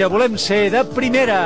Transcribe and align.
Ja 0.00 0.06
volem 0.08 0.38
ser 0.40 0.70
de 0.72 0.80
primera. 0.96 1.36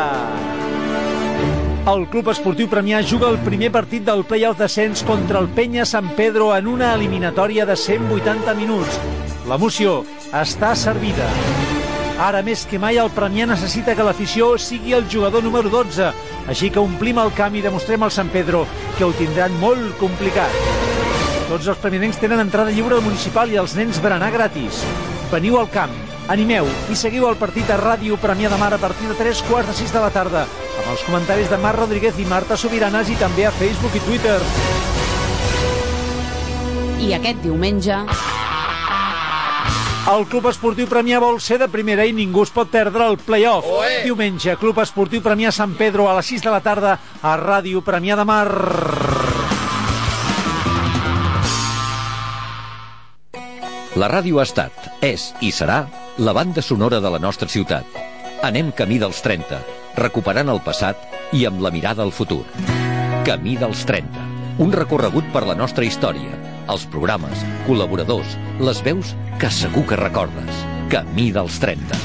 El 1.90 2.04
Club 2.06 2.28
Esportiu 2.30 2.68
Premià 2.70 3.00
juga 3.02 3.26
el 3.32 3.40
primer 3.42 3.72
partit 3.74 4.04
del 4.06 4.22
play-off 4.30 4.60
descens 4.62 5.02
contra 5.02 5.40
el 5.42 5.48
Penya 5.56 5.82
San 5.82 6.12
Pedro 6.14 6.52
en 6.54 6.68
una 6.70 6.92
eliminatòria 6.94 7.66
de 7.66 7.74
180 7.74 8.54
minuts. 8.54 9.00
L'emoció 9.50 9.96
està 10.30 10.70
servida. 10.78 11.26
Ara 12.28 12.44
més 12.46 12.62
que 12.70 12.78
mai 12.78 13.02
el 13.02 13.10
Premià 13.18 13.50
necessita 13.50 13.98
que 13.98 14.06
l'afició 14.06 14.52
sigui 14.54 14.94
el 14.94 15.10
jugador 15.10 15.42
número 15.42 15.66
12, 15.74 16.14
així 16.46 16.70
que 16.70 16.78
omplim 16.78 17.18
el 17.18 17.34
camp 17.34 17.58
i 17.58 17.66
demostrem 17.66 18.06
al 18.06 18.14
San 18.14 18.30
Pedro 18.30 18.68
que 18.94 19.02
ho 19.02 19.10
tindran 19.18 19.58
molt 19.58 19.98
complicat. 19.98 20.62
Tots 21.50 21.74
els 21.74 21.82
premianencs 21.82 22.22
tenen 22.22 22.46
entrada 22.46 22.70
lliure 22.70 23.02
al 23.02 23.08
municipal 23.10 23.50
i 23.50 23.58
els 23.58 23.74
nens 23.74 23.98
berenar 23.98 24.30
gratis. 24.30 24.86
Veniu 25.34 25.58
al 25.58 25.74
camp, 25.74 26.13
animeu 26.28 26.68
i 26.90 26.96
seguiu 26.96 27.26
el 27.28 27.36
partit 27.40 27.68
a 27.70 27.78
Ràdio 27.80 28.16
Premià 28.20 28.50
de 28.52 28.58
Mar 28.60 28.72
a 28.74 28.80
partir 28.80 29.08
de 29.10 29.16
3 29.18 29.42
quarts 29.48 29.68
de 29.70 29.76
6 29.82 29.92
de 29.92 30.04
la 30.04 30.12
tarda, 30.14 30.44
amb 30.44 30.92
els 30.92 31.02
comentaris 31.06 31.50
de 31.50 31.58
Marc 31.60 31.78
Rodríguez 31.82 32.18
i 32.18 32.28
Marta 32.28 32.56
Sobiranes 32.56 33.10
i 33.12 33.18
també 33.20 33.46
a 33.46 33.52
Facebook 33.54 33.96
i 33.96 34.04
Twitter. 34.06 34.38
I 37.04 37.12
aquest 37.18 37.44
diumenge... 37.44 38.00
El 40.04 40.26
Club 40.28 40.50
Esportiu 40.50 40.84
Premià 40.84 41.16
vol 41.16 41.38
ser 41.40 41.56
de 41.62 41.68
primera 41.72 42.04
i 42.04 42.12
ningú 42.12 42.42
es 42.44 42.52
pot 42.52 42.68
perdre 42.68 43.06
el 43.08 43.16
play-off. 43.16 43.64
Diumenge, 44.04 44.58
Club 44.60 44.82
Esportiu 44.84 45.24
Premià 45.24 45.48
Sant 45.48 45.72
Pedro 45.80 46.10
a 46.10 46.18
les 46.18 46.28
6 46.28 46.44
de 46.44 46.52
la 46.52 46.60
tarda 46.60 46.98
a 47.24 47.34
Ràdio 47.40 47.80
Premià 47.80 48.20
de 48.20 48.28
Mar. 48.28 49.13
La 53.94 54.08
ràdio 54.10 54.40
ha 54.40 54.44
estat, 54.48 54.74
és 55.06 55.28
i 55.38 55.52
serà 55.54 55.84
la 56.18 56.32
banda 56.34 56.62
sonora 56.66 56.98
de 56.98 57.10
la 57.14 57.20
nostra 57.22 57.46
ciutat. 57.46 57.86
Anem 58.42 58.72
camí 58.74 58.96
dels 58.98 59.20
30, 59.22 59.60
recuperant 60.00 60.50
el 60.50 60.58
passat 60.66 60.98
i 61.30 61.44
amb 61.46 61.62
la 61.62 61.70
mirada 61.70 62.02
al 62.02 62.10
futur. 62.10 62.42
Camí 63.28 63.54
dels 63.60 63.84
30. 63.86 64.24
Un 64.66 64.74
recorregut 64.74 65.30
per 65.30 65.44
la 65.46 65.54
nostra 65.54 65.86
història, 65.86 66.34
els 66.74 66.88
programes, 66.90 67.46
col·laboradors, 67.68 68.34
les 68.58 68.82
veus 68.82 69.14
que 69.38 69.52
segur 69.54 69.86
que 69.86 70.00
recordes. 70.02 70.66
Camí 70.90 71.30
dels 71.30 71.62
30. 71.62 72.02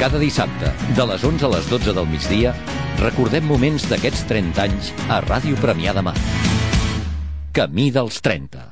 Cada 0.00 0.18
dissabte, 0.18 0.74
de 0.98 1.06
les 1.06 1.22
11 1.22 1.46
a 1.46 1.54
les 1.54 1.70
12 1.70 1.94
del 2.02 2.10
migdia, 2.10 2.56
recordem 2.98 3.46
moments 3.46 3.86
d'aquests 3.86 4.26
30 4.26 4.66
anys 4.66 4.90
a 5.06 5.22
Ràdio 5.22 5.54
Premià 5.62 5.94
de 5.94 6.02
Mar. 6.10 6.18
Camí 7.54 7.92
dels 7.94 8.18
30. 8.26 8.71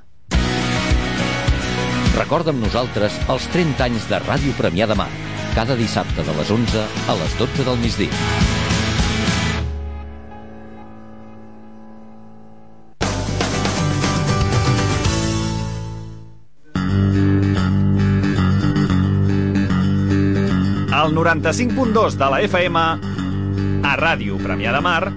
Recorda 2.11 2.51
amb 2.51 2.59
nosaltres 2.65 3.15
els 3.31 3.45
30 3.55 3.85
anys 3.87 4.07
de 4.11 4.19
Ràdio 4.25 4.53
Premià 4.59 4.87
de 4.91 4.97
Mar, 4.99 5.09
cada 5.55 5.77
dissabte 5.79 6.25
de 6.27 6.33
les 6.35 6.51
11 6.51 6.83
a 6.83 7.15
les 7.21 7.37
12 7.39 7.67
del 7.69 7.79
migdia. 7.79 8.11
Al 21.01 21.15
95.2 21.15 22.19
de 22.19 22.33
la 22.35 22.43
FM, 22.51 22.85
a 23.87 23.95
Ràdio 24.03 24.43
Premià 24.43 24.75
de 24.75 24.83
Mar, 24.85 25.15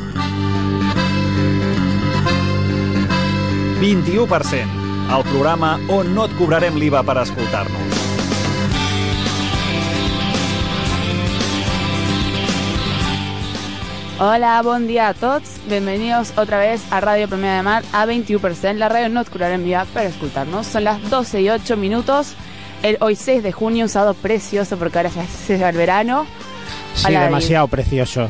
21%, 3.81 4.82
el 5.17 5.23
programa 5.29 5.79
on 5.89 6.15
no 6.15 6.25
et 6.25 6.31
cobrarem 6.37 6.77
l'IVA 6.79 7.03
per 7.05 7.19
escoltar-nos. 7.21 7.99
Hola, 14.19 14.61
buen 14.63 14.87
día 14.87 15.09
a 15.09 15.13
todos. 15.13 15.43
Bienvenidos 15.67 16.33
otra 16.37 16.57
vez 16.57 16.81
a 16.91 16.99
Radio 17.01 17.27
Premia 17.27 17.55
de 17.55 17.61
Mar 17.61 17.83
a 17.91 18.05
21%. 18.05 18.75
La 18.75 18.89
radio 18.89 19.09
no 19.09 19.21
et 19.21 19.29
curarem 19.29 19.63
vía 19.63 19.85
para 19.93 20.07
escucharnos. 20.07 20.65
Son 20.67 20.83
las 20.83 21.09
12 21.09 21.41
y 21.41 21.49
8 21.49 21.77
minutos. 21.77 22.33
El, 22.81 22.97
hoy 23.01 23.15
6 23.15 23.43
de 23.43 23.51
junio, 23.51 23.85
un 23.85 23.89
sábado 23.89 24.13
precioso 24.13 24.77
porque 24.77 24.97
ahora 24.97 25.09
ya 25.09 25.25
se 25.27 25.53
llega 25.53 25.69
el 25.69 25.77
verano. 25.77 26.25
Sí, 26.95 27.07
Hola, 27.07 27.25
demasiado 27.25 27.67
precioso. 27.67 28.29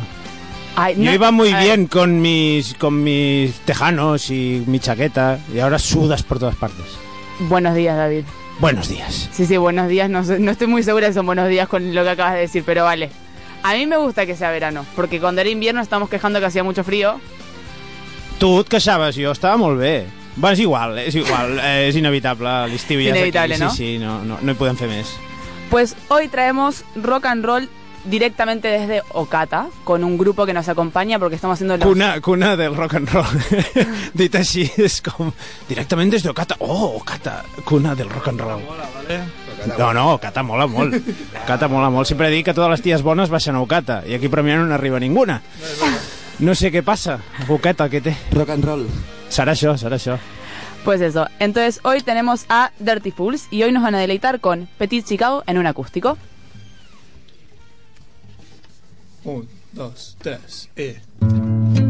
Ay, 0.75 0.95
Yo 0.95 1.03
no- 1.03 1.13
iba 1.13 1.31
muy 1.31 1.53
bien 1.53 1.88
con 1.88 2.22
mis 2.22 2.73
con 2.75 3.03
mis 3.03 3.53
tejanos 3.59 4.29
y 4.31 4.63
mi 4.66 4.79
chaqueta 4.79 5.39
y 5.53 5.59
ahora 5.59 5.78
sudas 5.78 6.23
por 6.23 6.39
todas 6.39 6.56
partes. 6.56 6.85
Buenos 7.41 7.75
días, 7.75 7.95
David. 7.97 8.23
Buenos 8.59 8.89
días. 8.89 9.29
Sí, 9.31 9.45
sí, 9.45 9.57
buenos 9.57 9.88
días. 9.88 10.09
No, 10.09 10.22
no 10.23 10.51
estoy 10.51 10.67
muy 10.67 10.83
segura 10.83 11.07
si 11.07 11.13
son 11.13 11.25
buenos 11.25 11.50
días 11.50 11.67
con 11.67 11.94
lo 11.94 12.03
que 12.03 12.09
acabas 12.09 12.33
de 12.33 12.39
decir, 12.41 12.63
pero 12.66 12.83
vale. 12.83 13.09
A 13.63 13.73
mí 13.73 13.85
me 13.88 13.97
gusta 13.97 14.25
que 14.25 14.35
sea 14.35 14.51
verano, 14.51 14.85
porque 14.95 15.19
cuando 15.19 15.41
era 15.41 15.50
invierno 15.50 15.81
estamos 15.81 16.09
quejando 16.09 16.39
que 16.39 16.45
hacía 16.47 16.63
mucho 16.63 16.83
frío. 16.83 17.19
Tu 18.39 18.59
et 18.59 18.67
queixaves, 18.67 19.16
jo 19.16 19.31
estava 19.31 19.56
molt 19.57 19.79
bé. 19.79 20.06
Bueno, 20.35 20.53
és 20.53 20.59
igual, 20.59 20.97
és 20.97 21.16
igual, 21.16 21.59
eh, 21.62 21.85
és 21.89 21.95
inevitable, 21.95 22.50
l'estiu 22.67 23.00
ja 23.00 23.13
és 23.16 23.35
aquí. 23.35 23.59
¿no? 23.62 23.69
Sí, 23.69 23.78
sí, 23.78 24.00
no, 24.00 24.23
no, 24.25 24.39
no 24.41 24.51
hi 24.51 24.56
podem 24.57 24.75
fer 24.75 24.89
més. 24.89 25.13
Pues 25.69 25.95
hoy 26.09 26.28
traemos 26.28 26.83
rock 26.95 27.25
and 27.28 27.45
roll 27.45 27.69
directamente 28.06 28.68
desde 28.68 29.02
Okata, 29.14 29.68
con 29.84 30.03
un 30.03 30.18
grupo 30.18 30.46
que 30.46 30.53
nos 30.53 30.68
acompaña 30.69 31.19
porque 31.19 31.36
estamos 31.36 31.56
haciendo 31.56 31.78
los... 31.78 31.88
Cuna, 31.88 32.19
cuna 32.22 32.56
del 32.56 32.75
rock 32.75 32.96
and 32.96 33.09
roll. 33.09 33.25
Dit 34.14 34.36
així, 34.36 34.66
és 34.78 35.00
com... 35.02 35.31
Directament 35.69 36.12
des 36.12 36.24
d'Ocata. 36.25 36.58
Oh, 36.59 36.97
Ocata, 37.00 37.44
cuna 37.63 37.96
del 37.96 38.09
rock 38.09 38.30
and 38.34 38.42
roll. 38.42 38.62
No, 39.78 39.94
no, 39.94 40.13
Ocata 40.16 40.44
mola 40.44 40.68
molt. 40.68 40.96
Ocata 41.44 41.69
mola 41.72 41.90
molt. 41.90 42.09
Sempre 42.09 42.30
dic 42.34 42.50
que 42.50 42.56
totes 42.56 42.75
les 42.75 42.86
ties 42.86 43.03
bones 43.06 43.31
baixen 43.31 43.56
a 43.56 43.63
Ocata 43.63 44.02
i 44.08 44.18
aquí 44.18 44.31
a 44.31 44.34
Premià 44.34 44.59
no 44.59 44.68
n'arriba 44.68 45.00
ninguna. 45.00 45.42
No 46.44 46.56
sé 46.58 46.74
què 46.74 46.84
passa. 46.84 47.19
Ocata, 47.47 47.88
què 47.90 48.03
té? 48.03 48.16
Rock 48.34 48.58
and 48.58 48.68
roll. 48.68 48.88
Serà 49.31 49.56
això, 49.56 49.78
serà 49.80 50.02
això. 50.02 50.19
Pues 50.84 51.00
eso, 51.00 51.28
entonces 51.40 51.80
hoy 51.84 52.02
tenemos 52.02 52.46
a 52.50 52.72
Dirty 52.78 53.12
Fools 53.12 53.47
y 53.50 53.63
hoy 53.63 53.72
nos 53.72 53.84
van 53.84 53.96
a 53.96 54.00
deleitar 54.00 54.42
con 54.42 54.68
Petit 54.78 55.06
Chicago 55.06 55.42
en 55.47 55.58
un 55.58 55.66
acústico. 55.66 56.18
Um, 59.25 59.45
dois, 59.72 60.17
três 60.19 60.69
e. 60.75 61.82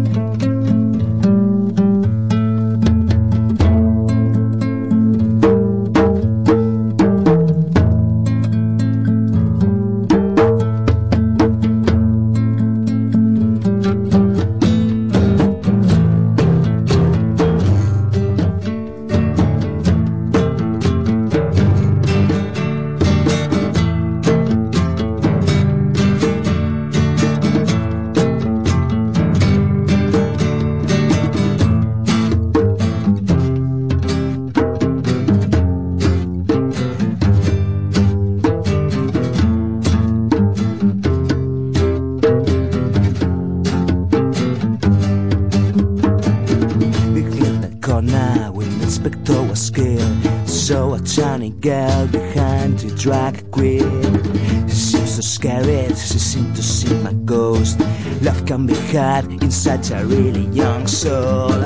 such 59.63 59.91
a 59.91 60.05
really 60.05 60.47
young 60.47 60.85
soul. 60.85 61.63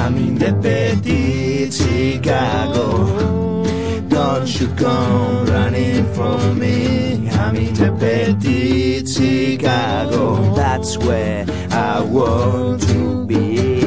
I'm 0.00 0.18
in 0.18 0.34
the 0.34 0.52
petit 0.52 1.70
Chicago. 1.70 2.84
Don't 4.06 4.60
you 4.60 4.68
come 4.74 5.46
running 5.46 6.04
from 6.12 6.58
me. 6.58 7.30
I'm 7.30 7.56
in 7.56 7.72
the 7.72 7.90
petit 7.98 9.06
Chicago. 9.06 10.54
That's 10.54 10.98
where 10.98 11.46
I 11.70 12.02
want 12.02 12.82
to 12.90 13.24
be. 13.24 13.80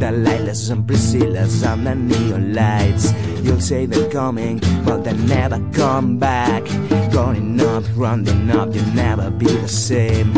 The 0.00 0.10
Lilas 0.24 0.70
and 0.70 0.86
Priscillas 0.86 1.62
and 1.70 1.86
the 1.86 1.94
neon 1.94 2.54
lights. 2.54 3.12
You'll 3.42 3.60
say 3.60 3.84
they're 3.84 4.10
coming, 4.10 4.62
but 4.86 5.04
they 5.04 5.12
never 5.12 5.60
come 5.74 6.16
back. 6.16 6.64
Going 7.12 7.60
up, 7.60 7.84
running 7.94 8.50
up, 8.50 8.74
you'll 8.74 8.94
never 8.94 9.30
be 9.30 9.44
the 9.44 9.68
same. 9.68 10.32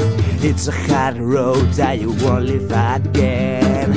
It's 0.47 0.69
a 0.69 0.73
hard 0.73 1.17
road 1.17 1.73
that 1.73 1.99
you 1.99 2.13
won't 2.23 2.45
live 2.45 2.71
again. 2.71 3.93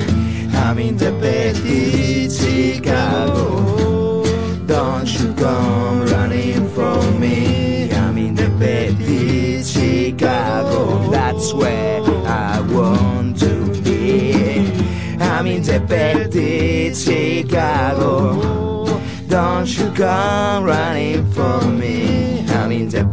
I'm 0.55 0.79
in 0.79 0.95
the 0.95 1.11
petty 1.19 2.29
Chicago. 2.29 4.23
Don't 4.65 5.07
you 5.19 5.33
come 5.33 6.05
running 6.05 6.69
from 6.69 7.19
me. 7.19 7.91
I'm 7.91 8.17
in 8.17 8.33
the 8.33 8.49
petty 8.57 9.61
Chicago. 9.61 11.11
That's 11.11 11.53
where 11.53 12.01
I 12.25 12.61
want 12.61 13.37
to 13.41 13.81
be. 13.83 14.71
I'm 15.19 15.47
in 15.47 15.63
the 15.63 15.81
petty 15.85 16.93
Chicago. 16.93 18.85
Don't 19.27 19.67
you 19.77 19.91
come 19.91 20.63
running 20.63 21.29
for 21.31 21.61
me. 21.67 22.47
I'm 22.51 22.71
in 22.71 22.87
the 22.87 23.03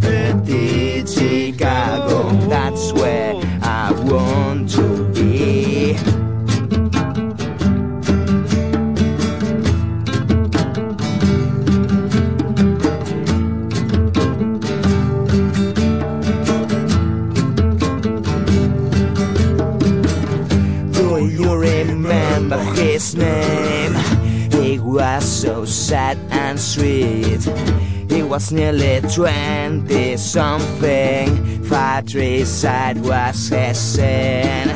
was 28.34 28.50
nearly 28.50 29.00
twenty 29.14 30.16
something. 30.16 31.28
Patricide 31.68 32.98
was 33.00 33.48
his 33.48 33.78
sin. 33.78 34.66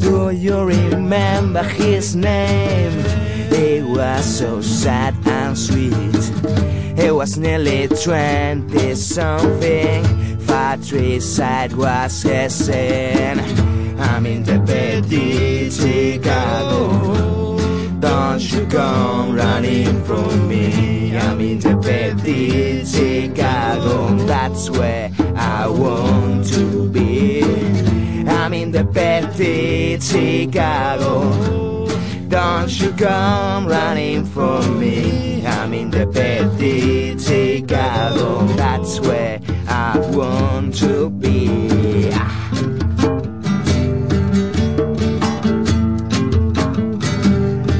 Do 0.00 0.30
you 0.30 0.64
remember 0.64 1.62
his 1.62 2.16
name? 2.16 2.90
He 3.48 3.80
was 3.82 4.24
so 4.38 4.60
sad 4.60 5.14
and 5.24 5.56
sweet. 5.56 6.05
Was 7.16 7.38
nearly 7.38 7.88
twenty 7.88 8.94
something. 8.94 10.04
Patricide 10.46 11.72
was 11.72 12.22
his 12.22 12.66
sin. 12.66 13.40
I'm 13.98 14.26
in 14.26 14.42
the 14.42 14.60
petty 14.60 15.70
Chicago. 15.70 17.58
Don't 18.00 18.52
you 18.52 18.66
come 18.66 19.34
running 19.34 20.04
from 20.04 20.46
me. 20.46 21.16
I'm 21.16 21.40
in 21.40 21.58
the 21.58 21.74
petty 21.78 22.84
Chicago. 22.84 24.14
That's 24.26 24.68
where 24.68 25.10
I 25.34 25.66
want 25.68 26.46
to 26.52 26.86
be. 26.90 27.42
I'm 28.28 28.52
in 28.52 28.72
the 28.72 28.84
petty 28.84 29.98
Chicago. 30.00 31.86
Don't 32.28 32.80
you 32.80 32.92
come 32.92 33.66
running 33.66 34.25
for 34.36 34.60
me. 34.72 35.46
I'm 35.46 35.72
in 35.72 35.90
the 35.90 36.06
petty 36.06 37.16
Chicago. 37.18 38.46
That's 38.54 39.00
where 39.00 39.40
I 39.66 39.98
want 40.12 40.74
to 40.80 41.08
be. 41.08 42.10
Ah. 42.12 42.32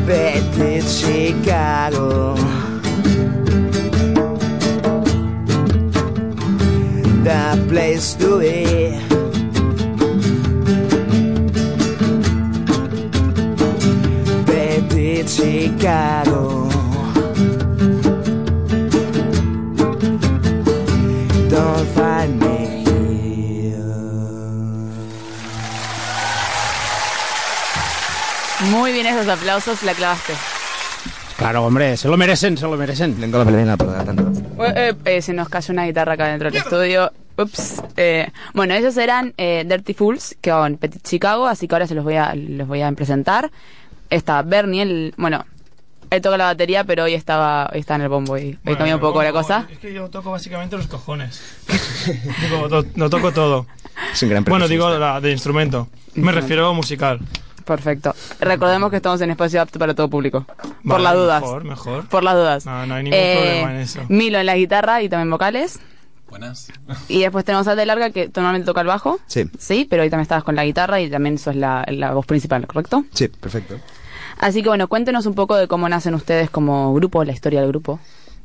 Petty 0.06 0.81
Chicago. 0.81 2.46
Aplausos, 29.37 29.83
la 29.83 29.94
clavaste. 29.94 30.33
Claro, 31.37 31.65
hombre, 31.65 31.97
se 31.97 32.09
lo 32.09 32.17
merecen, 32.17 32.56
se 32.56 32.65
lo 32.65 32.77
merecen. 32.77 33.15
Tengo 33.17 33.38
la 33.38 33.44
pelea 33.44 33.77
por 33.77 33.93
tanto. 34.05 34.33
Eh, 34.65 34.94
eh, 35.05 35.21
se 35.23 35.35
nos 35.35 35.49
cayó 35.49 35.73
una 35.73 35.85
guitarra 35.85 36.15
acá 36.15 36.29
dentro 36.29 36.50
del 36.50 36.61
estudio. 36.61 37.12
Ups. 37.37 37.83
Eh, 37.99 38.31
bueno, 38.55 38.73
ellos 38.75 38.97
eran 38.97 39.35
eh, 39.37 39.65
Dirty 39.69 39.93
Fools, 39.93 40.37
que 40.41 40.49
son 40.50 40.79
Petit 40.79 41.03
Chicago, 41.03 41.47
así 41.47 41.69
que 41.69 41.75
ahora 41.75 41.87
se 41.87 41.94
los 41.94 42.05
voy 42.05 42.15
a, 42.17 42.35
los 42.35 42.67
voy 42.67 42.81
a 42.81 42.91
presentar. 42.93 43.50
Está 44.09 44.41
Bernie, 44.41 44.81
el, 44.83 45.15
bueno, 45.19 45.44
él 46.09 46.23
toca 46.23 46.38
la 46.38 46.44
batería, 46.47 46.85
pero 46.85 47.05
hoy 47.05 47.12
estaba 47.12 47.69
hoy 47.71 47.81
está 47.81 47.97
en 47.97 48.03
el 48.03 48.09
bombo 48.09 48.38
y 48.38 48.59
hoy 48.65 48.77
cambió 48.77 48.94
un 48.94 49.00
poco 49.03 49.23
la 49.23 49.33
cosa. 49.33 49.67
Es 49.71 49.77
que 49.79 49.93
yo 49.93 50.09
toco 50.09 50.31
básicamente 50.31 50.79
los 50.79 50.87
cojones. 50.87 51.43
digo, 52.41 52.69
to- 52.71 52.87
lo 52.94 53.11
toco 53.11 53.33
todo. 53.33 53.67
Es 54.11 54.23
un 54.23 54.31
gran 54.31 54.44
Bueno, 54.44 54.69
digo 54.69 54.88
la, 54.97 55.21
de 55.21 55.33
instrumento. 55.33 55.88
Me 56.15 56.33
refiero 56.33 56.67
a 56.69 56.73
musical. 56.73 57.21
Perfecto. 57.67 58.15
Recordemos 58.41 58.91
que 58.91 58.97
estamos 58.97 59.21
en 59.21 59.31
espacio 59.31 59.61
apto 59.61 59.79
para 59.79 59.93
todo 59.95 60.09
público. 60.09 60.47
Por 60.87 61.01
las 61.01 61.15
dudas. 61.15 61.43
Mejor, 61.43 61.65
mejor. 61.65 62.09
Por 62.09 62.23
las 62.23 62.35
dudas. 62.35 62.65
No, 62.65 62.87
no 62.87 62.95
hay 62.95 63.03
ningún 63.03 63.19
Eh, 63.21 63.35
problema 63.37 63.75
en 63.75 63.81
eso. 63.81 64.01
Milo 64.09 64.39
en 64.39 64.47
la 64.47 64.57
guitarra 64.57 65.03
y 65.03 65.09
también 65.09 65.29
vocales. 65.31 65.79
Buenas. 66.31 66.69
Y 67.09 67.21
después 67.21 67.45
tenemos 67.45 67.67
a 67.69 67.75
De 67.75 67.85
Larga 67.87 68.11
que 68.11 68.31
normalmente 68.35 68.67
toca 68.67 68.81
el 68.81 68.87
bajo. 68.87 69.19
Sí, 69.27 69.45
Sí, 69.59 69.87
pero 69.91 70.03
hoy 70.03 70.11
también 70.11 70.23
estabas 70.23 70.45
con 70.45 70.55
la 70.57 70.65
guitarra 70.65 71.01
y 71.01 71.11
también 71.11 71.39
sos 71.39 71.55
la, 71.57 71.85
la 71.89 72.13
voz 72.13 72.25
principal, 72.27 72.67
¿correcto? 72.67 73.05
sí, 73.13 73.29
perfecto. 73.29 73.77
Así 74.39 74.62
que 74.62 74.69
bueno, 74.69 74.87
cuéntenos 74.89 75.27
un 75.27 75.35
poco 75.35 75.57
de 75.57 75.67
cómo 75.67 75.89
nacen 75.89 76.15
ustedes 76.15 76.51
como 76.51 76.93
grupo, 76.95 77.25
la 77.25 77.33
historia 77.33 77.61
del 77.61 77.71
grupo. 77.71 77.99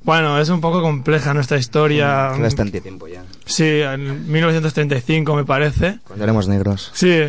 Bueno, 0.04 0.40
es 0.40 0.50
un 0.50 0.62
poco 0.62 0.82
compleja 0.82 1.34
nuestra 1.34 1.58
historia. 1.58 2.32
Hace 2.32 2.42
bastante 2.42 2.82
tiempo 2.82 3.08
ya. 3.08 3.24
Sí, 3.46 3.82
en 3.82 4.32
1935 4.32 5.36
me 5.36 5.44
parece. 5.44 6.00
Cuando 6.08 6.24
éramos 6.24 6.48
negros. 6.48 6.90
Sí. 6.94 7.26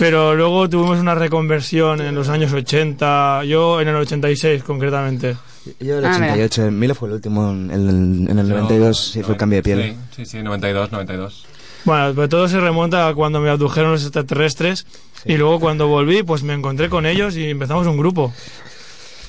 Pero 0.00 0.34
luego 0.34 0.66
tuvimos 0.68 0.98
una 0.98 1.14
reconversión 1.14 2.00
en 2.00 2.14
los 2.14 2.30
años 2.30 2.52
80, 2.54 3.44
yo 3.44 3.80
en 3.82 3.88
el 3.88 3.96
86 3.96 4.62
concretamente. 4.64 5.36
Yo 5.78 5.98
el 5.98 6.04
Ah, 6.06 6.14
mira. 6.18 6.32
88, 6.32 6.70
Milo 6.70 6.94
fue 6.94 7.08
el 7.08 7.14
último, 7.16 7.50
en 7.50 7.70
el, 7.70 8.30
en 8.30 8.38
el 8.38 8.48
92 8.48 9.10
sí 9.12 9.22
fue 9.22 9.34
el 9.34 9.38
cambio 9.38 9.58
de 9.58 9.62
piel. 9.62 9.82
Sí, 10.16 10.24
sí, 10.24 10.38
sí, 10.38 10.42
92, 10.42 10.90
92. 10.90 11.44
Bueno, 11.84 12.14
pues 12.14 12.30
todo 12.30 12.48
se 12.48 12.58
remonta 12.60 13.08
a 13.08 13.14
cuando 13.14 13.40
me 13.40 13.50
abdujeron 13.50 13.92
los 13.92 14.02
extraterrestres 14.02 14.86
y 15.26 15.36
luego 15.36 15.60
cuando 15.60 15.86
volví 15.86 16.22
pues 16.22 16.42
me 16.42 16.54
encontré 16.54 16.88
con 16.88 17.04
ellos 17.04 17.36
y 17.36 17.50
empezamos 17.50 17.86
un 17.86 17.98
grupo. 17.98 18.32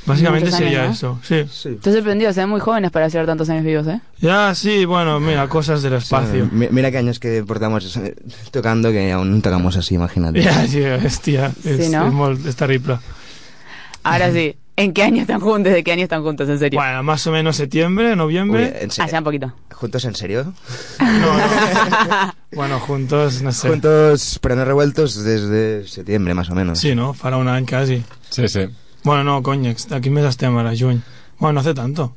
Básicamente 0.06 0.52
sería 0.52 0.84
años, 0.84 0.98
eso, 0.98 1.20
sí. 1.24 1.36
Estoy 1.36 1.94
sorprendido, 1.94 2.34
se 2.34 2.40
ven 2.40 2.50
muy 2.50 2.60
jóvenes 2.60 2.90
para 2.92 3.10
ser 3.10 3.26
tantos 3.26 3.50
años 3.50 3.64
vivos, 3.64 3.86
¿eh? 3.88 4.02
Ya, 4.20 4.54
sí, 4.56 4.86
bueno, 4.86 5.20
mira, 5.20 5.48
cosas 5.48 5.82
del 5.84 5.94
espacio. 5.94 6.48
Mi- 6.52 6.70
Mira 6.70 6.90
qué 6.92 6.98
años 6.98 7.20
que 7.20 7.44
portamos 7.44 8.00
tocando 8.52 8.92
que 8.92 9.12
aún 9.12 9.36
no 9.36 9.42
tocamos 9.42 9.78
así, 9.78 9.96
imagínate. 9.96 10.42
Ya, 10.42 10.66
sí, 10.68 10.84
hostia, 10.84 11.52
es, 11.64 11.86
Sí, 11.86 11.90
¿no? 11.90 12.08
es 12.08 12.14
molt- 12.14 12.46
es 12.48 12.56
terrible. 12.56 12.98
Ahora 14.04 14.32
sí, 14.32 14.56
¿en 14.76 14.94
qué 14.94 15.04
año 15.04 15.22
están 15.22 15.40
juntos? 15.40 15.72
¿De 15.72 15.84
qué 15.84 15.92
año 15.92 16.04
están 16.04 16.24
juntos, 16.24 16.50
en 16.50 16.58
serio? 16.58 16.80
Bueno, 16.80 17.04
más 17.04 17.26
o 17.28 17.32
menos 17.32 17.56
septiembre, 17.56 18.16
noviembre. 18.16 18.64
Uy, 18.76 18.84
¿en 18.84 18.90
serio? 18.92 19.08
Allá 19.10 19.18
un 19.20 19.24
poquito. 19.24 19.54
¿Juntos 19.72 20.06
en 20.06 20.16
serio? 20.16 20.54
Bueno, 22.54 22.80
juntos, 22.82 23.42
no 23.42 23.52
sé. 23.54 23.70
Juntos, 23.70 24.38
pero 24.42 24.56
no 24.58 24.66
revueltos 24.66 25.24
desde 25.24 25.88
septiembre, 25.88 26.34
más 26.34 26.50
o 26.50 26.56
menos. 26.56 26.80
Sí, 26.80 26.94
no? 26.96 27.14
Farà 27.14 27.38
un 27.38 27.48
any 27.48 27.66
quasi. 27.66 28.04
Sí, 28.30 28.48
sí. 28.50 28.68
Bueno, 29.04 29.24
no, 29.24 29.42
coño, 29.44 29.74
aquí 29.92 30.10
mes 30.10 30.26
estem 30.26 30.56
ara, 30.58 30.72
juny. 30.78 31.02
Bueno, 31.40 31.54
no 31.54 31.60
hace 31.62 31.74
tanto. 31.74 32.16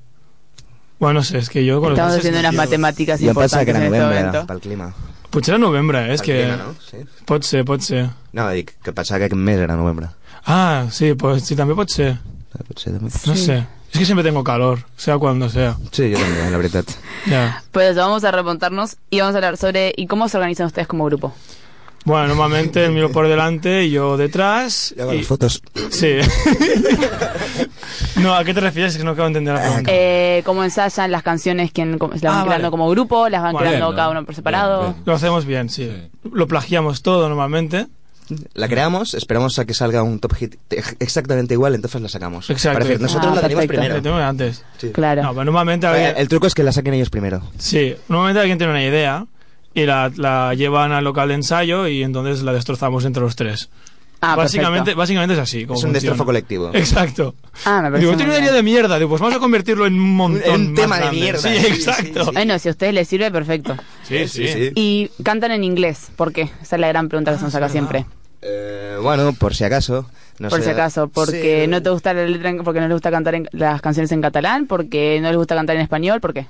Bueno, 1.00 1.20
no 1.20 1.24
sé, 1.24 1.38
és 1.38 1.48
que 1.48 1.60
jo... 1.68 1.80
con 1.80 1.92
Estamos 1.92 2.14
haciendo 2.16 2.38
me 2.40 2.48
unas 2.48 2.54
matemáticas 2.54 3.20
Jo 3.20 3.30
em 3.30 3.34
pensava 3.34 3.64
que 3.64 3.72
importantes 3.72 3.74
era 3.74 3.78
en 3.78 3.84
este 3.86 3.98
novembre, 3.98 4.24
momento. 4.24 4.46
pel 4.46 4.60
clima. 4.60 4.94
Potser 5.30 5.54
era 5.54 5.58
novembre, 5.58 5.98
eh? 6.06 6.14
és 6.14 6.22
que... 6.22 6.36
clima, 6.44 6.56
no? 6.56 6.74
Sí. 6.80 6.98
Pot 7.26 7.42
ser, 7.44 7.64
pot 7.64 7.80
ser. 7.82 8.10
No, 8.32 8.48
dic 8.50 8.76
que 8.82 8.92
pensava 8.92 9.18
que 9.18 9.24
aquest 9.26 9.40
mes 9.40 9.58
era 9.58 9.76
novembre. 9.76 10.08
Ah, 10.46 10.86
sí, 10.92 11.14
pues 11.14 11.42
sí, 11.44 11.56
també 11.56 11.74
pot 11.74 11.90
ser. 11.90 12.12
Eh, 12.54 12.62
Potser 12.68 12.92
també. 12.94 13.10
No 13.26 13.34
sé. 13.34 13.66
Es 13.92 13.98
que 13.98 14.04
siempre 14.06 14.24
tengo 14.24 14.42
calor, 14.44 14.80
sea 14.96 15.18
cuando 15.18 15.48
sea. 15.48 15.76
Sí, 15.90 16.12
jo 16.12 16.18
també, 16.20 16.50
la 16.50 16.58
veritat. 16.58 16.86
Ya. 17.26 17.62
Pues 17.72 17.96
vamos 17.96 18.24
a 18.24 18.30
remontarnos 18.30 18.96
y 19.10 19.20
vamos 19.20 19.34
a 19.34 19.38
hablar 19.38 19.56
sobre 19.56 19.92
y 19.96 20.06
cómo 20.06 20.28
se 20.28 20.36
organizan 20.36 20.66
ustedes 20.66 20.86
como 20.88 21.04
grupo. 21.06 21.32
Bueno, 22.04 22.28
normalmente 22.28 22.84
el 22.84 22.92
miro 22.92 23.10
por 23.10 23.28
delante 23.28 23.84
y 23.84 23.90
yo 23.90 24.16
detrás. 24.16 24.94
Y 24.96 25.00
hago 25.00 25.14
y- 25.14 25.18
las 25.18 25.26
fotos. 25.26 25.62
Sí. 25.90 26.16
no, 28.16 28.34
¿a 28.34 28.44
qué 28.44 28.54
te 28.54 28.60
refieres? 28.60 28.92
Es 28.92 28.98
que 28.98 29.04
no 29.04 29.10
acabo 29.12 29.24
de 29.24 29.28
entender 29.38 29.54
la 29.54 29.60
pregunta. 29.62 29.90
Eh, 29.92 30.42
¿Cómo 30.44 30.64
ensayan 30.64 31.10
las 31.10 31.22
canciones? 31.22 31.70
¿Quién 31.72 31.92
las 31.92 31.98
van 31.98 32.10
Ah, 32.12 32.18
creando 32.20 32.46
vale. 32.48 32.70
como 32.70 32.88
grupo? 32.90 33.28
¿Las 33.28 33.42
van 33.42 33.52
Bueno, 33.52 33.66
creando 33.68 33.86
bien, 33.88 33.96
cada 33.96 34.08
¿no? 34.08 34.12
uno 34.18 34.26
por 34.26 34.34
separado? 34.34 34.80
Bien, 34.80 34.92
bien. 34.94 35.02
Lo 35.06 35.14
hacemos 35.14 35.44
bien, 35.46 35.68
sí. 35.68 35.90
Lo 36.32 36.46
plagiamos 36.46 37.02
todo 37.02 37.28
normalmente. 37.28 37.86
La 38.54 38.68
creamos, 38.68 39.12
esperamos 39.12 39.58
a 39.58 39.66
que 39.66 39.74
salga 39.74 40.02
un 40.02 40.18
top 40.18 40.34
hit 40.36 40.54
exactamente 40.98 41.52
igual, 41.52 41.74
entonces 41.74 42.00
la 42.00 42.08
sacamos. 42.08 42.48
Exacto. 42.48 42.78
Para 42.78 42.88
decir, 42.88 43.02
nosotros 43.02 43.32
Ah, 43.32 43.36
la 43.36 43.42
tenemos 43.42 43.66
primero. 43.66 43.96
Lo 43.96 44.02
tengo 44.02 44.16
antes. 44.16 44.64
Sí. 44.78 44.90
Claro. 44.92 45.22
No, 45.22 45.32
pero 45.34 45.44
normalmente 45.44 45.86
alguien, 45.86 46.14
El 46.16 46.26
truco 46.28 46.46
es 46.46 46.54
que 46.54 46.62
la 46.62 46.72
saquen 46.72 46.94
ellos 46.94 47.10
primero. 47.10 47.42
sí, 47.58 47.94
normalmente 48.08 48.40
alguien 48.40 48.56
tiene 48.56 48.72
una 48.72 48.82
idea 48.82 49.26
y 49.74 49.84
la, 49.86 50.10
la 50.16 50.54
llevan 50.54 50.92
al 50.92 51.04
local 51.04 51.28
de 51.28 51.34
ensayo 51.34 51.86
y 51.88 52.02
entonces 52.02 52.42
la 52.42 52.52
destrozamos 52.52 53.04
entre 53.04 53.22
los 53.22 53.34
tres. 53.36 53.68
Ah, 54.26 54.36
básicamente, 54.36 54.76
perfecto. 54.92 54.98
básicamente 55.00 55.34
es 55.34 55.40
así. 55.40 55.66
como 55.66 55.78
Es 55.78 55.84
un 55.84 55.90
funciona. 55.90 55.92
destrozó 55.92 56.24
colectivo. 56.24 56.70
Exacto. 56.72 57.34
Ah, 57.66 57.82
me 57.82 57.90
parece 57.90 58.06
Digo, 58.06 58.16
tengo 58.16 58.30
una 58.32 58.40
idea 58.42 58.52
de 58.54 58.62
mierda. 58.62 58.96
Digo, 58.96 59.10
pues 59.10 59.20
vamos 59.20 59.36
a 59.36 59.38
convertirlo 59.38 59.84
en 59.84 59.94
un 60.00 60.14
montón. 60.16 60.42
En 60.54 60.60
un 60.62 60.72
más 60.72 60.80
tema 60.80 60.98
de 61.00 61.10
mierda, 61.10 61.40
Sí, 61.42 61.58
sí, 61.58 61.66
exacto. 61.66 62.24
sí, 62.24 62.30
Bueno, 62.32 62.58
si 62.58 62.68
a 62.68 62.70
ustedes 62.70 62.94
les 62.94 63.06
sirve, 63.06 63.30
perfecto. 63.30 63.76
Sí, 64.04 64.26
sí. 64.28 64.72
Y 64.76 65.10
cantan 65.22 65.50
en 65.50 65.62
inglés, 65.62 66.10
¿por 66.16 66.32
qué? 66.32 66.48
Esa 66.62 66.76
es 66.76 66.80
la 66.80 66.88
gran 66.88 67.10
pregunta 67.10 67.32
que 67.32 67.38
se 67.38 67.44
nos 67.44 67.52
saca 67.52 67.68
siempre. 67.68 68.06
Eh, 68.40 68.96
bueno, 69.02 69.34
por 69.34 69.54
si 69.54 69.64
acaso. 69.64 70.08
no 70.38 70.48
por 70.48 70.58
sé. 70.60 70.64
si 70.66 70.70
acaso, 70.70 71.08
porque 71.08 71.62
Sí. 71.64 71.70
no 71.70 71.82
te 71.82 71.90
gusta 71.90 72.14
la 72.14 72.24
letra, 72.24 72.52
porque 72.64 72.80
no 72.80 72.86
les 72.88 72.94
gusta 72.94 73.10
cantar 73.10 73.34
en- 73.34 73.48
las 73.52 73.82
canciones 73.82 74.10
en 74.12 74.22
catalán, 74.22 74.66
porque 74.66 75.18
no 75.20 75.28
les 75.28 75.36
gusta 75.36 75.54
cantar 75.54 75.76
en 75.76 75.82
español, 75.82 76.20
¿por 76.22 76.32
qué? 76.32 76.46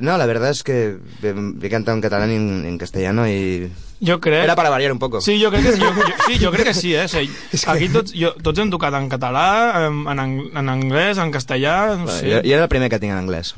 No, 0.00 0.18
la 0.18 0.26
verdad 0.26 0.50
es 0.50 0.62
que 0.64 0.96
he 1.22 1.70
cantado 1.70 1.96
en 1.96 2.02
catalán 2.02 2.30
y 2.32 2.34
en, 2.34 2.64
en 2.66 2.78
castellano 2.78 3.28
y... 3.28 3.70
Yo 4.00 4.20
creo. 4.20 4.42
Era 4.42 4.56
para 4.56 4.68
variar 4.68 4.90
un 4.92 4.98
poco. 4.98 5.20
Sí, 5.20 5.40
jo 5.42 5.50
crec 5.50 5.62
que 5.62 5.72
sí, 5.72 5.80
jo, 5.80 5.92
jo, 5.94 6.02
sí, 6.26 6.44
jo 6.44 6.50
crec 6.50 6.64
que 6.64 6.74
sí, 6.74 6.94
eh? 6.94 7.04
O 7.04 7.08
sigui, 7.08 7.30
aquí 7.66 7.88
tots, 7.88 8.12
jo, 8.12 8.32
tots 8.42 8.58
hem 8.58 8.68
tocat 8.68 8.92
en 8.98 9.06
català, 9.08 9.86
en, 9.86 10.02
en, 10.10 10.34
en 10.52 10.68
anglès, 10.68 11.16
en 11.22 11.30
castellà, 11.32 11.94
no 11.96 12.08
sé. 12.10 12.28
yo, 12.28 12.42
yo 12.42 12.54
era 12.58 12.64
el 12.64 12.68
primer 12.68 12.90
que 12.90 12.98
tenía 12.98 13.16
en 13.16 13.22
inglés. 13.24 13.54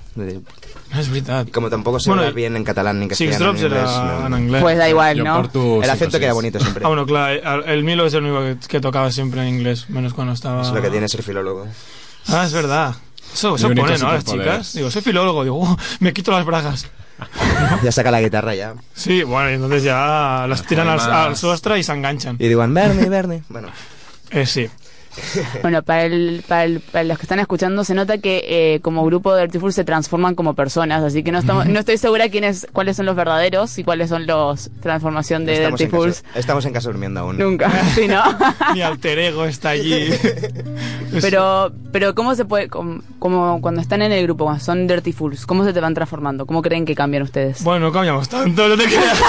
És 0.94 1.08
veritat. 1.10 1.50
Como 1.50 1.68
tampoco 1.68 1.98
se 1.98 2.10
Bueno, 2.10 2.22
habla 2.22 2.34
bien 2.34 2.54
en 2.54 2.62
catalán 2.64 3.00
ni 3.00 3.06
en 3.06 3.14
Six 3.16 3.30
castellano 3.30 3.58
Drops 3.58 3.60
ni 3.60 3.66
en 3.66 3.72
inglés. 3.72 3.90
era 3.96 4.18
no. 4.20 4.26
en 4.26 4.34
anglès. 4.34 4.62
Pues 4.62 4.78
da 4.78 4.88
igual, 4.88 5.24
¿no? 5.24 5.36
porto 5.36 5.82
El 5.82 5.90
acento 5.90 6.18
queda 6.20 6.28
seis. 6.28 6.34
bonito 6.34 6.60
siempre. 6.60 6.84
Ah, 6.84 6.88
bueno, 6.88 7.06
clar, 7.06 7.30
el, 7.32 7.64
el 7.78 7.82
Milo 7.82 8.06
es 8.06 8.14
el 8.14 8.22
único 8.22 8.40
que, 8.60 8.68
que 8.68 8.80
tocaba 8.80 9.10
siempre 9.10 9.40
en 9.40 9.48
inglés, 9.48 9.88
menos 9.90 10.12
cuando 10.14 10.34
estaba... 10.34 10.62
Es 10.62 10.68
lo 10.68 10.80
que 10.82 10.90
tiene 10.90 11.08
ser 11.08 11.22
filólogo. 11.24 11.66
Ah, 12.28 12.44
es 12.46 12.52
verdad. 12.52 12.94
Eso, 13.36 13.54
eso 13.56 13.66
Mi 13.68 13.72
único 13.72 13.86
pone, 13.88 13.98
¿no? 13.98 14.12
Las 14.12 14.24
chicas. 14.24 14.72
Digo, 14.72 14.90
soy 14.90 15.02
filólogo. 15.02 15.44
Digo, 15.44 15.60
"Oh, 15.60 15.76
me 16.00 16.14
quito 16.14 16.30
las 16.30 16.44
bragas. 16.46 16.86
ya 17.82 17.92
saca 17.92 18.10
la 18.10 18.20
guitarra 18.22 18.54
ya. 18.54 18.74
Sí, 18.94 19.22
bueno, 19.24 19.50
y 19.50 19.54
entonces 19.54 19.82
ya 19.82 20.46
las 20.48 20.62
tiran 20.66 20.88
al, 20.88 20.98
al 21.00 21.36
sostre 21.36 21.78
y 21.78 21.82
se 21.82 21.92
enganchan. 21.92 22.36
Y 22.38 22.48
digo, 22.48 22.64
Bernie, 22.66 23.08
Bernie. 23.10 23.42
Bueno, 23.50 23.68
Eh, 24.30 24.46
sí. 24.46 24.68
Bueno, 25.62 25.82
para, 25.82 26.04
el, 26.04 26.42
para, 26.46 26.64
el- 26.64 26.80
para 26.80 27.04
los 27.04 27.18
que 27.18 27.22
están 27.22 27.38
escuchando, 27.40 27.84
se 27.84 27.94
nota 27.94 28.18
que 28.18 28.44
eh, 28.46 28.80
como 28.82 29.04
grupo 29.04 29.34
de 29.34 29.42
Dirty 29.42 29.58
Fools 29.58 29.74
se 29.74 29.84
transforman 29.84 30.34
como 30.34 30.54
personas, 30.54 31.02
así 31.02 31.22
que 31.22 31.32
no, 31.32 31.38
estamos, 31.38 31.66
no 31.66 31.78
estoy 31.80 31.98
segura 31.98 32.28
quiénes, 32.28 32.66
cuáles 32.72 32.96
son 32.96 33.06
los 33.06 33.16
verdaderos 33.16 33.78
y 33.78 33.84
cuáles 33.84 34.08
son 34.10 34.26
los 34.26 34.70
transformación 34.80 35.44
de 35.46 35.54
estamos 35.54 35.80
Dirty 35.80 35.90
Fools. 35.96 36.22
casa, 36.22 36.38
estamos 36.38 36.64
en 36.66 36.72
casa 36.72 36.88
durmiendo 36.88 37.20
aún. 37.20 37.38
Nunca, 37.38 37.70
sí, 37.94 38.06
¿no? 38.08 38.22
Mi 38.74 38.82
alter 38.82 39.18
ego 39.18 39.44
está 39.44 39.70
allí. 39.70 40.10
Pero, 41.20 41.72
pero 41.92 42.14
¿cómo 42.14 42.34
se 42.34 42.44
puede, 42.44 42.68
com- 42.68 43.00
como 43.18 43.60
cuando 43.60 43.80
están 43.80 44.02
en 44.02 44.12
el 44.12 44.22
grupo, 44.24 44.44
cuando 44.44 44.62
son 44.64 44.86
Dirty 44.86 45.12
Fools, 45.12 45.46
cómo 45.46 45.64
se 45.64 45.72
te 45.72 45.80
van 45.80 45.94
transformando? 45.94 46.46
¿Cómo 46.46 46.62
creen 46.62 46.84
que 46.84 46.94
cambian 46.94 47.22
ustedes? 47.22 47.62
Bueno, 47.64 47.86
no 47.86 47.92
cambiamos 47.92 48.28
tanto, 48.28 48.68
no 48.68 48.76
te 48.76 48.84
creas. 48.84 49.22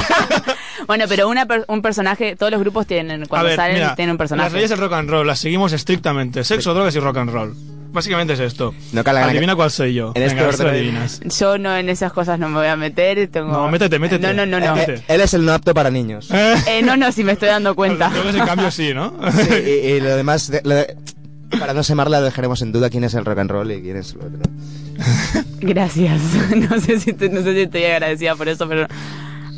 Bueno, 0.85 1.05
pero 1.09 1.27
una 1.29 1.45
per- 1.45 1.65
un 1.67 1.81
personaje, 1.81 2.35
todos 2.35 2.51
los 2.51 2.61
grupos 2.61 2.85
tienen, 2.85 3.25
cuando 3.25 3.47
ver, 3.47 3.55
salen, 3.55 3.75
mira, 3.75 3.95
tienen 3.95 4.11
un 4.11 4.17
las 4.17 4.29
personaje. 4.29 4.53
leyes 4.53 4.69
del 4.69 4.79
rock 4.79 4.93
and 4.93 5.09
roll 5.09 5.25
las 5.25 5.39
seguimos 5.39 5.73
estrictamente. 5.73 6.43
Sexo, 6.43 6.73
drogas 6.73 6.95
y 6.95 6.99
rock 6.99 7.17
and 7.17 7.29
roll. 7.31 7.55
Básicamente 7.89 8.33
es 8.33 8.39
esto. 8.41 8.75
No 8.91 9.01
Adivina 9.01 9.53
que- 9.53 9.55
cuál 9.55 9.71
soy 9.71 9.93
yo. 9.93 10.11
En 10.13 10.21
este 10.21 10.35
Venga, 10.35 10.49
orden. 10.49 10.67
adivinas. 10.67 11.19
Yo 11.21 11.57
no 11.57 11.75
en 11.75 11.89
esas 11.89 12.11
cosas 12.13 12.37
no 12.37 12.47
me 12.49 12.55
voy 12.57 12.67
a 12.67 12.75
meter. 12.75 13.27
Tengo... 13.29 13.51
No, 13.51 13.69
métete, 13.71 13.97
métete. 13.97 14.27
No, 14.27 14.33
no, 14.33 14.45
no, 14.45 14.59
no. 14.59 14.77
Eh, 14.77 15.01
él 15.07 15.21
es 15.21 15.33
el 15.33 15.45
no 15.45 15.53
apto 15.53 15.73
para 15.73 15.89
niños. 15.89 16.29
Eh, 16.33 16.55
Eh, 16.67 16.81
no, 16.83 16.95
no, 16.97 17.11
si 17.11 17.23
me 17.23 17.31
estoy 17.31 17.47
dando 17.47 17.73
cuenta. 17.75 18.11
Que 18.31 18.37
en 18.37 18.45
cambio 18.45 18.69
sí, 18.71 18.93
¿no? 18.93 19.13
Sí, 19.31 19.49
y, 19.65 19.69
y 19.93 19.99
lo 20.01 20.15
demás, 20.15 20.51
de- 20.51 20.61
lo 20.63 20.75
de- 20.75 20.95
para 21.59 21.73
no 21.73 21.81
semarla, 21.81 22.21
dejaremos 22.21 22.61
en 22.61 22.71
duda 22.73 22.89
quién 22.89 23.05
es 23.05 23.13
el 23.15 23.23
rock 23.25 23.39
and 23.39 23.49
roll 23.51 23.71
y 23.71 23.81
quién 23.81 23.95
es 23.97 24.13
lo 24.15 24.25
otro. 24.25 24.39
Gracias. 25.61 26.21
No 26.55 26.79
sé 26.79 26.99
si 26.99 27.13
te- 27.13 27.29
no 27.29 27.41
sé 27.41 27.53
si 27.53 27.61
estoy 27.61 27.83
agradecida 27.85 28.35
por 28.35 28.47
eso, 28.49 28.67
pero 28.67 28.85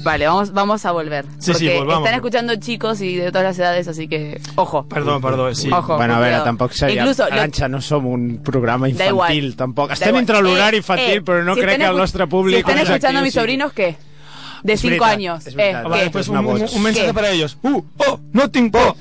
vale, 0.03 0.27
vamos 0.27 0.51
vamos 0.53 0.85
a 0.85 0.91
volver. 0.91 1.25
Sí, 1.39 1.53
sí, 1.53 1.65
Porque 1.65 1.77
volvamos. 1.79 2.03
están 2.05 2.15
escuchando 2.15 2.55
chicos 2.57 3.01
y 3.01 3.15
de 3.15 3.31
todas 3.31 3.43
las 3.47 3.59
edades, 3.59 3.87
así 3.87 4.07
que 4.07 4.39
ojo. 4.55 4.85
Perdó, 4.87 5.19
perdó, 5.21 5.53
sí. 5.55 5.69
Ojo, 5.71 5.97
bueno, 5.97 6.15
a 6.15 6.19
veure, 6.19 6.31
cuidado. 6.31 6.43
tampoc 6.45 6.71
seria... 6.71 7.01
Incluso 7.01 7.25
lo- 7.27 7.33
Arantxa, 7.33 7.67
no 7.67 7.81
som 7.81 8.05
un 8.05 8.41
programa 8.43 8.87
Da 8.89 9.07
igual. 9.07 9.31
infantil, 9.33 9.55
tampoc. 9.55 9.87
Da 9.89 9.93
Estem 9.93 10.09
igual. 10.09 10.21
entre 10.21 10.41
l'horari 10.41 10.75
Eh, 10.77 10.79
infantil, 10.79 11.17
eh, 11.17 11.21
però 11.21 11.43
no 11.43 11.55
si 11.55 11.61
crec 11.61 11.77
que 11.77 11.85
el 11.85 11.97
nostre 11.97 12.23
Si 12.25 12.29
públic... 12.29 12.57
están 12.59 12.75
més 12.77 12.89
escuchando 12.89 13.19
a 13.19 13.23
mis 13.23 13.33
sobrinos, 13.33 13.73
¿qué? 13.73 13.97
De 14.61 14.73
Es 14.73 14.81
5 14.81 14.89
veritat, 14.89 15.09
años. 15.13 15.47
es 15.47 15.55
Eh. 15.57 15.73
Vale, 15.87 16.09
pues 16.09 16.27
un, 16.27 16.37
un, 16.37 16.83
mensaje 16.83 17.07
¿Qué? 17.07 17.13
para 17.13 17.29
ellos. 17.31 17.57
Uh, 17.63 17.81
oh, 18.07 18.19
nothing 18.33 18.69
po. 18.71 18.95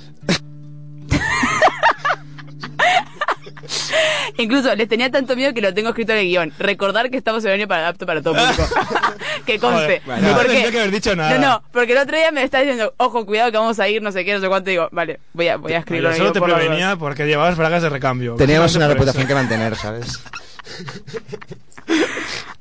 Incluso 4.38 4.74
les 4.74 4.88
tenía 4.88 5.10
tanto 5.10 5.34
miedo 5.36 5.52
que 5.54 5.60
lo 5.60 5.72
tengo 5.74 5.88
escrito 5.90 6.12
en 6.12 6.18
el 6.18 6.24
guion. 6.26 6.52
Recordar 6.58 7.10
que 7.10 7.16
estamos 7.16 7.42
en 7.44 7.48
horario 7.50 7.68
para 7.68 7.88
apto 7.88 8.06
para 8.06 8.22
todo 8.22 8.34
público. 8.34 8.62
que 9.46 9.58
conste. 9.58 10.00
Joder, 10.04 10.22
no 10.22 10.34
Porque- 10.36 10.48
tendría 10.52 10.70
que 10.70 10.78
haber 10.80 10.90
dicho 10.92 11.16
nada. 11.16 11.38
No, 11.38 11.48
no, 11.48 11.62
porque 11.72 11.92
el 11.92 11.98
otro 11.98 12.16
día 12.16 12.30
me 12.32 12.42
está 12.42 12.58
diciendo, 12.60 12.92
ojo, 12.98 13.24
cuidado 13.26 13.50
que 13.50 13.58
vamos 13.58 13.78
a 13.80 13.88
ir, 13.88 14.02
no 14.02 14.12
sé 14.12 14.24
qué, 14.24 14.34
no 14.34 14.40
sé 14.40 14.48
cuánto. 14.48 14.70
Digo, 14.70 14.88
vale, 14.92 15.20
voy 15.32 15.48
a, 15.48 15.56
voy 15.56 15.72
a 15.72 15.78
escribirlo 15.78 16.10
Yo 16.10 16.16
solo 16.18 16.32
te 16.32 16.40
por 16.40 16.52
prevenía 16.52 16.96
porque 16.96 17.26
llevabas 17.26 17.56
bragas 17.56 17.82
de 17.82 17.88
recambio. 17.88 18.34
Teníamos 18.36 18.74
una 18.76 18.88
reputación 18.88 19.26
que 19.26 19.34
mantener, 19.34 19.74
¿sabes? 19.76 20.20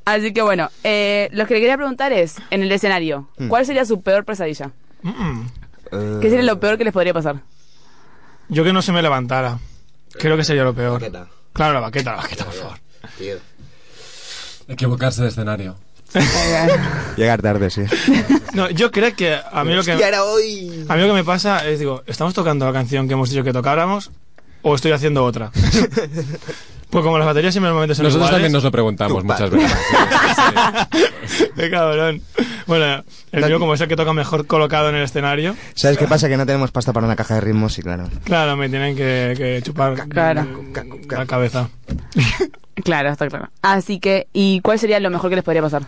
Así 0.06 0.32
que 0.34 0.42
bueno, 0.42 0.70
eh, 0.84 1.28
lo 1.34 1.46
que 1.46 1.56
le 1.56 1.60
quería 1.60 1.76
preguntar 1.76 2.14
es, 2.14 2.38
en 2.50 2.64
el 2.64 2.72
escenario, 2.72 3.28
Mm. 3.38 3.50
¿cuál 3.50 3.66
sería 3.66 3.84
su 3.86 4.02
peor 4.02 4.24
pesadilla? 4.24 4.72
Mm, 5.04 5.42
¿Qué 6.22 6.30
sería 6.30 6.44
lo 6.44 6.60
peor 6.60 6.78
que 6.78 6.86
les 6.86 6.94
podría 6.94 7.14
pasar? 7.14 7.38
Yo 8.50 8.64
que 8.64 8.72
no 8.72 8.82
se 8.82 8.94
me 8.94 9.02
levantara. 9.02 9.60
Creo 10.20 10.38
que 10.38 10.44
sería 10.44 10.64
lo 10.64 10.74
peor. 10.74 11.00
Baqueta. 11.00 11.28
Claro, 11.54 11.74
la 11.74 11.80
baqueta, 11.80 12.12
la 12.12 12.18
baqueta, 12.18 12.46
por 12.46 12.54
favor. 12.54 12.78
Tío. 13.18 13.36
Equivocarse 14.68 15.22
de 15.24 15.30
escenario. 15.30 15.76
Llegar 17.18 17.42
tarde, 17.42 17.70
sí. 17.70 17.82
No, 18.54 18.70
yo 18.70 18.92
creo 18.92 19.16
que 19.16 19.36
a 19.36 19.64
mí 19.64 19.74
lo 19.74 19.84
que... 19.84 19.92
Hostia, 19.92 20.08
era 20.08 20.24
hoy. 20.24 20.86
A 20.88 20.96
mí 20.96 21.02
lo 21.02 21.08
que 21.08 21.14
me 21.14 21.24
pasa 21.24 21.68
es, 21.68 21.80
digo, 21.80 22.04
¿estamos 22.06 22.34
tocando 22.34 22.66
la 22.66 22.74
canción 22.74 23.08
que 23.08 23.14
hemos 23.14 23.30
dicho 23.30 23.44
que 23.44 23.54
tocáramos 23.54 24.12
o 24.62 24.76
estoy 24.76 24.92
haciendo 24.92 25.24
otra? 25.24 25.52
pues 26.90 27.04
como 27.04 27.18
las 27.18 27.28
baterías 27.28 27.54
siempre 27.54 27.68
normalmente 27.70 27.96
son 27.96 28.06
Nosotros 28.06 28.30
también 28.30 28.52
nos 28.52 28.62
iguales... 28.62 28.64
lo 28.64 28.72
preguntamos 28.72 29.24
muchas 29.24 29.50
veces. 29.50 29.78
Qué 31.56 31.70
cabrón. 31.70 32.22
Bueno, 32.66 33.04
el 33.32 33.46
mío 33.46 33.60
como 33.60 33.74
es 33.74 33.82
el 33.82 33.88
que 33.88 33.96
toca 33.96 34.14
mejor 34.14 34.46
colocado 34.48 34.90
en 34.90 34.96
el 34.96 35.04
escenario, 35.04 35.56
¿Sabes 35.76 35.98
qué 35.98 36.08
pasa? 36.08 36.28
Que 36.30 36.38
no 36.38 36.46
tenemos 36.46 36.72
pasta 36.72 36.94
para 36.94 37.06
una 37.06 37.16
caja 37.16 37.36
de 37.36 37.42
ritmos 37.42 37.78
y 37.78 37.82
claro. 37.82 38.10
claro, 38.24 38.56
me 38.58 38.70
tienen 38.70 38.96
que, 38.96 39.34
que 39.38 39.62
chupar 39.64 40.08
Claro. 40.10 40.46
la 41.10 41.26
cabeza. 41.26 41.70
Claro, 42.84 43.10
está 43.10 43.28
claro. 43.28 43.50
Así 43.64 44.00
que, 44.00 44.28
¿y 44.34 44.62
cuál 44.62 44.78
sería 44.78 45.00
lo 45.00 45.10
mejor 45.10 45.32
que 45.32 45.36
les 45.38 45.44
podría 45.44 45.64
pasar? 45.64 45.82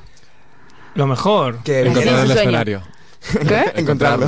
Lo 0.96 1.06
mejor. 1.06 1.60
Que 1.63 1.82
Encontrar 1.82 2.08
el 2.22 2.25
sueño. 2.25 2.34
escenario. 2.41 2.82
¿Qué? 3.48 3.72
encontrarlo. 3.79 4.27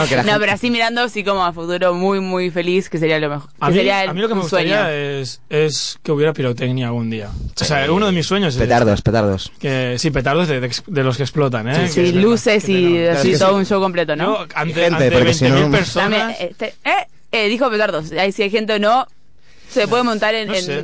No, 0.00 0.06
que 0.06 0.16
la 0.16 0.22
No, 0.22 0.28
gente- 0.28 0.40
pero 0.40 0.52
así 0.52 0.70
mirando 0.70 1.02
así 1.02 1.24
como 1.24 1.44
a 1.44 1.52
futuro 1.52 1.94
muy, 1.94 2.20
muy 2.20 2.50
feliz, 2.50 2.88
que 2.88 2.98
sería 2.98 3.18
lo 3.18 3.28
mejor. 3.28 3.48
A 3.60 3.66
que 3.66 3.72
mí, 3.72 3.78
sería 3.78 4.04
el- 4.04 4.10
a 4.10 4.14
mí 4.14 4.20
lo 4.20 4.28
que 4.28 4.34
me 4.34 4.42
sueño. 4.48 4.74
gustaría 4.76 5.20
es, 5.20 5.40
es 5.48 5.98
que 6.02 6.12
hubiera 6.12 6.32
pirotecnia 6.32 6.86
algún 6.88 7.10
día. 7.10 7.28
O 7.60 7.64
sea, 7.64 7.90
uno 7.90 8.06
de 8.06 8.12
mis 8.12 8.26
sueños 8.26 8.54
es 8.54 8.60
Petardos, 8.60 9.02
petardos. 9.02 9.52
que 9.58 9.96
sí, 9.98 10.10
petardos 10.10 10.48
de, 10.48 10.60
de, 10.60 10.70
de 10.86 11.02
los 11.04 11.16
que 11.16 11.22
explotan, 11.22 11.68
¿eh? 11.68 11.88
Sí, 11.88 12.00
verdad, 12.02 12.20
luces 12.20 12.68
y 12.68 13.06
así 13.06 13.38
todo 13.38 13.50
sí. 13.50 13.54
un 13.56 13.66
show 13.66 13.80
completo, 13.80 14.16
¿no? 14.16 14.24
Yo, 14.24 14.46
ante, 14.54 14.74
gente, 14.74 14.84
ante 14.86 15.10
porque 15.10 15.34
si 15.34 15.44
20.000 15.46 15.50
no- 15.50 15.60
Dame, 15.60 15.76
personas... 15.78 16.36
este, 16.40 16.66
eh, 16.84 17.06
eh, 17.32 17.48
dijo 17.48 17.68
petardos. 17.70 18.12
Ahí 18.12 18.32
si 18.32 18.42
hay 18.42 18.50
gente 18.50 18.74
o 18.74 18.78
no, 18.78 19.06
se 19.80 19.88
puede 19.88 20.02
montar 20.02 20.34
en... 20.34 20.48
No 20.48 20.54
en- 20.54 20.62
sé. 20.64 20.80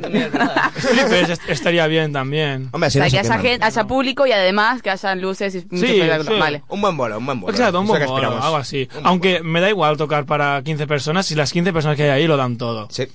Strippers 0.77 1.29
est- 1.35 1.49
estaría 1.49 1.87
bien 1.87 2.11
también. 2.13 2.69
Hombre, 2.71 2.85
o 2.85 2.87
así 2.87 2.97
sea, 2.99 3.05
no 3.05 3.11
que 3.11 3.19
haya, 3.19 3.37
gente, 3.39 3.65
haya 3.65 3.83
público 3.85 4.25
y 4.27 4.31
además 4.31 4.81
que 4.81 4.89
hayan 4.89 5.21
luces 5.21 5.55
y 5.55 5.61
Sí, 5.61 5.67
sí. 5.71 6.01
Vale. 6.39 6.63
Un 6.69 6.81
buen 6.81 6.95
bolo, 6.97 7.17
un 7.17 7.25
buen 7.25 7.39
bolo. 7.39 7.53
Exacto, 7.53 7.79
un 7.81 7.87
buen 7.87 8.05
bolo, 8.05 8.41
algo 8.41 8.57
así. 8.57 8.87
Aunque 9.03 9.41
me 9.41 9.61
da 9.61 9.69
igual 9.69 9.97
tocar 9.97 10.25
para 10.25 10.61
15 10.63 10.85
personas 10.87 11.25
si 11.25 11.35
las 11.35 11.51
15 11.51 11.73
personas 11.73 11.97
que 11.97 12.03
hay 12.03 12.09
ahí 12.09 12.27
lo 12.27 12.37
dan 12.37 12.57
todo. 12.57 12.87
Sí. 12.91 13.07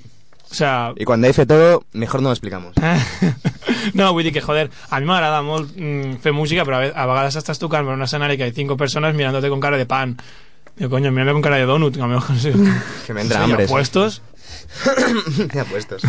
O 0.51 0.55
sea... 0.55 0.93
Y 0.97 1.05
cuando 1.05 1.27
dice 1.27 1.45
todo, 1.45 1.83
mejor 1.93 2.23
no 2.23 2.29
lo 2.29 2.33
explicamos. 2.33 2.73
no, 3.95 4.13
vull 4.13 4.23
dir 4.25 4.33
que, 4.33 4.41
joder, 4.41 4.71
a 4.91 5.01
mi 5.01 5.07
m'agrada 5.07 5.43
molt 5.43 5.73
mm, 5.77 6.19
fer 6.23 6.33
música, 6.33 6.65
però 6.65 6.79
a, 6.79 6.87
a 6.95 7.07
vegades 7.11 7.35
estàs 7.41 7.59
tocant 7.59 7.87
per 7.87 7.95
un 7.99 8.03
escenari 8.07 8.37
que 8.39 8.45
hay 8.47 8.53
cinco 8.55 8.77
personas 8.77 9.15
mirándote 9.15 9.49
con 9.51 9.61
cara 9.61 9.77
de 9.77 9.87
pan. 9.87 10.17
Digo, 10.77 10.91
coño, 10.91 11.11
mírame 11.11 11.33
con 11.33 11.43
cara 11.43 11.57
de 11.57 11.67
donut, 11.67 11.95
que 11.97 12.01
a 12.03 12.07
lo 12.07 12.15
mejor 12.15 12.37
sí. 12.39 12.53
Que 13.07 13.15
me 13.15 13.23
entra 13.23 13.39
Sí, 13.39 13.45
hambre. 13.51 13.65
apuestos. 13.65 14.23
Me 15.55 15.61
apuestos. 15.61 16.03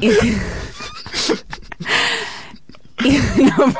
Y, 0.00 0.08
y 3.04 3.42
no. 3.44 3.74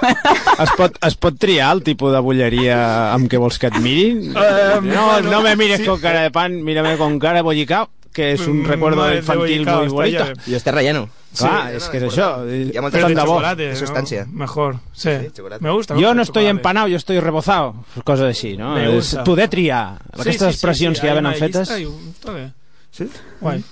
Es 0.63 0.71
pot, 0.77 0.97
es 1.05 1.17
pot 1.19 1.39
triar 1.39 1.73
el 1.75 1.83
tipus 1.83 2.13
de 2.15 2.21
bulleria 2.23 2.79
amb 3.13 3.27
què 3.31 3.41
vols 3.41 3.59
que 3.59 3.71
et 3.71 3.79
mirin? 3.83 4.29
Eh, 4.31 4.81
no, 4.85 5.21
no 5.27 5.41
me 5.43 5.57
mires 5.59 5.83
sí. 5.83 5.87
con 5.89 6.01
cara 6.01 6.23
de 6.23 6.31
pan, 6.31 6.61
mírame 6.65 6.97
con 7.01 7.19
cara 7.19 7.41
de 7.43 7.47
bollicao, 7.47 7.89
que 8.15 8.33
és 8.35 8.47
un 8.47 8.63
Mm, 8.63 8.67
recuerdo 8.67 9.09
infantil 9.15 9.65
bollicao, 9.65 9.81
muy 9.85 9.89
bonito. 9.89 10.25
I 10.47 10.55
este 10.55 10.73
relleno. 10.73 11.09
Clar, 11.37 11.71
Sí, 11.71 11.77
és 11.77 11.85
no, 11.85 11.91
que 11.93 12.01
no, 12.01 12.07
és 12.07 12.13
això. 12.15 12.29
Hi 12.47 12.77
ha 12.79 13.09
de 13.09 13.27
bo. 13.27 13.41
de 13.57 13.69
¿no? 13.71 13.77
sustancia. 13.77 14.27
Mejor, 14.31 14.79
sí. 14.93 15.11
Sí, 15.11 15.31
chocolate. 15.37 15.63
Me 15.65 15.71
gusta. 15.71 15.95
Jo 15.95 16.15
no 16.15 16.23
estoy 16.23 16.47
empanado, 16.47 16.89
jo 16.89 16.97
estoy 16.97 17.21
rebozado. 17.21 17.85
Coses 18.05 18.27
així, 18.27 18.57
no? 18.57 18.77
És 18.79 19.17
poder 19.25 19.49
triar. 19.49 19.99
Sí, 20.15 20.21
Aquestes 20.23 20.35
sí, 20.35 20.39
sí, 20.39 20.55
expressions 20.55 20.99
sí, 20.99 21.03
que 21.03 21.09
ja 21.09 21.15
venen 21.15 21.35
fetes... 21.35 21.69
llista 21.69 22.39
i. 22.39 22.49
¿Sí? 22.91 23.09
Guay. 23.41 23.65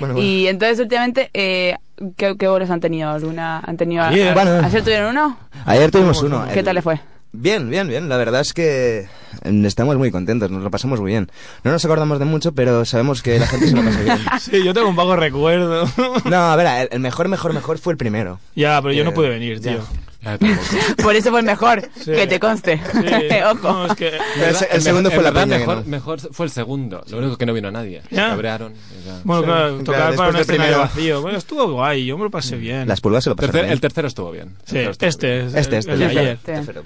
Bueno, 0.00 0.14
bueno. 0.14 0.28
Y 0.28 0.46
entonces 0.48 0.78
últimamente, 0.80 1.30
eh, 1.34 1.76
¿qué, 2.16 2.36
qué 2.36 2.48
bolos 2.48 2.68
han 2.70 2.80
tenido? 2.80 3.10
¿Alguna 3.10 3.60
han 3.60 3.76
tenido? 3.76 4.04
Ayer. 4.04 4.34
Bueno. 4.34 4.60
¿Ayer 4.64 4.82
tuvieron 4.82 5.10
uno? 5.10 5.38
Ayer 5.64 5.90
tuvimos 5.90 6.22
uno. 6.22 6.44
¿Qué 6.52 6.58
El- 6.60 6.64
tal 6.64 6.74
le 6.74 6.82
fue? 6.82 7.00
Bien, 7.38 7.68
bien, 7.70 7.86
bien. 7.88 8.08
La 8.08 8.16
verdad 8.16 8.40
es 8.40 8.52
que 8.52 9.06
mm, 9.44 9.64
estamos 9.66 9.96
muy 9.96 10.10
contentos, 10.10 10.50
nos 10.50 10.62
lo 10.62 10.70
pasamos 10.70 11.00
muy 11.00 11.10
bien. 11.10 11.30
No 11.64 11.70
nos 11.72 11.84
acordamos 11.84 12.18
de 12.18 12.24
mucho, 12.24 12.52
pero 12.52 12.84
sabemos 12.84 13.22
que 13.22 13.38
la 13.38 13.46
gente 13.46 13.68
se 13.68 13.76
lo 13.76 13.82
pasa 13.84 14.00
bien. 14.02 14.18
Sí, 14.40 14.64
yo 14.64 14.72
tengo 14.74 14.88
un 14.88 14.96
vago 14.96 15.16
recuerdo. 15.16 15.86
No, 16.24 16.36
a 16.36 16.56
ver, 16.56 16.66
el, 16.66 16.88
el 16.92 17.00
mejor, 17.00 17.28
mejor, 17.28 17.52
mejor 17.52 17.78
fue 17.78 17.92
el 17.92 17.96
primero. 17.96 18.40
ya, 18.54 18.80
pero 18.82 18.92
yo 18.94 19.04
no 19.04 19.10
Eh, 19.10 19.14
pude 19.14 19.28
venir, 19.28 19.60
tío. 19.60 19.78
Ya. 19.78 19.82
Por 21.04 21.14
eso 21.14 21.30
fue 21.30 21.38
el 21.38 21.46
mejor, 21.46 21.88
Sí. 22.04 22.10
que 22.10 22.26
te 22.26 22.40
conste. 22.40 22.78
Sí. 22.92 23.36
Ojo. 23.48 23.62
No, 23.72 23.86
es 23.86 23.94
que... 23.94 24.08
El, 24.08 24.56
el 24.72 24.82
segundo 24.82 25.08
fue 25.12 25.22
la 25.22 25.28
en 25.28 25.34
verdad 25.34 25.44
peña 25.46 25.58
mejor, 25.60 25.76
no. 25.76 25.84
mejor 25.84 26.20
fue 26.32 26.46
el 26.46 26.50
segundo. 26.52 27.04
Lo 27.10 27.18
único 27.18 27.36
que 27.36 27.46
no 27.46 27.52
vino 27.52 27.70
nadie. 27.70 28.02
Se 28.08 28.16
Ya. 28.16 28.30
cabrearon. 28.30 28.72
ya. 29.06 29.20
Bueno, 29.22 29.44
claro, 29.44 29.78
claro, 29.78 29.84
tocar 29.84 30.00
para 30.00 30.10
después 30.10 30.34
un 30.34 30.40
escenario 30.40 30.64
primero. 30.64 30.78
vacío. 30.80 31.22
Bueno, 31.22 31.38
estuvo 31.38 31.70
guay, 31.70 32.06
yo 32.06 32.18
me 32.18 32.24
lo 32.24 32.30
pasé 32.30 32.56
bien. 32.56 32.88
Las 32.88 33.00
pulgas 33.00 33.22
se 33.22 33.30
lo 33.30 33.36
pasaron 33.36 33.54
Tercer- 33.54 33.62
bien. 33.66 33.72
el 33.72 33.80
tercero 33.80 34.08
estuvo 34.08 34.30
bien. 34.32 34.48
El 34.48 34.66
Sí, 34.66 34.72
tercero 34.74 34.90
estuvo 34.90 35.08
este 35.08 35.26
bien. 35.36 35.46
es 35.46 35.54
Este, 35.54 35.74
el- 35.74 35.78
este, 35.78 35.92
el 35.92 35.98
de 36.00 36.04
el 36.06 36.18
ayer. 36.18 36.38
tercero. 36.38 36.82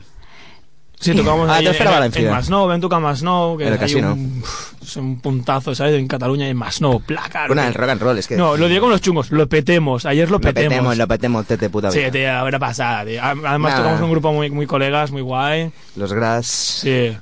Sí, 1.00 1.14
tocamos 1.14 1.48
Ah, 1.48 1.54
ahí 1.56 1.66
en, 1.66 2.12
en 2.14 2.30
Masnou, 2.30 2.68
ven 2.68 2.80
toca 2.80 3.00
Masnou, 3.00 3.56
que 3.56 3.62
En 3.64 3.68
el 3.68 3.74
hay 3.74 3.80
casino. 3.80 4.12
Un, 4.12 4.42
es 4.82 4.96
un 4.96 5.18
puntazo, 5.18 5.74
¿sabes? 5.74 5.94
En 5.98 6.06
Cataluña 6.06 6.46
y 6.46 6.50
en 6.50 6.56
Masnou, 6.58 7.00
placa. 7.00 7.46
Bueno, 7.46 7.62
el 7.62 7.72
rock 7.72 7.88
and 7.90 8.02
roll, 8.02 8.18
es 8.18 8.26
que... 8.26 8.36
No, 8.36 8.56
lo 8.58 8.68
digo 8.68 8.82
con 8.82 8.90
los 8.90 9.00
chungos, 9.00 9.30
lo 9.30 9.48
petemos, 9.48 10.04
ayer 10.04 10.28
lo 10.28 10.32
lo 10.36 10.40
petemos. 10.42 10.68
petemos, 10.74 10.96
lo 10.98 11.08
petemos, 11.08 11.46
tete 11.46 11.70
puta 11.70 11.90
Sí, 11.90 12.00
vida. 12.00 12.10
tío, 12.10 12.32
habrá 12.34 12.58
pasada, 12.58 13.06
tío. 13.06 13.20
Además 13.22 13.72
Nah. 13.72 13.76
tocamos 13.78 13.98
con 14.00 14.04
un 14.04 14.10
grupo 14.10 14.32
muy, 14.34 14.50
muy 14.50 14.66
colegas, 14.66 15.10
muy 15.10 15.22
guay. 15.22 15.72
Los 15.96 16.12
Gras... 16.12 16.46
Sí. 16.46 17.16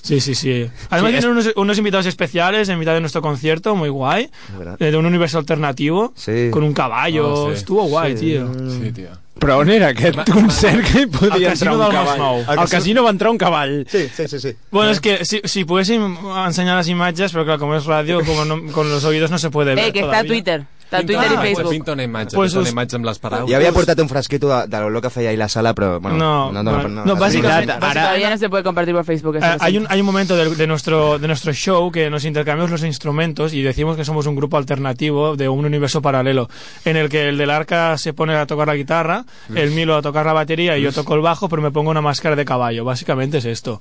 Sí, 0.00 0.20
sí, 0.20 0.34
sí. 0.34 0.70
Además 0.90 1.12
Sí, 1.12 1.18
tienen 1.18 1.30
unos, 1.30 1.52
unos 1.56 1.78
invitados 1.78 2.06
especiales 2.06 2.68
en 2.68 2.78
mitad 2.78 2.92
de 2.92 3.00
nuestro 3.00 3.20
concierto, 3.22 3.74
muy 3.74 3.88
guay. 3.88 4.30
Eh, 4.78 4.90
De 4.90 4.96
un 4.96 5.06
universo 5.06 5.38
alternativo. 5.38 6.12
Sí. 6.14 6.48
Con 6.50 6.62
un 6.62 6.72
caballo. 6.74 7.32
Oh, 7.32 7.48
sí. 7.50 7.54
Estuvo 7.56 7.84
guay, 7.84 8.16
Sí. 8.16 8.26
tío. 8.26 8.52
Sí, 8.70 8.92
tío. 8.92 9.08
Però 9.38 9.58
on 9.60 9.68
era 9.68 9.88
aquest 9.90 10.20
concert 10.30 10.84
que 10.86 11.02
hi 11.02 11.06
podia 11.10 11.50
entrar 11.52 11.72
un 11.74 11.80
del 11.82 11.90
cavall? 11.92 12.18
Masnou. 12.18 12.44
Al 12.62 12.68
casino 12.70 13.02
va 13.04 13.10
entrar 13.10 13.30
un 13.32 13.38
cavall. 13.38 13.84
Sí, 13.90 14.08
sí, 14.14 14.28
sí, 14.28 14.38
sí. 14.40 14.52
Bueno, 14.70 14.92
es 14.92 15.00
que 15.00 15.24
si, 15.24 15.40
si 15.44 15.64
pudiéssim 15.64 16.16
enseñar 16.46 16.76
las 16.76 16.88
imágenes, 16.88 17.32
pero 17.32 17.44
claro, 17.44 17.58
como 17.60 17.74
es 17.76 17.84
radio, 17.84 18.24
como 18.24 18.44
no- 18.44 18.72
con 18.72 18.88
los 18.90 19.04
oídos 19.04 19.30
no 19.30 19.38
se 19.38 19.50
puede 19.50 19.74
ver. 19.74 19.86
Eh, 19.88 19.92
que 19.92 19.98
está 19.98 20.10
todavía. 20.12 20.28
Twitter. 20.30 20.64
Twitter 21.02 21.26
ah, 21.28 21.32
y 21.32 21.36
pues 21.36 21.56
Facebook. 21.56 21.70
Pinta 21.72 21.92
una 21.92 22.02
imatge, 22.04 22.34
Pues 22.36 22.52
pues 22.52 22.54
una 22.54 22.62
us- 22.62 22.70
imatge 22.70 22.96
amb 22.96 23.04
les 23.06 23.18
paraules. 23.18 23.50
Jo 23.50 23.56
havia 23.56 23.72
portat 23.72 23.98
un 24.00 24.08
frasquito 24.08 24.48
de, 24.48 24.66
de 24.68 24.80
l'olor 24.80 25.02
que 25.02 25.10
feia 25.10 25.30
ahir 25.30 25.38
la 25.38 25.48
sala, 25.48 25.74
però... 25.74 25.98
Bueno, 26.00 26.16
No, 26.18 26.52
no, 26.62 26.70
bueno, 26.72 26.88
no, 26.88 27.04
no, 27.04 27.16
básicamente- 27.16 27.74
no, 27.78 27.86
Ara- 27.86 28.02
Todavía 28.04 28.30
no 28.30 28.38
se 28.38 28.48
puede 28.48 28.62
compartir 28.62 28.94
por 28.94 29.04
Facebook. 29.04 29.36
eso 29.36 29.46
Eh, 29.46 29.56
hay, 29.60 29.78
un, 29.78 29.86
hay 29.88 30.00
un 30.00 30.06
momento 30.06 30.36
de, 30.36 30.54
de 30.54 30.66
nuestro, 30.66 31.18
de 31.18 31.26
nuestro 31.26 31.52
show 31.52 31.90
que 31.90 32.10
nos 32.10 32.24
intercambiamos 32.24 32.70
los 32.70 32.84
instrumentos 32.84 33.52
y 33.54 33.62
decimos 33.62 33.96
que 33.96 34.04
somos 34.04 34.26
un 34.26 34.36
grupo 34.36 34.56
alternativo 34.56 35.36
de 35.36 35.48
un 35.48 35.64
universo 35.64 36.00
paralelo, 36.02 36.48
en 36.84 36.96
el 36.96 37.08
que 37.08 37.28
el 37.28 37.38
del 37.38 37.50
arca 37.50 37.96
se 37.98 38.12
pone 38.12 38.34
a 38.36 38.46
tocar 38.46 38.66
la 38.68 38.76
guitarra, 38.76 39.24
el 39.54 39.70
Milo 39.70 39.96
a 39.96 40.02
tocar 40.02 40.26
la 40.26 40.32
batería 40.32 40.76
y 40.78 40.82
yo 40.82 40.92
toco 40.92 41.14
el 41.14 41.20
bajo, 41.20 41.48
pero 41.48 41.62
me 41.62 41.70
pongo 41.70 41.90
una 41.90 42.00
máscara 42.00 42.36
de 42.36 42.44
caballo. 42.44 42.84
Básicamente 42.84 43.38
es 43.38 43.44
esto. 43.44 43.80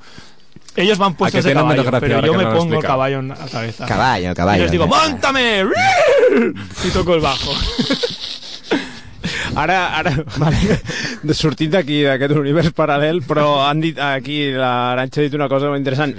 Ellos 0.75 0.97
van 0.97 1.13
puestos 1.15 1.43
de 1.43 1.53
caballo, 1.53 1.83
pero 1.99 2.25
yo 2.25 2.33
me 2.33 2.43
no 2.43 2.53
pongo 2.53 2.75
el 2.75 2.83
caballo 2.83 3.19
en 3.19 3.27
la 3.29 3.35
cabeza. 3.35 3.85
Caballo, 3.85 4.33
caballo. 4.33 4.59
Y 4.59 4.63
les 4.63 4.71
digo, 4.71 4.87
¡mántame! 4.87 5.65
Y 6.83 6.89
toco 6.89 7.13
el 7.13 7.21
bajo. 7.21 7.53
Ara, 9.55 9.97
ara, 9.99 10.11
vale, 10.41 10.79
sortint 11.37 11.75
d'aquí, 11.75 11.99
d'aquest 12.07 12.33
univers 12.39 12.71
paral·lel, 12.75 13.21
però 13.27 13.61
han 13.67 13.83
dit 13.83 13.99
aquí, 14.01 14.47
l'Aranxa 14.57 15.21
ha 15.21 15.27
dit 15.27 15.37
una 15.37 15.47
cosa 15.51 15.69
molt 15.69 15.79
interessant. 15.79 16.15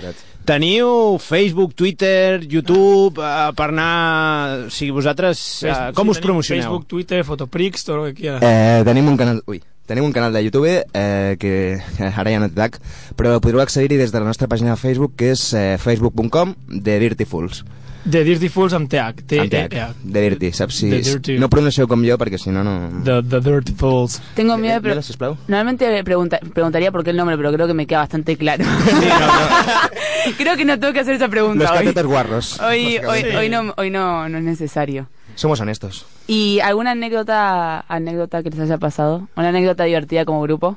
Teniu 0.47 1.19
Facebook, 1.19 1.75
Twitter, 1.75 2.45
YouTube, 2.45 3.19
eh, 3.19 3.51
per 3.57 3.69
anar... 3.73 4.67
O 4.69 4.71
sigui, 4.71 4.93
vosaltres, 4.93 5.41
eh, 5.65 5.71
Facebook- 5.71 5.99
com 5.99 6.07
sí, 6.07 6.15
us 6.15 6.21
promocioneu? 6.21 6.63
Facebook, 6.63 6.87
Twitter, 6.87 7.25
Fotoprix, 7.25 7.85
todo 7.85 7.97
lo 7.97 8.05
que 8.11 8.15
quieras. 8.15 8.43
Eh, 8.45 8.83
tenim 8.87 9.09
un 9.09 9.17
canal... 9.17 9.43
Ui. 9.49 9.63
Tenim 9.87 10.05
un 10.05 10.13
canal 10.13 10.33
de 10.33 10.43
YouTube 10.43 10.87
eh, 10.95 11.37
que 11.39 11.79
ara 12.01 12.31
ja 12.33 12.41
no 12.41 12.49
té 12.49 12.57
tag, 12.57 12.79
però 13.19 13.37
podreu 13.45 13.61
accedir-hi 13.61 13.99
des 14.01 14.13
de 14.15 14.21
la 14.23 14.25
nostra 14.31 14.49
pàgina 14.49 14.73
de 14.73 14.81
Facebook, 14.81 15.13
que 15.21 15.33
és 15.35 15.43
eh, 15.53 15.77
facebook.com 15.79 16.55
de 16.69 16.99
Dirty 17.03 17.27
Fools. 17.29 17.65
De 18.05 18.21
Dirty 18.25 18.49
Fools 18.53 18.73
amb 18.77 18.89
TH. 18.89 19.23
T 19.29 19.39
Amb 19.41 19.49
TH, 19.53 19.77
-E 19.77 19.93
de 20.05 20.21
Dirty, 20.23 20.53
saps? 20.53 20.75
Si, 20.77 20.91
The 20.91 21.01
Dirty. 21.01 21.37
No 21.41 21.49
pronuncieu 21.49 21.87
com 21.89 22.03
jo, 22.05 22.17
perquè 22.21 22.37
si 22.37 22.51
no, 22.53 22.61
no... 22.65 22.75
The, 23.05 23.23
the 23.29 23.41
Dirty 23.41 23.73
Fools. 23.77 24.21
Tengo 24.35 24.57
miedo 24.59 24.81
Mira, 24.83 25.01
sisplau. 25.03 25.37
Normalmente 25.49 26.05
pregunta- 26.05 26.39
preguntaría 26.53 26.93
por 26.93 27.03
qué 27.05 27.11
el 27.11 27.17
nombre, 27.17 27.37
pero 27.39 27.53
creo 27.53 27.67
que 27.67 27.73
me 27.75 27.87
queda 27.87 28.01
bastante 28.01 28.37
claro. 28.37 28.65
creo 30.39 30.57
que 30.57 30.65
no 30.65 30.79
tengo 30.79 30.93
que 30.93 31.01
hacer 31.01 31.15
esa 31.15 31.29
pregunta 31.29 31.65
Los 31.65 31.73
hoy. 31.73 31.79
catetos 31.79 32.07
guarros. 32.07 32.61
Hoy, 32.61 32.99
hoy, 32.99 33.01
básicamente. 33.07 33.37
hoy, 33.39 33.49
no, 33.49 33.75
hoy 33.77 33.91
no, 33.91 34.29
no 34.29 34.39
es 34.39 34.45
necesario. 34.45 35.09
Somos 35.35 35.61
honestos. 35.61 36.07
¿Y 36.27 36.61
alguna 36.61 36.93
anécdota 36.93 37.85
anécdota 37.89 38.43
que 38.43 38.51
les 38.51 38.61
haya 38.61 38.79
pasado? 38.79 39.29
¿Una 39.37 39.49
anécdota 39.49 39.85
divertida 39.85 40.25
como 40.25 40.43
grupo? 40.43 40.77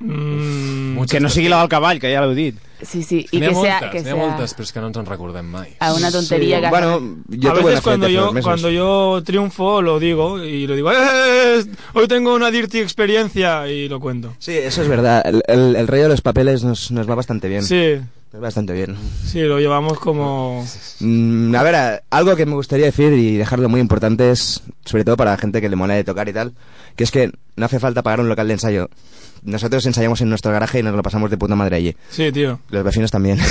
Mm, 0.00 1.04
Que 1.10 1.20
no 1.20 1.28
sigui 1.28 1.48
la 1.48 1.58
del 1.60 1.68
cavall, 1.68 1.98
que 2.00 2.08
ja 2.14 2.20
l'heu 2.22 2.32
dit. 2.34 2.56
Sí, 2.80 3.02
sí. 3.02 3.26
Ha 3.28 3.30
que 3.40 3.54
sea, 3.54 3.80
moltes, 3.80 3.90
que 3.90 3.98
n'hi 4.00 4.08
ha 4.08 4.14
sea 4.14 4.16
moltes, 4.16 4.54
però 4.56 4.64
és 4.64 4.72
que 4.72 4.80
no 4.80 4.86
ens 4.88 4.96
en 4.96 5.06
recordem 5.06 5.44
mai. 5.52 5.74
alguna 5.80 6.10
tontería 6.10 6.60
que 6.60 6.66
haya- 6.66 6.70
Bueno, 6.70 7.16
yo 7.28 7.50
a 7.50 7.54
veces 7.54 7.72
una 7.72 7.80
cuando 7.82 8.08
yo, 8.08 8.32
cuando 8.42 8.70
yo 8.70 9.22
triunfo 9.24 9.82
lo 9.82 9.98
digo 9.98 10.42
y 10.42 10.66
lo 10.66 10.74
digo, 10.74 10.90
"Eh, 10.92 11.64
hoy 11.94 12.08
tengo 12.08 12.34
una 12.34 12.50
dirty 12.50 12.78
experiencia 12.78 13.68
y 13.68 13.88
lo 13.88 14.00
cuento. 14.00 14.34
Sí, 14.38 14.52
eso 14.52 14.80
es 14.82 14.88
verdad. 14.88 15.22
El, 15.26 15.42
el, 15.46 15.76
el 15.76 15.86
rollo 15.88 16.04
de 16.04 16.08
los 16.10 16.22
papeles 16.22 16.64
nos, 16.64 16.90
nos 16.90 17.08
va 17.08 17.14
bastante 17.16 17.48
bien. 17.48 17.62
Sí, 17.62 18.00
bastante 18.38 18.72
bien. 18.72 18.96
sí, 19.24 19.40
lo 19.40 19.58
llevamos 19.58 19.98
como... 19.98 20.64
Mm, 21.00 21.54
a 21.54 21.62
ver, 21.62 22.02
algo 22.10 22.36
que 22.36 22.46
me 22.46 22.54
gustaría 22.54 22.86
decir 22.86 23.12
y 23.12 23.36
dejarlo 23.36 23.68
muy 23.68 23.80
importante 23.80 24.30
es, 24.30 24.62
sobre 24.84 25.04
todo 25.04 25.16
para 25.16 25.32
la 25.32 25.38
gente 25.38 25.60
que 25.60 25.68
le 25.68 25.76
mola 25.76 25.94
de 25.94 26.04
tocar 26.04 26.28
y 26.28 26.32
tal, 26.32 26.54
que 26.96 27.04
es 27.04 27.10
que 27.10 27.32
no 27.56 27.66
hace 27.66 27.80
falta 27.80 28.02
pagar 28.02 28.20
un 28.20 28.28
local 28.28 28.46
de 28.46 28.54
ensayo. 28.54 28.88
Nosotros 29.42 29.84
ensayamos 29.86 30.20
en 30.20 30.28
nuestro 30.28 30.52
garaje 30.52 30.80
y 30.80 30.82
nos 30.82 30.94
lo 30.94 31.02
pasamos 31.02 31.30
de 31.30 31.36
puta 31.38 31.54
madre 31.56 31.76
allí. 31.76 31.96
Sí, 32.10 32.30
tío. 32.32 32.60
Los 32.70 32.84
vecinos 32.84 33.10
también. 33.10 33.38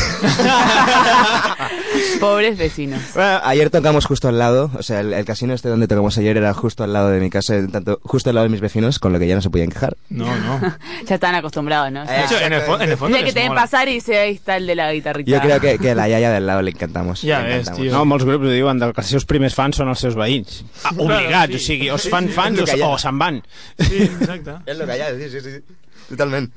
Pobres 2.19 2.57
vecinos. 2.57 3.01
Bueno, 3.13 3.39
ayer 3.43 3.69
tocamos 3.69 4.05
justo 4.05 4.27
al 4.27 4.37
lado, 4.37 4.71
o 4.77 4.83
sea, 4.83 4.99
el, 4.99 5.13
el 5.13 5.25
casino 5.25 5.53
este 5.53 5.69
donde 5.69 5.87
tocamos 5.87 6.17
ayer 6.17 6.35
era 6.37 6.53
justo 6.53 6.83
al 6.83 6.91
lado 6.93 7.09
de 7.09 7.19
mi 7.19 7.29
casa, 7.29 7.55
tanto 7.71 7.99
justo 8.03 8.29
al 8.29 8.35
lado 8.35 8.43
de 8.45 8.49
mis 8.49 8.59
vecinos, 8.61 8.99
con 8.99 9.13
lo 9.13 9.19
que 9.19 9.27
ya 9.27 9.35
no 9.35 9.41
se 9.41 9.49
podían 9.49 9.69
quejar. 9.69 9.95
No, 10.09 10.25
no. 10.25 10.59
Ya 11.07 11.15
están 11.15 11.33
acostumbrados, 11.35 11.91
¿no? 11.91 12.05
De 12.05 12.23
hecho, 12.25 12.37
en 12.39 12.53
el, 12.53 12.61
en 12.61 12.89
el 12.91 12.97
fondo 12.97 13.17
que 13.17 13.31
te 13.33 13.39
ven 13.39 13.53
pasar 13.55 13.87
y 13.87 13.93
dice, 13.93 14.19
ahí 14.19 14.33
está 14.35 14.57
el 14.57 14.67
de 14.67 14.75
la 14.75 14.91
guitarrita. 14.93 15.31
Yo 15.31 15.39
creo 15.41 15.59
que, 15.59 15.79
que 15.79 15.91
a 15.91 15.95
la 15.95 16.07
yaya 16.09 16.29
del 16.31 16.45
lado 16.45 16.61
le 16.61 16.71
encantamos. 16.71 17.21
Ja 17.21 17.41
le 17.41 17.47
ves, 17.47 17.67
encantamos. 17.67 17.81
tio. 17.81 17.91
No, 17.91 18.05
molts 18.05 18.25
grups 18.25 18.49
diuen 18.51 18.79
que 18.79 19.01
els 19.01 19.09
seus 19.15 19.25
primers 19.25 19.55
fans 19.55 19.79
són 19.79 19.89
els 19.89 20.03
seus 20.03 20.15
veïns. 20.19 20.61
Ah, 20.83 20.91
obligats, 20.95 21.53
sí. 21.53 21.57
o 21.57 21.65
sigui, 21.65 21.89
o 21.89 21.95
es 21.95 22.07
fan 22.11 22.29
fans 22.29 22.59
És 22.59 22.73
el 22.75 22.81
hi 22.81 22.83
ha. 22.83 22.89
o, 22.91 22.97
o 22.97 23.01
se'n 23.01 23.17
van. 23.19 23.41
Sí, 23.79 24.03
exacte. 24.03 24.57
Es 24.69 24.77
lo 24.77 24.85
que 24.85 24.91
hay, 24.91 25.17
sí, 25.23 25.29
sí, 25.29 25.41
sí. 25.41 25.77
Totalmente. 26.09 26.53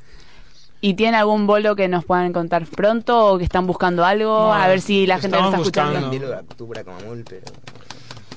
¿Y 0.81 0.95
tiene 0.95 1.17
algún 1.17 1.47
bolo 1.47 1.77
que 1.77 1.87
nos 1.87 2.05
puedan 2.05 2.33
contar 2.33 2.67
pronto 2.67 3.27
o 3.35 3.39
que 3.39 3.45
están 3.45 3.67
buscando 3.69 4.05
algo? 4.05 4.47
No, 4.47 4.53
a 4.55 4.67
ver 4.67 4.81
si 4.81 5.07
la 5.07 5.21
gente 5.21 5.37
lo 5.39 5.45
está 5.45 5.59
estamos 5.63 5.67
escuchando. 5.69 6.11
buscando. 6.11 7.53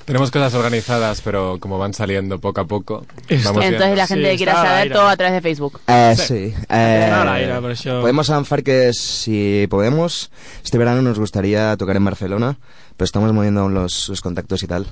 Tenemos 0.06 0.30
cosas 0.30 0.54
organizadas, 0.54 1.21
pero 1.21 1.58
como 1.60 1.80
van 1.80 1.95
saliendo 1.95 2.38
poco 2.38 2.62
a 2.62 2.65
poco, 2.65 3.06
vamos 3.43 3.63
Entonces 3.63 3.69
viendo. 3.80 3.95
la 3.95 4.06
gente 4.06 4.25
Sí, 4.25 4.30
que 4.32 4.38
quiera 4.38 4.54
saber 4.54 4.93
todo 4.93 5.08
a 5.08 5.17
través 5.17 5.34
de 5.34 5.41
Facebook. 5.41 5.80
Eh, 5.88 6.15
sí. 6.15 6.54
Eh, 6.69 7.01
Está 7.06 7.23
al 7.23 7.30
aire, 7.30 7.60
por 7.60 7.71
eso. 7.71 8.01
Podemos 8.01 8.30
avanzar 8.30 8.62
que 8.62 8.93
si 8.93 9.65
podemos, 9.67 10.30
este 10.63 10.78
verano 10.78 11.01
nos 11.01 11.17
gustaría 11.17 11.75
tocar 11.78 11.95
en 11.95 12.06
Barcelona, 12.06 12.56
pero 12.95 13.06
estamos 13.06 13.34
moviendo 13.34 13.62
aún 13.62 13.73
los, 13.73 14.08
los 14.10 14.21
contactos 14.21 14.62
y 14.62 14.67
tal. 14.67 14.86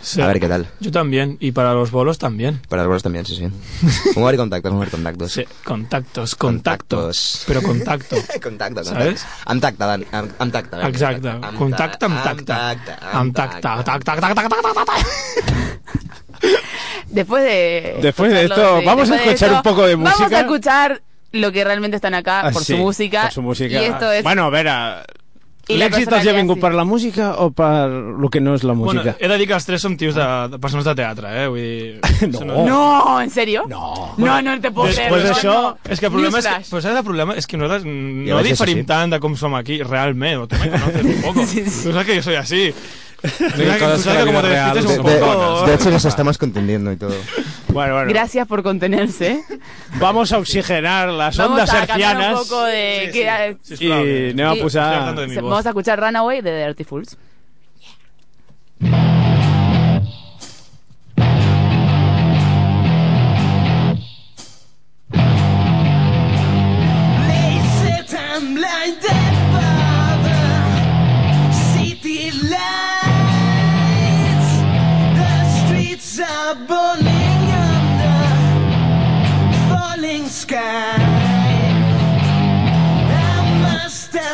Sí. 0.00 0.20
A 0.20 0.26
ver 0.28 0.40
qué 0.40 0.48
tal. 0.48 0.68
Yo 0.80 0.90
también. 0.90 1.36
Y 1.40 1.52
para 1.52 1.74
los 1.74 1.90
bolos 1.90 2.18
también. 2.18 2.60
Para 2.68 2.82
los 2.82 2.88
vuelos 2.88 3.02
también, 3.02 3.26
sí, 3.26 3.34
sí. 3.34 3.44
Vamos 4.14 4.28
a 4.28 4.30
ver 4.30 4.36
contactos, 4.36 4.70
vamos 4.70 4.82
a 4.82 4.84
ver 4.84 4.90
contactos. 4.90 5.32
Sí, 5.32 5.44
contactos, 5.64 6.34
contactos. 6.34 6.34
Contactos. 6.36 7.44
Pero 7.46 7.62
contacto. 7.62 8.16
contacto, 8.42 8.84
¿Sabes? 8.84 9.26
tacte, 9.60 9.84
Dan, 9.84 10.04
tacte. 10.04 10.76
Tac, 10.76 10.96
tac, 10.96 11.20
tac, 11.22 11.54
tac, 14.04 14.34
tac, 14.34 14.48
tac, 14.50 14.86
tac. 14.86 15.06
Después 17.08 17.42
de... 17.42 17.98
Después 18.02 18.32
de 18.32 18.44
esto, 18.44 18.78
sí, 18.80 18.86
vamos 18.86 19.10
a 19.10 19.14
después 19.14 19.34
escuchar 19.34 19.48
esto, 19.48 19.56
un 19.56 19.62
poco 19.62 19.86
de 19.86 19.96
Vamos 19.96 20.18
música. 20.20 20.36
a 20.36 20.40
escuchar 20.40 21.02
lo 21.32 21.52
que 21.52 21.64
realmente 21.64 21.96
están 21.96 22.14
acá 22.14 22.40
Ah, 22.46 22.50
por, 22.50 22.62
sí, 22.62 22.74
su 22.74 22.78
música, 22.78 23.22
per 23.22 23.32
su 23.32 23.42
música. 23.42 23.82
Y 23.82 23.84
esto 23.84 24.12
es... 24.12 24.22
Bueno, 24.22 24.44
a 24.44 24.50
veure, 24.50 24.70
I 24.70 24.72
la 24.72 25.04
l'èxit 25.76 26.08
els 26.08 26.26
ha 26.28 26.32
vingut 26.32 26.56
sí. 26.56 26.62
per 26.62 26.72
la 26.74 26.84
música 26.88 27.32
o 27.44 27.50
per 27.52 27.88
lo 27.90 28.30
que 28.32 28.40
no 28.40 28.54
és 28.56 28.64
la 28.64 28.72
Bueno, 28.72 29.02
música? 29.02 29.16
he 29.20 29.28
de 29.28 29.38
dir 29.38 29.46
que 29.50 29.56
els 29.58 29.66
tres 29.68 29.82
som 29.84 29.96
tios 30.00 30.14
de, 30.16 30.26
de 30.52 30.58
persones 30.58 30.86
de 30.88 30.94
teatre, 30.96 31.32
eh? 31.42 31.48
Vull 31.48 31.60
dir... 31.60 32.00
No. 32.28 32.40
això 32.40 32.64
No, 32.68 33.20
¿en 33.20 33.30
serio? 33.30 33.64
No. 33.68 34.14
No, 34.16 34.40
no 34.42 34.60
te 34.60 34.70
puedo 34.70 34.92
creer. 34.92 35.10
Després 35.12 35.24
no, 35.24 35.34
d'això, 35.34 35.56
no. 35.62 35.92
és 35.92 36.00
que 36.00 36.06
el 36.06 36.12
problema 36.12 36.38
és 36.38 36.46
que, 36.46 36.56
però 36.70 36.82
saps 36.82 37.00
el 37.02 37.04
problema? 37.04 37.36
És 37.38 37.46
que 37.46 37.60
nosaltres 37.60 37.84
Ja 37.84 38.38
no 38.38 38.46
diferim 38.46 38.84
tant 38.88 39.12
de 39.12 39.20
com 39.20 39.36
som 39.36 39.54
aquí, 39.58 39.82
realment, 39.82 40.44
o 40.44 40.48
tu 40.48 40.56
me 40.60 40.70
conoces 40.72 41.04
un 41.04 41.20
poco. 41.22 41.46
Tú 41.82 41.92
sabes 41.92 42.06
que 42.06 42.16
yo 42.16 42.22
soy 42.22 42.36
así. 42.36 42.74
De, 43.22 43.74
hecho, 45.74 45.90
nos 45.90 46.04
estamos 46.04 46.38
contendiendo 46.38 46.92
y 46.92 46.96
todo. 46.96 47.14
Bueno, 47.70 47.94
bueno. 47.94 48.08
Gracias 48.08 48.48
por 48.48 48.62
contenerse. 48.62 49.44
Vamos 50.00 50.32
a 50.32 50.38
oxigenar 50.38 51.10
las 51.10 51.36
Vamos 51.36 51.60
ondas 51.60 51.70
a 51.70 51.76
un 51.76 51.82
hercianas 51.82 52.38
poco 52.40 52.64
de... 52.64 53.10
voz. 55.42 55.50
Vamos 55.50 55.66
a 55.66 55.68
escuchar 55.68 56.00
Runaway 56.00 56.40
de 56.40 56.64
Dirty 56.64 56.84
Fools. 56.84 57.18
They 58.80 59.27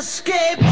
escape 0.04 0.63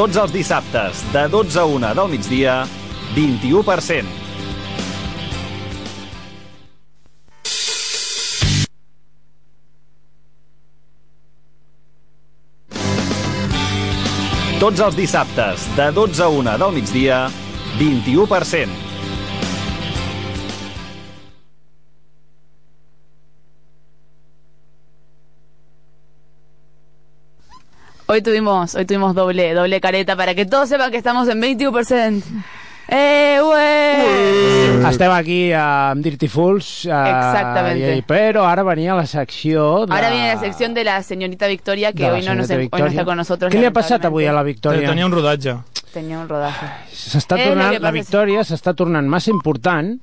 Tots 0.00 0.16
els 0.16 0.30
dissabtes, 0.32 1.02
de 1.12 1.26
12 1.28 1.58
a 1.60 1.66
1 1.68 1.88
del 1.98 2.08
migdia, 2.08 2.54
21%. 3.12 4.08
Tots 14.64 14.88
els 14.88 14.96
dissabtes, 14.96 15.68
de 15.76 15.92
12 16.00 16.24
a 16.24 16.32
1 16.40 16.60
del 16.64 16.78
migdia, 16.80 17.26
21%. 17.76 18.79
Hoy 28.12 28.22
tuvimos, 28.22 28.74
hoy 28.74 28.86
tuvimos 28.86 29.14
doble, 29.14 29.54
doble 29.54 29.80
careta 29.80 30.16
para 30.16 30.34
que 30.34 30.44
todos 30.44 30.68
sepan 30.68 30.90
que 30.90 30.96
estamos 30.96 31.28
en 31.28 31.40
21%. 31.40 32.24
¡Eh, 32.88 33.38
güey! 33.40 34.90
Estem 34.90 35.12
aquí 35.12 35.52
amb 35.52 36.02
Dirty 36.02 36.26
Fools. 36.26 36.86
eh, 36.86 36.88
Exactamente. 36.88 37.96
i- 37.98 38.02
però 38.02 38.48
ara 38.48 38.64
venia 38.64 38.96
la 38.96 39.06
secció... 39.06 39.86
De... 39.86 39.94
Ahora 39.94 40.10
viene 40.10 40.34
la 40.34 40.40
sección 40.40 40.74
de 40.74 40.82
la 40.82 41.00
señorita 41.04 41.46
Victoria, 41.46 41.92
que 41.92 42.10
hoy 42.10 42.24
no, 42.24 42.34
nos, 42.34 42.50
hoy 42.50 42.68
no 42.68 42.86
está 42.86 43.04
con 43.04 43.16
nosotros. 43.16 43.52
Què 43.54 43.60
li 43.60 43.66
ha 43.66 43.70
passat 43.70 44.04
avui 44.04 44.26
a 44.26 44.32
la. 44.32 44.42
Victòria? 44.42 44.88
Tenia 44.88 45.06
un 45.06 45.12
rodatge. 45.12 45.54
Tenía 45.94 46.18
un. 46.18 46.26
S'està 46.26 47.38
És 47.38 47.46
el 47.46 47.48
tornant, 47.52 47.72
la 47.74 47.78
passa. 47.78 47.92
Victòria 47.92 48.42
s'està 48.42 48.74
tornant 48.74 49.06
massa 49.06 49.30
important 49.30 50.00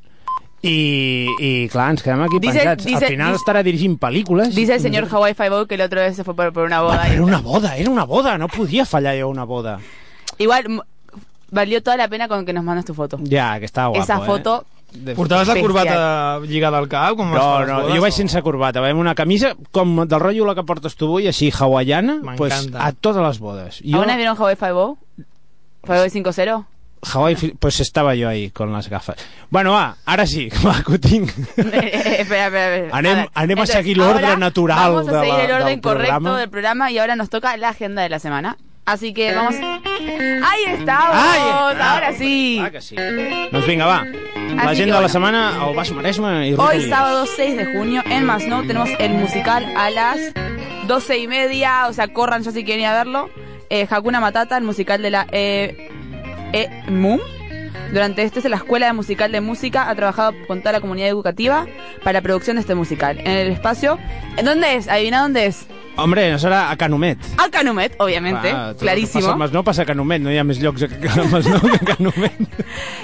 i, 0.62 1.28
i 1.40 1.68
clar, 1.70 1.92
ens 1.92 2.02
quedem 2.04 2.22
aquí 2.24 2.40
Dice- 2.40 2.60
pensats. 2.60 2.86
dice- 2.86 3.06
Al 3.06 3.12
final 3.12 3.32
dice- 3.34 3.44
estarà 3.44 3.64
dirigint 3.64 4.00
pel·lícules. 4.00 4.50
Dice 4.56 4.74
el 4.76 4.82
señor 4.82 5.08
Hawaii 5.12 5.34
Five 5.36 5.68
que 5.68 5.78
la 5.78 5.86
otra 5.86 6.02
vez 6.02 6.16
se 6.16 6.24
fue 6.24 6.36
por, 6.36 6.52
por 6.54 6.64
una 6.66 6.82
boda. 6.82 7.04
Però 7.04 7.14
era 7.14 7.24
una 7.24 7.40
boda, 7.42 7.78
era 7.78 7.90
una 7.90 8.04
boda, 8.06 8.38
no 8.38 8.48
podia 8.48 8.86
fallar 8.86 9.16
jo 9.20 9.30
una 9.30 9.44
boda. 9.46 9.80
Igual, 10.40 10.82
valió 11.52 11.82
toda 11.82 11.98
la 11.98 12.08
pena 12.08 12.28
con 12.28 12.46
que 12.46 12.54
nos 12.54 12.64
mandes 12.64 12.86
tu 12.86 12.94
foto. 12.94 13.20
Ja, 13.30 13.60
que 13.60 13.66
estava 13.66 13.88
guapo, 13.90 14.04
Esa 14.04 14.18
eh? 14.18 14.26
foto... 14.26 14.66
De- 14.92 15.16
Portaves 15.16 15.50
la 15.50 15.60
corbata 15.60 16.40
lligada 16.48 16.78
al 16.78 16.88
cap? 16.88 17.16
Com 17.18 17.30
No, 17.30 17.58
a 17.58 17.66
no, 17.66 17.82
bodes, 17.82 17.96
jo 17.96 18.02
vaig 18.02 18.14
o- 18.14 18.16
sense 18.16 18.42
corbata, 18.42 18.80
vaig 18.80 18.92
amb 18.94 19.02
una 19.02 19.14
camisa 19.14 19.54
com 19.72 20.08
del 20.08 20.20
rotllo 20.20 20.46
la 20.46 20.56
que 20.56 20.64
portes 20.64 20.96
tu 20.96 21.06
avui, 21.06 21.28
així 21.28 21.52
hawaiana, 21.52 22.22
pues, 22.38 22.70
a 22.74 22.94
totes 22.94 23.22
les 23.22 23.38
bodes. 23.40 23.82
Jo, 23.84 23.98
¿Alguna 24.00 24.16
vez 24.16 24.18
vieron 24.18 24.38
Hawaii 24.38 24.56
Five-O? 24.56 24.98
¿Five-O 25.84 26.06
5-0? 26.10 26.66
Hawaii, 27.02 27.36
pues 27.60 27.80
estava 27.80 28.14
jo 28.16 28.28
ahí 28.28 28.50
con 28.52 28.74
les 28.76 28.90
gafes. 28.90 29.16
Bueno, 29.50 29.72
va, 29.74 29.98
ara 30.06 30.26
sí, 30.26 30.50
va, 30.66 30.82
que 30.84 30.94
ho 30.94 31.00
tinc. 31.00 31.30
espera, 31.58 32.48
espera, 32.48 32.48
espera. 32.48 32.90
Anem- 33.34 33.62
a 33.62 33.66
seguir 33.66 33.98
l'ordre 33.98 34.26
ahora 34.26 34.38
natural 34.38 34.94
Vamos 34.94 35.08
a 35.10 35.20
seguir 35.22 35.34
la- 35.36 35.44
el 35.46 35.52
orden 35.52 35.68
del 35.68 35.82
correcto 35.82 36.08
programa. 36.14 36.40
del 36.40 36.50
programa 36.50 36.92
y 36.92 36.98
ahora 36.98 37.16
nos 37.16 37.30
toca 37.30 37.56
la 37.58 37.70
agenda 37.70 38.02
de 38.02 38.10
la 38.10 38.20
semana. 38.20 38.58
Así 38.86 39.14
que 39.14 39.34
vamos. 39.36 39.54
¡Ahí 39.56 40.64
estamos! 40.80 41.16
Ahí 41.16 41.42
Ahora 41.82 42.14
sí. 42.14 42.62
Ah, 42.64 42.72
que 42.72 42.80
sí. 42.82 42.96
Doncs 43.52 43.68
vinga, 43.68 43.86
va. 43.86 44.04
que 44.06 44.56
L'agenda 44.56 44.96
de 44.96 45.02
la 45.02 45.10
setmana 45.10 45.62
al 45.62 45.76
Baix 45.76 45.92
Maresme 45.92 46.48
i 46.50 46.54
Hoy, 46.54 46.88
sábado 46.90 47.26
6 47.26 47.58
de 47.58 47.66
junio, 47.74 48.02
en 48.06 48.24
Masnou 48.26 48.66
tenemos 48.66 48.90
el 48.98 49.12
musical 49.12 49.66
a 49.76 49.90
las 49.90 50.18
12 50.88 51.18
y 51.18 51.28
media. 51.28 51.88
O 51.88 51.94
sea, 51.94 52.08
corran 52.08 52.44
ya 52.44 52.52
si 52.52 52.64
quieren 52.64 52.82
ir 52.84 52.88
a 52.88 52.94
verlo. 52.94 53.30
Eh, 53.70 53.86
Hakuna 53.90 54.22
Matata, 54.22 54.58
el 54.58 54.64
musical 54.64 55.02
de 55.02 55.10
la 55.12 55.28
E. 55.34 55.92
E 56.54 56.70
MUM. 56.90 57.20
Durante 57.92 58.24
este 58.24 58.48
la 58.50 58.58
Escuela 58.58 58.92
Musical 58.94 59.32
de 59.32 59.42
Música 59.42 59.90
ha 59.90 59.96
trabajado 59.96 60.34
con 60.48 60.60
toda 60.60 60.74
la 60.74 60.82
comunidad 60.82 61.10
educativa 61.10 61.68
para 62.04 62.20
la 62.20 62.22
producción 62.22 62.58
de 62.58 62.62
este 62.62 62.76
musical. 62.76 63.20
En 63.20 63.28
el 63.28 63.52
espacio. 63.52 63.98
¿En 64.36 64.46
dónde 64.46 64.76
es? 64.76 64.88
Adivina 64.88 65.22
dónde 65.22 65.46
es. 65.46 65.68
Hombre, 65.98 66.32
no 66.32 66.38
serà 66.40 66.70
a 66.70 66.76
Canumet. 66.78 67.18
A 67.38 67.50
Canumet, 67.50 67.96
obviamente, 68.00 68.52
Ah, 68.54 68.70
el 68.70 68.76
que 68.76 68.82
clarísimo. 68.86 69.22
Passa 69.22 69.32
al 69.34 69.40
Masnou 69.40 69.64
passa 69.64 69.82
a 69.82 69.86
Canumet, 69.86 70.22
no 70.22 70.32
hi 70.32 70.38
ha 70.38 70.44
més 70.46 70.60
llocs 70.62 70.84
a 70.84 70.88
Masnou 71.34 71.62
que 71.62 71.80
a 71.82 71.96
Canumet. 71.96 72.38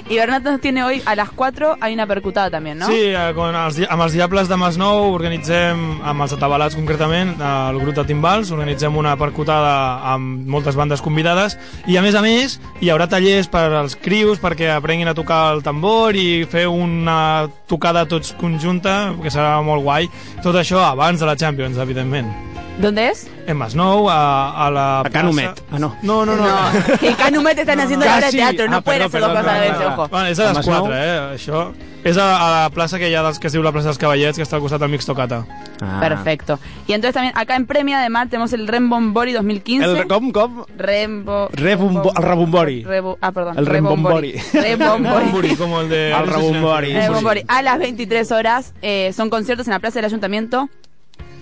Y 0.09 0.15
Bernat 0.21 0.43
nos 0.43 0.61
tiene 0.61 0.83
hoy 0.83 1.01
a 1.05 1.15
las 1.15 1.31
4, 1.31 1.77
hay 1.81 1.93
una 1.93 2.05
percutada 2.07 2.49
también, 2.51 2.77
¿no? 2.77 2.87
Sí, 2.87 2.99
eh, 2.99 3.31
con 3.35 3.55
els, 3.55 3.79
amb 3.89 4.03
els 4.05 4.13
Diables 4.13 4.47
de 4.47 4.57
Masnou 4.57 5.11
organitzem, 5.13 6.01
amb 6.03 6.21
els 6.21 6.33
atabalats 6.37 6.75
concretament, 6.75 7.33
eh, 7.39 7.69
el 7.71 7.79
grup 7.81 7.95
de 7.95 8.05
timbals, 8.05 8.51
organitzem 8.51 8.95
una 8.95 9.15
percutada 9.17 9.73
amb 10.13 10.45
moltes 10.47 10.75
bandes 10.75 11.01
convidades 11.01 11.57
i 11.87 11.97
a 11.97 12.01
més 12.05 12.15
a 12.15 12.21
més 12.21 12.59
hi 12.79 12.89
haurà 12.93 13.07
tallers 13.09 13.49
per 13.49 13.65
als 13.81 13.95
crius 13.97 14.39
perquè 14.39 14.69
aprenguin 14.75 15.07
a 15.09 15.15
tocar 15.17 15.53
el 15.55 15.63
tambor 15.63 16.15
i 16.15 16.45
fer 16.45 16.67
una 16.69 17.47
tocada 17.67 18.05
tots 18.05 18.33
conjunta, 18.37 19.13
que 19.21 19.31
serà 19.33 19.57
molt 19.65 19.81
guai. 19.83 20.09
Tot 20.43 20.55
això 20.55 20.83
abans 20.85 21.19
de 21.19 21.25
la 21.25 21.35
Champions, 21.35 21.77
evidentment. 21.81 22.52
¿Dónde 22.79 23.09
es? 23.09 23.27
En 23.45 23.55
Masnou, 23.57 24.09
a, 24.09 24.65
a 24.67 24.71
la 24.71 24.99
A 25.01 25.09
Canumet. 25.09 25.45
plaça- 25.51 25.63
Ah, 25.71 25.79
no. 25.79 25.95
No, 26.01 26.25
no, 26.25 26.35
no. 26.35 26.43
No, 26.43 26.97
que 26.99 27.13
Canumet 27.13 27.57
están 27.59 27.79
haciendo 27.79 28.05
la 28.05 28.13
obra 28.17 28.31
de 28.31 28.37
Casi. 28.37 28.37
teatro, 28.37 28.67
no 28.69 28.77
Ah, 28.77 28.81
perdó, 28.81 29.05
hacer 29.05 29.21
dos 29.21 29.29
cosas 29.29 29.59
vez, 29.59 29.71
perdó. 29.71 29.87
ojo. 29.93 30.07
Bueno, 30.09 30.27
és 30.27 30.39
a 30.39 30.43
les 30.43 30.51
A 30.51 30.53
Masnou? 30.55 30.79
4, 30.87 30.95
eh, 30.97 31.35
això. 31.35 31.71
És 32.03 32.17
a, 32.17 32.25
a 32.35 32.63
la 32.63 32.69
plaça 32.71 32.97
que 32.99 33.09
hi 33.09 33.15
ha 33.15 33.21
dels, 33.23 33.39
que 33.39 33.47
es 33.47 33.53
diu 33.53 33.63
la 33.63 33.71
plaça 33.71 33.85
dels 33.87 33.97
Cavallets, 33.97 34.35
que 34.37 34.43
està 34.43 34.55
al 34.57 34.61
costat 34.61 34.81
del 34.81 34.89
Mixtocata. 34.89 35.45
Ah. 35.81 35.99
Perfecto. 36.01 36.59
Y 36.87 36.93
entonces 36.93 37.13
también 37.13 37.33
acá 37.37 37.55
en 37.55 37.65
Premia 37.65 37.99
de 37.99 38.09
Mar 38.09 38.27
tenemos 38.27 38.51
el 38.53 38.67
Rembombori 38.67 39.31
2015. 39.33 39.85
El, 40.01 40.07
com, 40.07 40.31
com? 40.31 40.65
Rembo... 40.77 41.49
Rebombo- 41.51 42.11
el 42.17 42.23
rebombori. 42.23 42.83
Rebu- 42.83 43.17
ah, 43.21 43.31
perdón. 43.31 43.57
El 43.57 43.65
rembombori. 43.67 44.33
Rebombori. 44.51 45.25
Buri, 45.31 45.55
como 45.55 45.79
el 45.81 45.89
de... 45.89 46.11
El 46.11 46.27
rebombori. 46.27 46.91
El 46.91 47.01
Rebombori. 47.07 47.43
A 47.47 47.61
las 47.61 47.79
23 47.79 48.31
horas 48.33 48.73
eh, 48.81 49.13
son 49.15 49.29
conciertos 49.29 49.67
en 49.67 49.73
la 49.73 49.79
Plaza 49.79 49.99
del 49.99 50.05
Ayuntamiento. 50.05 50.69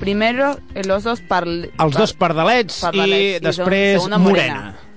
Primero, 0.01 0.57
eh, 0.75 0.83
los 0.83 1.03
dos 1.05 1.21
parl... 1.21 1.69
Els 1.77 1.95
dos 1.95 2.11
pardalets, 2.17 2.81
Pardalets, 2.81 3.21
i 3.21 3.35
i 3.37 3.43
després 3.45 3.99
segundo, 4.01 4.17
Morena. 4.19 4.55
Morena. 4.55 4.87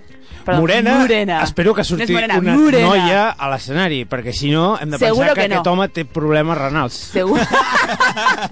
Perdó, 0.45 0.61
Morena, 0.61 0.95
Morena. 0.99 1.43
espero 1.45 1.73
que 1.77 1.81
No 1.81 1.85
surti 1.85 2.13
Morena, 2.13 2.39
una 2.39 2.55
Morena. 2.57 2.89
noia 2.89 3.21
a 3.31 3.49
l'escenari, 3.53 4.03
perquè 4.09 4.33
si 4.37 4.51
no 4.53 4.75
hem 4.81 4.91
de 4.93 4.99
Seguro 4.99 5.29
pensar 5.29 5.35
que, 5.37 5.43
que 5.43 5.49
no. 5.49 5.55
aquest 5.61 5.71
home 5.73 5.87
té 5.89 6.05
problemes 6.05 6.59
renals. 6.59 6.99
Seguro. 7.15 7.41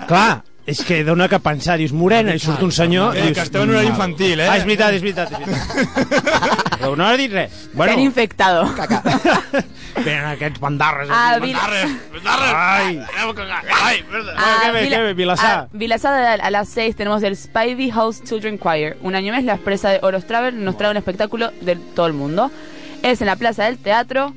Clar, 0.09 0.43
és 0.65 0.79
que 0.87 1.03
dona 1.05 1.27
que 1.29 1.39
pensar, 1.43 1.77
dius 1.79 1.93
Morena, 1.93 2.35
i 2.35 2.39
surt 2.39 2.63
un 2.63 2.71
senyor... 2.73 3.17
Eh, 3.17 3.23
dius, 3.23 3.35
que 3.39 3.43
esteu 3.49 3.63
en 3.65 3.71
horari 3.71 3.89
infantil, 3.91 4.41
eh? 4.41 4.47
Ah, 4.49 4.57
és 4.61 4.65
veritat, 4.65 4.95
és 4.95 5.03
veritat. 5.03 5.33
És 5.33 5.39
veritat. 5.39 6.79
Però 6.79 6.97
no 6.97 7.05
ha 7.07 7.17
dit 7.19 7.33
res. 7.33 7.69
Bueno, 7.75 7.99
infectado. 7.99 8.65
venen 10.05 10.25
aquests 10.35 10.61
bandarres. 10.61 11.11
A 11.11 11.35
aquí. 11.35 11.47
Vil- 11.53 11.59
Ai, 12.25 13.01
ai, 13.83 14.03
perdó. 14.11 14.31
Ah, 14.37 14.59
Bueno, 14.63 14.73
ve, 14.75 14.83
Vila- 14.83 14.97
què 14.99 15.03
ve, 15.03 15.15
Vilassar? 15.15 15.59
a 15.59 15.69
Vilassar 15.73 16.13
a, 16.15 16.33
a 16.47 16.51
las 16.51 16.69
6 16.69 16.97
tenemos 16.97 17.23
el 17.23 17.37
Spivey 17.37 17.91
House 17.91 18.23
Children 18.25 18.59
Choir. 18.59 18.97
Un 19.03 19.15
año 19.15 19.33
mes, 19.33 19.45
la 19.45 19.55
empresa 19.55 19.91
de 19.91 19.99
Oros 20.03 20.27
Travel 20.27 20.65
nos 20.65 20.77
trae 20.77 20.91
un 20.91 20.97
espectáculo 20.97 21.51
de 21.61 21.77
todo 21.95 22.07
el 22.07 22.13
mundo. 22.13 22.51
Es 23.03 23.21
en 23.21 23.27
la 23.27 23.37
Plaza 23.37 23.65
del 23.65 23.79
Teatro, 23.79 24.33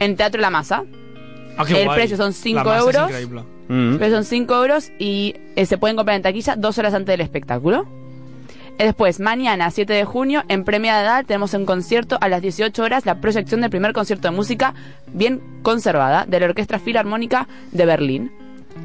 en 0.00 0.16
Teatro 0.16 0.40
La 0.40 0.50
Masa. 0.50 0.84
Ah, 1.58 1.64
el 1.68 1.84
guai. 1.84 1.96
precio 1.98 2.16
son 2.16 2.32
5 2.32 2.56
La 2.56 2.64
massa 2.64 2.76
és 2.76 2.84
euros. 2.84 3.10
increïble. 3.10 3.44
Precio 3.68 4.16
son 4.16 4.24
5 4.24 4.54
euros 4.54 4.92
y 4.98 5.34
eh, 5.56 5.66
se 5.66 5.78
pueden 5.78 5.96
comprar 5.96 6.16
en 6.16 6.22
taquilla 6.22 6.56
dos 6.56 6.78
horas 6.78 6.94
antes 6.94 7.12
del 7.12 7.20
espectáculo. 7.20 7.86
Eh, 8.78 8.84
Después, 8.84 9.20
mañana, 9.20 9.70
7 9.70 9.92
de 9.92 10.04
junio, 10.04 10.44
en 10.48 10.64
Premia 10.64 10.96
de 10.96 11.02
Edad, 11.02 11.24
tenemos 11.26 11.54
un 11.54 11.66
concierto 11.66 12.18
a 12.20 12.28
las 12.28 12.42
18 12.42 12.82
horas, 12.82 13.06
la 13.06 13.20
proyección 13.20 13.60
del 13.60 13.70
primer 13.70 13.92
concierto 13.92 14.28
de 14.28 14.36
música 14.36 14.74
bien 15.12 15.40
conservada 15.62 16.26
de 16.26 16.40
la 16.40 16.46
Orquesta 16.46 16.78
Filarmónica 16.78 17.48
de 17.72 17.86
Berlín, 17.86 18.30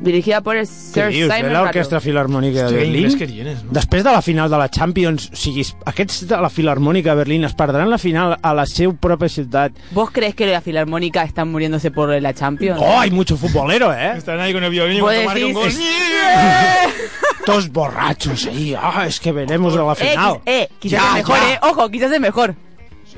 dirigida 0.01 0.41
por 0.41 0.55
el 0.57 0.65
Què 0.65 0.67
Sir 0.67 1.07
dius, 1.13 1.31
Simon 1.33 1.53
l'Orquestra 1.53 1.97
Rattle. 1.99 2.11
Filarmònica 2.11 2.65
de 2.67 2.75
Berlín? 2.75 3.17
que 3.17 3.27
tienes, 3.27 3.63
no? 3.63 3.71
Després 3.71 4.03
de 4.03 4.11
la 4.11 4.21
final 4.21 4.49
de 4.49 4.57
la 4.57 4.67
Champions, 4.69 5.29
o 5.31 5.35
sigui, 5.35 5.63
aquests 5.85 6.27
de 6.27 6.37
la 6.41 6.49
Filarmònica 6.49 7.11
de 7.11 7.15
Berlín 7.23 7.43
es 7.45 7.53
perdran 7.53 7.89
la 7.89 7.97
final 7.97 8.37
a 8.41 8.53
la 8.53 8.65
seu 8.65 8.95
pròpia 8.97 9.29
ciutat. 9.29 9.71
¿Vos 9.91 10.09
crees 10.11 10.35
que 10.35 10.45
la 10.47 10.61
Filarmónica 10.61 11.23
están 11.23 11.49
muriéndose 11.51 11.91
por 11.91 12.09
la 12.21 12.33
Champions? 12.33 12.79
Oh, 12.81 12.99
hay 12.99 13.11
mucho 13.11 13.37
futbolero, 13.37 13.93
¿eh? 13.93 14.13
Están 14.17 14.39
ahí 14.39 14.51
con 14.53 14.63
el 14.63 14.71
violín 14.71 14.97
y 14.97 15.01
cuando 15.01 15.23
marca 15.23 15.45
un 15.45 15.53
gol... 15.53 15.71
Todos 17.45 17.69
borrachos 17.73 18.45
ahí. 18.47 18.75
Ah, 18.79 19.05
es 19.07 19.19
que 19.19 19.31
veremos 19.31 19.75
a 19.75 19.83
la 19.83 19.93
Eh, 19.93 19.95
final. 19.95 20.33
quiz- 20.33 20.41
eh, 20.45 20.69
quizás 20.79 20.99
Ya, 21.01 21.07
es 21.09 21.13
mejor, 21.15 21.37
ya. 21.39 21.53
eh. 21.53 21.59
Ojo, 21.63 21.89
quizás 21.89 22.11
es 22.11 22.19
mejor. 22.19 22.55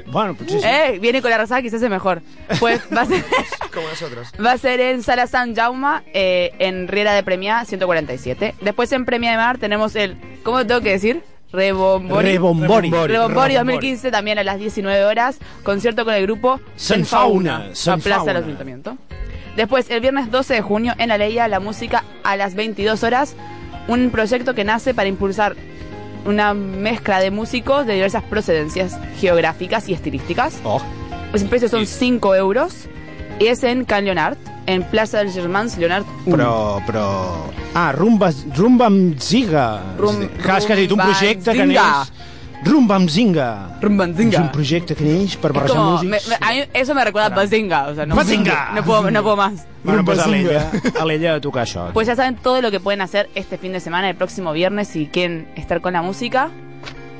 Bueno, 0.07 0.33
pues 0.35 0.51
sí, 0.51 0.59
sí. 0.59 0.65
Eh, 0.67 0.99
viene 1.01 1.21
con 1.21 1.31
la 1.31 1.37
rosada, 1.37 1.61
quizás 1.61 1.81
es 1.81 1.89
mejor. 1.89 2.21
Pues 2.59 2.81
va 2.95 3.01
a 3.01 3.05
ser, 3.05 3.23
Como 3.73 3.87
nosotros. 3.89 4.29
va 4.43 4.51
a 4.53 4.57
ser 4.57 4.79
en 4.79 5.03
Sala 5.03 5.27
San 5.27 5.55
Jaume, 5.55 6.01
eh, 6.13 6.51
en 6.59 6.87
Riera 6.87 7.13
de 7.13 7.23
Premia 7.23 7.65
147. 7.65 8.55
Después 8.61 8.91
en 8.91 9.05
Premia 9.05 9.31
de 9.31 9.37
Mar 9.37 9.57
tenemos 9.57 9.95
el, 9.95 10.17
¿cómo 10.43 10.65
tengo 10.65 10.81
que 10.81 10.91
decir? 10.91 11.23
Rebombori. 11.51 12.25
Rebombori. 12.25 12.89
Rebombori 12.89 13.53
2015 13.55 14.09
también 14.11 14.39
a 14.39 14.43
las 14.43 14.57
19 14.59 15.05
horas. 15.05 15.37
Concierto 15.63 16.03
con 16.03 16.15
el 16.15 16.23
grupo 16.23 16.59
Senfauna, 16.75 17.57
a 17.57 17.75
Senfauna. 17.75 18.03
Plaza 18.03 18.33
del 18.33 18.43
Ayuntamiento. 18.43 18.97
Después, 19.55 19.87
el 19.91 20.01
viernes 20.01 20.31
12 20.31 20.55
de 20.55 20.61
junio, 20.61 20.93
en 20.97 21.11
Aleia, 21.11 21.47
la 21.47 21.59
música 21.59 22.03
a 22.23 22.35
las 22.35 22.55
22 22.55 23.03
horas. 23.03 23.35
Un 23.87 24.09
proyecto 24.09 24.55
que 24.55 24.63
nace 24.63 24.95
para 24.95 25.07
impulsar 25.09 25.55
una 26.25 26.53
mezcla 26.53 27.19
de 27.19 27.31
músicos 27.31 27.85
de 27.85 27.93
diversas 27.93 28.23
procedencias 28.23 28.97
geográficas 29.19 29.87
y 29.89 29.93
estilísticas. 29.93 30.59
Oh. 30.63 30.81
Los 31.31 31.43
precios 31.43 31.71
son 31.71 31.85
5 31.85 32.35
euros. 32.35 32.87
Y 33.39 33.47
es 33.47 33.63
en 33.63 33.83
Can 33.83 34.05
Leonard, 34.05 34.37
en 34.67 34.83
Plaza 34.83 35.17
del 35.17 35.31
Germans 35.31 35.77
Leonard 35.77 36.05
1. 36.25 36.37
Però, 36.37 36.85
però... 36.85 37.51
Ah, 37.73 37.91
Rumba, 37.91 38.31
Rumba 38.55 38.89
Ziga. 39.19 39.81
Rum- 39.97 40.27
que 40.27 40.51
has 40.51 40.67
dit 40.67 40.91
un 40.91 40.99
projecte 40.99 41.51
que 41.51 41.65
Zinga. 41.65 42.05
Neix... 42.63 42.73
Rumba 42.73 42.95
amb 42.95 43.09
Zinga. 43.09 43.77
Rumbanzinga. 43.81 44.37
És 44.37 44.43
un 44.43 44.51
projecte 44.51 44.95
que 44.95 45.03
neix 45.03 45.35
per 45.37 45.51
barrejar 45.53 45.75
como, 45.77 45.97
me- 46.03 46.17
músics. 46.17 46.27
me- 46.29 46.37
a 46.47 46.51
mí 46.53 46.63
eso 46.73 46.95
me 46.95 47.03
recuerda 47.03 47.27
a 47.27 47.35
Bazinga. 47.35 47.87
O 47.89 47.95
sea, 47.95 48.05
no, 48.05 48.15
Bazinga. 48.15 48.71
no, 48.75 48.83
puedo, 48.83 49.11
no 49.11 49.21
puedo 49.23 49.35
más. 49.37 49.67
Bueno, 49.83 50.03
pues 50.05 50.19
a 50.19 50.27
l'ella, 50.27 50.71
a 50.99 51.05
l'ella 51.05 51.33
de 51.33 51.41
tocar 51.41 51.65
això. 51.67 51.91
Pues 51.93 52.07
ya 52.07 52.15
saben 52.15 52.35
todo 52.37 52.61
lo 52.61 52.71
que 52.71 52.79
pueden 52.79 53.01
hacer 53.01 53.29
este 53.35 53.57
fin 53.57 53.73
de 53.73 53.79
semana, 53.81 54.09
el 54.09 54.15
próximo 54.15 54.53
viernes, 54.53 54.87
si 54.87 55.07
quieren 55.07 55.47
estar 55.55 55.81
con 55.81 55.93
la 55.93 56.01
música. 56.01 56.49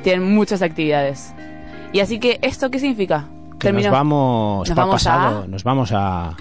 Tienen 0.04 0.34
muchas 0.34 0.62
actividades. 0.62 1.34
Y 1.94 2.00
así 2.00 2.20
que, 2.20 2.40
¿esto 2.42 2.70
qué 2.72 2.80
significa? 2.80 3.28
que 3.60 3.72
nos 3.72 3.90
vamos 3.90 4.68
Nos 4.68 4.76
vamos 4.76 4.96
pasado, 4.96 5.44
a- 5.44 5.48
nos 5.48 5.64
vamos 5.64 5.92
a... 5.94 6.36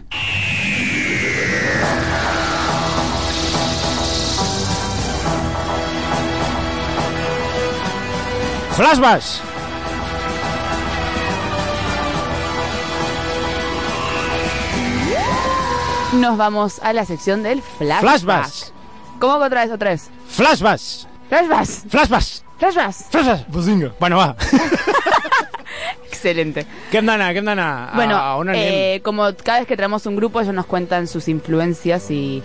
Flashbacks. 8.77 9.43
Nos 16.15 16.39
vamos 16.39 16.79
a 16.83 16.93
la 16.95 17.05
sección 17.05 17.43
del 17.43 17.61
flashback. 17.61 18.01
Flashbacks. 18.01 18.73
¿Cómo 19.19 19.39
que 19.39 19.45
otra 19.45 19.65
vez, 19.65 19.73
otra 19.73 19.91
vez? 19.91 20.11
Flashbacks. 20.27 21.07
Flashbacks. 21.29 21.85
Flashbacks. 21.89 22.45
Flashbacks. 22.59 23.05
Flashbacks. 23.11 23.53
Bazinga. 23.53 23.93
Bueno, 24.01 24.17
va. 24.17 24.37
Excelente. 26.09 26.65
D'anar? 26.93 27.33
Què 27.35 27.43
hem 27.43 27.49
d'anar? 27.51 27.95
Bueno, 27.95 28.45
eh, 28.55 29.01
como 29.05 29.29
cada 29.45 29.59
vez 29.59 29.69
que 29.69 29.77
traemos 29.77 30.07
un 30.07 30.17
grupo, 30.17 30.41
ellos 30.41 30.55
nos 30.55 30.67
cuentan 30.67 31.09
sus 31.09 31.29
influencias 31.29 32.11
y... 32.11 32.43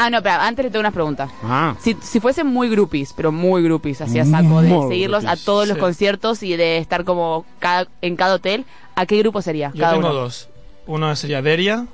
Ah, 0.00 0.10
no, 0.10 0.22
pero 0.22 0.36
antes 0.36 0.64
le 0.64 0.70
tengo 0.70 0.80
unas 0.80 0.92
preguntas. 0.94 1.28
Ah. 1.42 1.74
Si, 1.80 1.96
si 2.00 2.20
fuesen 2.20 2.46
muy 2.46 2.68
groupies, 2.68 3.12
pero 3.16 3.32
muy 3.32 3.62
groupies, 3.62 4.00
así 4.00 4.18
a 4.20 4.24
saco, 4.24 4.62
de 4.62 4.68
Muy 4.68 4.88
seguirlos 4.90 5.24
groupies, 5.24 5.42
a 5.42 5.44
todos 5.44 5.66
los 5.66 5.74
sí. 5.76 5.80
conciertos 5.80 6.42
y 6.44 6.56
de 6.56 6.78
estar 6.78 7.04
como 7.04 7.44
cada- 7.58 7.88
en 8.00 8.14
cada 8.14 8.34
hotel, 8.36 8.64
¿a 8.94 9.06
qué 9.06 9.18
grupo 9.18 9.42
sería? 9.42 9.72
Yo 9.74 9.80
cada 9.80 9.94
tengo 9.94 10.08
uno. 10.10 10.14
dos. 10.14 10.48
Uno 10.86 11.16
sería 11.16 11.42
Deria 11.42 11.86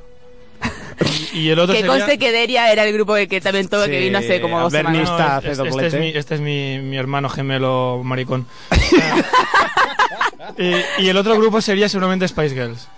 y, 1.32 1.38
y 1.40 1.48
el 1.50 1.58
otro 1.58 1.72
Que 1.74 1.80
sería... 1.80 1.96
conste 1.96 2.18
que 2.18 2.30
Deria 2.30 2.70
era 2.70 2.84
el 2.84 2.92
grupo 2.92 3.14
que, 3.14 3.26
que 3.26 3.40
también 3.40 3.68
todo, 3.68 3.86
que 3.86 3.98
Sí, 3.98 4.04
vino 4.04 4.18
hace 4.18 4.40
como 4.40 4.60
dos 4.60 4.72
Bernie 4.72 5.04
semanas. 5.06 5.10
está- 5.20 5.36
este, 5.38 5.50
este 5.50 5.62
es, 5.66 5.72
doblete. 5.72 5.98
mi, 6.00 6.08
este 6.18 6.34
es 6.34 6.40
mi, 6.42 6.78
mi 6.80 6.96
hermano 6.98 7.28
gemelo 7.30 8.02
maricón. 8.04 8.46
y, 10.58 11.02
y 11.04 11.08
el 11.08 11.16
otro 11.16 11.36
grupo 11.38 11.60
sería 11.60 11.88
seguramente 11.88 12.28
Spice 12.28 12.54
Girls. 12.54 12.88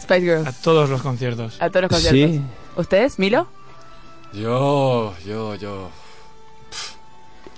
Spice 0.00 0.14
A 0.14 0.20
Girls. 0.42 0.56
todos 0.62 0.88
los 0.90 1.02
conciertos. 1.02 1.56
A 1.60 1.68
todos 1.70 1.82
los 1.82 1.90
conciertos. 1.90 2.36
Sí. 2.36 2.42
¿Ustedes, 2.76 3.18
Milo? 3.18 3.48
Yo, 4.36 5.14
yo, 5.26 5.54
yo. 5.56 5.90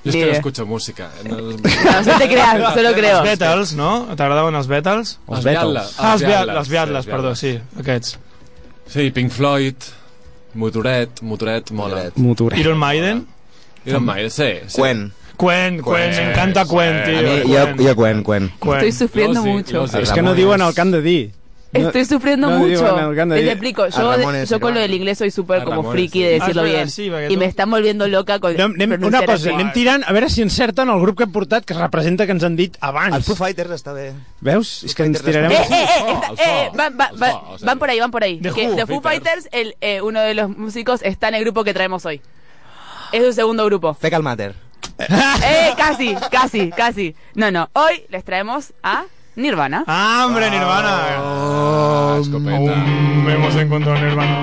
Es 0.04 0.14
Ni 0.14 0.20
que 0.20 0.26
no 0.26 0.32
escucho 0.32 0.64
música. 0.66 1.10
No, 1.24 1.36
No, 1.36 1.50
no 1.50 2.18
te 2.18 2.28
creas, 2.28 2.74
solo 2.74 2.92
creo. 2.92 3.18
Els 3.24 3.38
Beatles, 3.38 3.72
no? 3.74 4.06
T'agradaven 4.16 4.54
els 4.54 4.68
Beatles? 4.68 5.18
Els 5.28 5.44
Beatles. 5.44 5.94
Ah, 5.98 6.12
els 6.14 6.22
Beatles, 6.22 6.68
Beatles, 6.68 7.06
perdó, 7.06 7.34
sí, 7.36 7.58
aquests. 7.78 8.18
Sí, 8.88 9.10
Pink 9.10 9.30
Floyd, 9.34 9.74
Motoret, 10.54 11.20
Motoret, 11.20 11.70
mola. 11.72 12.06
Motoret. 12.16 12.58
Iron 12.58 12.78
Maiden? 12.78 13.26
Iron 13.84 14.04
Maiden, 14.04 14.30
sí. 14.30 14.52
sí. 14.68 14.80
Quen. 14.80 15.12
Quen, 15.36 15.82
Quen, 15.82 15.84
Quen, 15.84 16.16
me 16.16 16.30
encanta 16.30 16.64
sí. 16.64 16.70
Quen, 16.70 16.96
A 16.96 17.04
tío. 17.04 17.22
mi, 17.22 17.52
jo, 17.54 17.66
jo 17.88 17.96
Quen, 17.96 18.24
Quen. 18.24 18.52
Quen. 18.58 18.74
Estoy 18.78 18.92
sufriendo 18.92 19.42
mucho. 19.42 19.84
És 19.84 20.10
que 20.12 20.22
no 20.22 20.34
diuen 20.34 20.62
el 20.62 20.74
que 20.74 20.80
han 20.80 20.90
de 20.90 21.02
dir. 21.02 21.32
Estoy 21.70 22.04
sufriendo 22.06 22.48
no 22.48 22.58
mucho. 22.60 22.98
el 23.10 23.20
han 23.20 23.28
de 23.28 23.42
Les 23.42 23.52
explico. 23.52 23.86
Yo, 23.88 24.16
Ramones, 24.16 24.48
yo 24.48 24.58
con 24.58 24.72
lo 24.72 24.80
del 24.80 24.94
inglés 24.94 25.18
soy 25.18 25.30
súper 25.30 25.64
como 25.64 25.76
Ramones, 25.82 25.92
friki 25.92 26.18
sí. 26.20 26.24
de 26.24 26.28
Ah, 26.28 26.38
decirlo 26.40 26.62
verdad, 26.62 26.76
bien. 26.76 26.90
sí, 26.90 27.10
tu- 27.28 27.38
me 27.38 27.44
están 27.44 27.70
volviendo 27.70 28.08
loca 28.08 28.38
con 28.38 28.52
Anem, 28.54 28.72
anem, 28.74 29.04
una 29.04 29.20
cosa, 29.20 29.32
así. 29.34 29.48
anem 29.50 29.72
tirant, 29.72 30.02
a 30.08 30.12
veure 30.12 30.30
si 30.30 30.40
encerten 30.40 30.88
el 30.88 30.98
grup 31.00 31.18
que 31.18 31.24
hem 31.24 31.32
portat, 31.32 31.64
que 31.66 31.74
es 31.74 31.78
representa 31.78 32.24
que 32.24 32.32
ens 32.32 32.42
han 32.42 32.56
dit 32.56 32.76
abans. 32.80 33.14
Els 33.14 33.26
Foo 33.26 33.36
Fighters 33.36 33.70
està 33.70 33.92
bé. 33.92 34.14
Veus? 34.40 34.82
És 34.84 34.94
que 34.94 35.04
ens 35.04 35.20
tirarem... 35.22 35.52
Eh, 35.52 35.56
eh, 35.56 35.64
eh, 35.70 36.06
el 36.08 36.38
eh, 36.38 36.68
Foo, 36.70 36.76
van, 36.78 36.96
va- 36.98 37.10
el 37.12 37.22
va- 37.22 37.30
Foo, 37.32 37.50
o 37.52 37.58
sea, 37.58 37.66
van 37.66 37.78
por 37.78 37.90
ahí, 37.90 38.00
van 38.00 38.10
por 38.10 38.22
ahí. 38.24 38.38
The 38.40 38.50
Que 38.52 38.68
Who, 38.68 38.74
The 38.76 38.86
Foo 38.86 39.00
Fighters. 39.02 39.44
Fighters, 39.44 39.48
el, 39.52 39.76
eh, 39.82 40.00
uno 40.00 40.20
de 40.20 40.34
los 40.34 40.48
músicos, 40.48 41.02
está 41.02 41.28
en 41.28 41.34
el 41.34 41.42
grupo 41.44 41.64
que 41.64 41.74
traemos 41.74 42.06
hoy. 42.06 42.22
Es 43.12 43.24
su 43.26 43.32
segundo 43.34 43.64
grupo. 43.66 43.92
Fecal 43.92 44.22
Matter. 44.22 44.54
Eh, 44.98 45.74
casi, 45.76 46.14
casi, 46.30 46.70
casi. 46.70 47.14
No, 47.34 47.50
no. 47.50 47.68
Hoy 47.74 48.04
les 48.08 48.24
traemos 48.24 48.72
a 48.82 49.04
Nirvana. 49.36 49.84
¡Ah, 49.86 50.24
hombre, 50.26 50.50
Nirvana! 50.50 51.57
Escopeta. 52.38 53.34
Hemos 53.34 53.56
encontrado 53.56 53.98
Nirvana. 54.04 54.37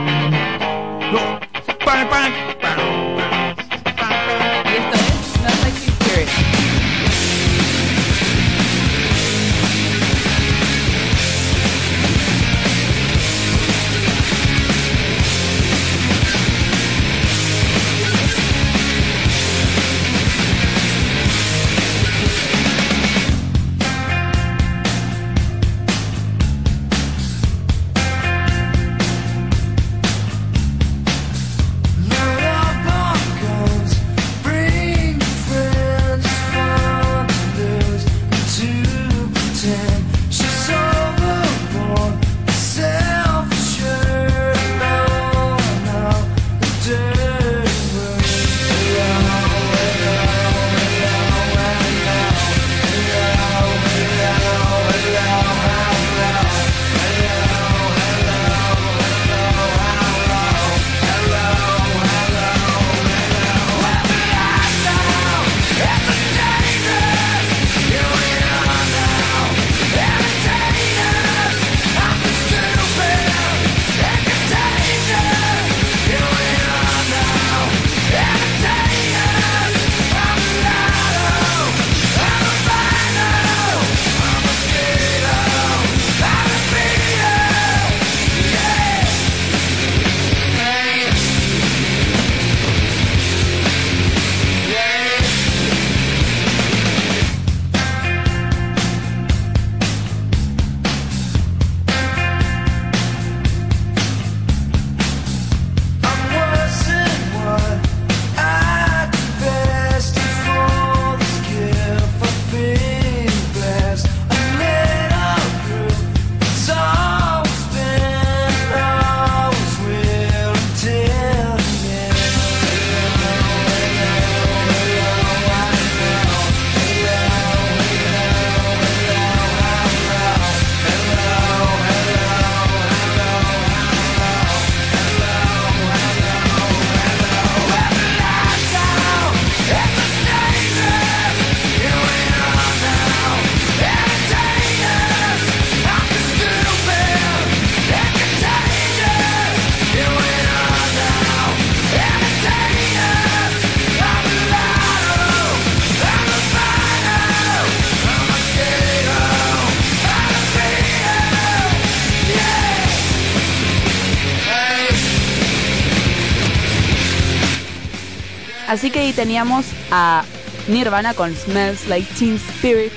Teníamos 169.15 169.65
a 169.91 170.23
Nirvana 170.67 171.13
con 171.13 171.36
Smells 171.36 171.88
Like 171.88 172.08
Teen 172.17 172.36
Spirit. 172.36 172.91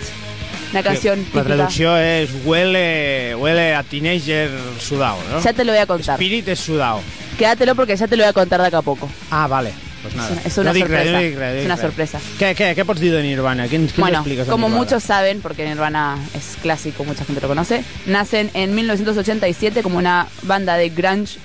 Una 0.72 0.82
canción 0.82 1.18
La 1.20 1.24
típica. 1.24 1.44
traducció 1.44 1.96
és 1.96 2.28
huele, 2.44 3.34
huele 3.36 3.74
a 3.74 3.82
teenager 3.82 4.50
sudao, 4.78 5.16
no? 5.30 5.40
Ya 5.40 5.52
te 5.54 5.64
lo 5.64 5.72
voy 5.72 5.80
a 5.80 5.86
contar. 5.86 6.16
Spirit 6.16 6.46
és 6.48 6.58
sudao. 6.58 7.00
Quédatelo 7.38 7.74
porque 7.74 7.96
ya 7.96 8.06
te 8.06 8.16
lo 8.16 8.24
voy 8.24 8.28
a 8.28 8.32
contar 8.34 8.60
de 8.60 8.66
acá 8.66 8.78
a 8.78 8.82
poco. 8.82 9.08
Ah, 9.30 9.46
vale. 9.46 9.72
Pues 10.02 10.14
nada. 10.14 10.28
Es 10.28 10.32
una- 10.36 10.42
es 10.46 10.58
una 10.58 10.72
no 10.72 10.78
sorpresa. 10.78 11.02
Res, 11.04 11.12
no 11.12 11.18
dic 11.20 11.38
no 11.38 11.44
Es 11.44 11.64
una 11.64 11.74
res. 11.76 11.82
sorpresa. 11.82 12.20
Què, 12.38 12.54
què, 12.54 12.76
què 12.76 12.84
pots 12.84 13.00
dir 13.00 13.12
de 13.12 13.22
Nirvana? 13.22 13.66
Què 13.66 13.74
ens 13.76 13.96
Bueno, 13.96 14.22
como 14.22 14.28
Nirvana? 14.68 14.68
muchos 14.68 15.02
saben, 15.02 15.40
porque 15.40 15.66
Nirvana 15.66 16.18
es 16.34 16.56
clásico, 16.60 17.02
mucha 17.04 17.24
gente 17.24 17.40
lo 17.40 17.48
conoce, 17.48 17.82
nacen 18.06 18.50
en 18.54 18.74
1987 18.74 19.82
como 19.82 19.96
una 19.98 20.26
banda 20.42 20.76
de 20.76 20.90
grunge 20.90 21.38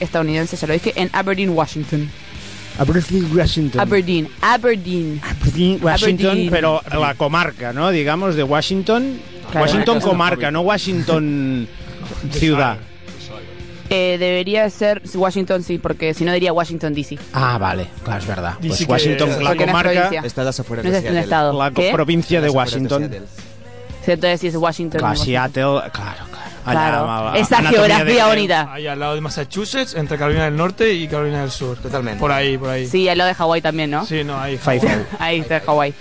estadounidense, 0.00 0.56
ya 0.56 0.66
lo 0.66 0.72
dije, 0.72 0.92
en 0.96 1.10
Aberdeen, 1.12 1.50
Washington. 1.50 2.10
Aberdeen, 2.78 3.36
Washington. 3.36 3.80
Aberdeen, 3.80 4.28
Aberdeen. 4.40 5.20
Aberdeen, 5.22 5.78
Washington, 5.82 6.26
Aberdeen. 6.26 6.50
pero 6.50 6.80
la 6.98 7.14
comarca, 7.14 7.72
¿no? 7.72 7.90
Digamos, 7.90 8.34
de 8.34 8.42
Washington. 8.42 9.20
Claro. 9.50 9.66
Washington 9.66 10.00
comarca, 10.00 10.50
no 10.50 10.62
Washington 10.62 11.68
ciudad. 12.30 12.78
Eh, 13.90 14.16
debería 14.18 14.70
ser 14.70 15.02
Washington, 15.14 15.62
sí, 15.62 15.76
porque 15.76 16.14
si 16.14 16.24
no 16.24 16.32
diría 16.32 16.50
Washington 16.54 16.94
DC. 16.94 17.18
Ah, 17.34 17.58
vale, 17.58 17.88
claro, 18.02 18.20
es 18.22 18.26
verdad. 18.26 18.54
Pues 18.66 18.78
que- 18.78 18.84
Washington, 18.90 19.28
la 19.44 19.52
no 19.54 19.60
es 19.60 19.66
comarca, 19.66 19.90
provincia. 19.92 20.22
Está 20.24 20.44
las 20.44 20.58
afueras 20.58 20.84
No 20.86 20.90
de 20.90 20.98
es 20.98 21.04
un 21.10 21.16
estado. 21.18 21.58
la 21.58 21.70
¿Qué? 21.72 21.90
provincia 21.92 22.40
de 22.40 22.48
Washington. 22.48 23.10
Sí, 24.02 24.10
entonces 24.12 24.40
sí 24.40 24.46
es 24.46 24.56
Washington. 24.56 24.98
Claro, 24.98 25.12
Washington. 25.18 25.26
Seattle, 25.52 25.90
claro, 25.92 26.24
claro. 26.30 26.41
Claro. 26.64 27.10
a- 27.10 27.32
a- 27.34 27.38
Esa 27.38 27.62
geografía 27.62 28.24
de- 28.24 28.30
bonita. 28.30 28.68
Ahí 28.72 28.86
al 28.86 28.98
lado 29.00 29.14
de 29.14 29.20
Massachusetts, 29.20 29.94
entre 29.94 30.16
Carolina 30.18 30.44
del 30.44 30.56
Norte 30.56 30.92
y 30.92 31.08
Carolina 31.08 31.40
del 31.42 31.50
Sur. 31.50 31.76
Totalmente. 31.78 32.20
Por 32.20 32.30
ahí, 32.32 32.56
por 32.58 32.70
ahí. 32.70 32.86
Sí, 32.86 33.08
al 33.08 33.18
lado 33.18 33.28
de 33.28 33.34
Hawái 33.34 33.60
también, 33.62 33.90
¿no? 33.90 34.06
Sí, 34.06 34.22
no, 34.24 34.40
ahí. 34.40 34.56
Five, 34.58 34.80
five. 34.80 35.04
Ahí 35.18 35.40
está 35.40 35.60
Hawái. 35.60 35.94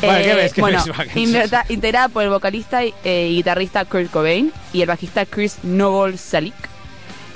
Bueno, 0.00 0.16
¿qué 0.18 0.30
Eh, 0.30 0.34
ves? 0.34 0.52
¿Qué 0.52 0.60
bueno, 0.60 0.78
ves, 0.78 0.88
Vacancies? 0.88 1.28
inverta- 1.28 1.64
integrada 1.70 2.08
por 2.08 2.22
el 2.22 2.28
vocalista 2.30 2.84
y, 2.84 2.92
eh, 3.04 3.28
y 3.30 3.36
guitarrista 3.36 3.84
Kurt 3.86 4.10
Cobain 4.10 4.52
y 4.72 4.82
el 4.82 4.88
bajista 4.88 5.24
Chris 5.24 5.58
Novoselic. 5.62 6.54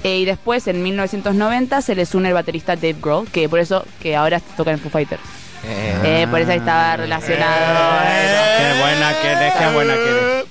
Eh, 0.03 0.19
y 0.19 0.25
después, 0.25 0.67
en 0.67 0.83
1990, 0.83 1.83
se 1.83 1.95
les 1.95 2.15
une 2.15 2.29
el 2.29 2.35
baterista 2.35 2.75
Dave 2.77 2.97
Grohl, 3.01 3.29
que 3.29 3.49
por 3.49 3.59
eso 3.61 3.85
que 4.03 4.17
ahora 4.17 4.41
toca 4.57 4.71
en 4.73 4.79
Foo 4.79 4.91
Fighters. 4.91 5.21
Eh, 5.65 6.23
Eh, 6.23 6.27
por 6.31 6.41
eso 6.41 6.53
estaba 6.53 6.97
relacionado. 6.97 7.55
Qué 8.59 8.81
buena 8.81 9.13
que 9.21 9.29
eres, 9.29 9.53
qué 9.55 9.67
buena 9.75 9.95
que 9.95 10.01
eres. 10.11 10.45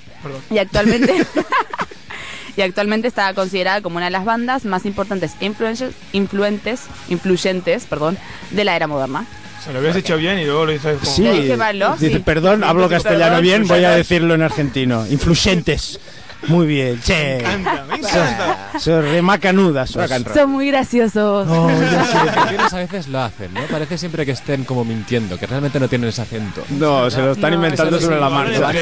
Y 0.50 0.58
actualmente... 0.58 1.26
y 2.56 2.62
actualmente 2.62 3.08
está 3.08 3.32
considerada 3.34 3.80
como 3.80 3.96
una 3.96 4.06
de 4.06 4.10
las 4.10 4.24
bandas 4.24 4.64
más 4.64 4.84
importantes 4.86 5.32
e 5.40 5.46
influentes, 5.46 5.94
influentes, 6.12 6.82
influyentes 7.08 7.84
perdón, 7.84 8.18
de 8.50 8.64
la 8.64 8.76
era 8.76 8.86
moderna. 8.86 9.26
Se 9.64 9.72
lo 9.72 9.78
habías 9.78 9.94
dicho 9.94 10.16
bien 10.16 10.38
y 10.38 10.44
luego 10.46 10.66
lo 10.66 10.72
dices 10.72 10.98
como... 10.98 11.10
Sí, 11.10 11.22
dice, 11.22 11.56
Sí. 11.98 12.18
perdón, 12.20 12.64
hablo 12.64 12.88
Perdón, 12.88 13.02
castellano 13.02 13.40
bien, 13.42 13.66
voy 13.66 13.84
a 13.84 13.90
decirlo 13.90 14.34
en 14.34 14.42
argentino. 14.42 15.06
Influyentes. 15.06 16.00
Muy 16.48 16.66
bien, 16.66 17.00
che. 17.00 17.38
encanta, 17.38 17.84
me 17.88 17.96
encanta. 17.96 18.70
Sos 18.78 19.04
macanuda, 19.22 19.86
sos. 19.86 20.10
Son 20.34 20.50
muy 20.50 20.68
graciosos. 20.68 21.46
Oh, 21.48 21.70
Los 21.70 22.14
argentinos 22.14 22.72
a 22.72 22.76
veces 22.78 23.08
lo 23.08 23.20
hacen, 23.20 23.52
¿no? 23.52 23.60
Parece 23.62 23.98
siempre 23.98 24.24
que 24.24 24.32
estén 24.32 24.64
como 24.64 24.84
mintiendo, 24.84 25.38
que 25.38 25.46
realmente 25.46 25.78
no 25.78 25.88
tienen 25.88 26.08
ese 26.08 26.22
acento. 26.22 26.62
No, 26.70 27.10
se 27.10 27.20
lo 27.20 27.32
están 27.32 27.50
No, 27.50 27.56
inventando 27.56 28.00
sobre 28.00 28.16
sí, 28.16 28.20
la 28.20 28.30
marcha. 28.30 28.72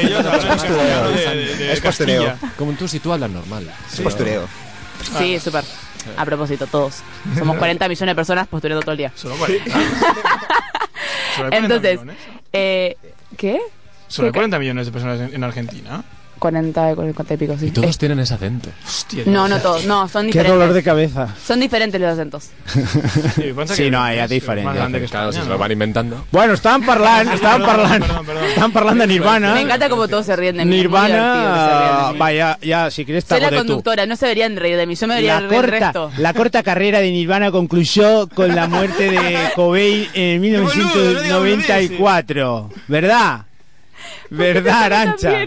Es 1.71 1.81
postureo. 1.81 2.33
Como 2.57 2.73
tú, 2.73 2.87
si 2.87 2.99
tú 2.99 3.11
hablas 3.11 3.29
normal. 3.29 3.69
Es 3.91 3.99
postureo. 4.01 4.47
Sí, 5.17 5.39
súper. 5.39 5.63
A 6.17 6.25
propósito, 6.25 6.65
todos. 6.67 7.01
Somos 7.37 7.57
40 7.59 7.87
millones 7.87 8.11
de 8.11 8.15
personas 8.15 8.47
posturando 8.47 8.81
todo 8.81 8.91
el 8.93 8.97
día. 8.97 9.11
Solo 9.15 9.35
40. 9.35 9.71
Solo 9.71 9.79
hay 11.45 11.49
40 11.49 11.57
Entonces, 11.57 11.99
eh, 12.53 12.95
¿qué? 13.37 13.59
¿qué? 14.15 14.31
40 14.31 14.59
millones 14.59 14.85
de 14.85 14.91
personas 14.91 15.19
en, 15.19 15.35
en 15.35 15.43
Argentina. 15.43 16.03
40, 16.39 16.95
40 16.95 17.33
y 17.33 17.37
pico, 17.37 17.55
sí. 17.59 17.67
Y 17.67 17.71
todos 17.71 17.95
Eh, 17.95 17.99
tienen 17.99 18.19
ese 18.19 18.33
acento. 18.33 18.69
Hostia, 18.85 19.23
no, 19.27 19.47
no 19.47 19.59
todos. 19.59 19.85
No, 19.85 20.07
son 20.07 20.23
Qué 20.23 20.27
diferentes. 20.27 20.57
dolor 20.59 20.73
de 20.73 20.83
cabeza. 20.83 21.27
Son 21.45 21.59
diferentes 21.59 21.99
los 22.01 22.11
acentos. 22.13 22.49
Sí, 23.35 23.53
Sí, 23.67 23.83
que 23.83 23.91
no. 23.91 23.99
Más 23.99 24.15
grande 24.75 24.99
que 25.01 25.05
Claro, 25.07 25.31
si 25.31 25.39
se 25.41 25.45
lo 25.47 25.57
van 25.57 25.71
inventando. 25.71 26.25
Bueno, 26.31 26.53
estaban 26.53 26.83
parlando, 26.85 27.31
estaban 27.35 27.61
Perdón, 27.61 27.75
parlando. 27.77 28.05
perdón, 28.07 28.25
perdón. 28.25 28.43
Estaban 28.45 28.71
parlando 28.71 29.01
de 29.03 29.07
Nirvana. 29.07 29.53
Me 29.53 29.61
encanta 29.61 29.89
como 29.89 30.07
todos 30.07 30.25
se 30.25 30.35
ríen 30.35 30.57
de 30.57 30.65
mí. 30.65 30.75
Nirvana, 30.77 32.13
vaya, 32.17 32.57
ya, 32.61 32.89
si 32.91 33.05
quieres 33.05 33.25
te 33.25 33.35
Soy 33.35 33.41
la 33.41 33.49
conductora, 33.57 34.05
no 34.05 34.15
se 34.15 34.25
deberían 34.25 34.55
reír 34.55 34.77
de 34.77 34.85
mí. 34.87 34.95
Yo 34.95 35.07
me 35.07 35.15
debería 35.15 35.41
La 35.41 35.47
reír 35.47 35.51
del 35.51 35.69
corta, 35.71 35.85
resto. 35.85 36.11
la 36.17 36.33
corta 36.33 36.63
carrera 36.63 36.99
de 36.99 37.11
Nirvana 37.11 37.51
concluyó 37.51 38.27
con 38.29 38.55
la 38.55 38.67
muerte 38.67 39.11
de 39.11 39.37
Cobain 39.55 40.07
en 40.13 40.41
boludo, 40.41 40.63
no 40.65 40.69
digas 40.71 41.41
1994, 41.43 42.69
¿verdad? 42.87 43.41
¿Verdad, 44.29 44.83
Arancha? 44.83 45.45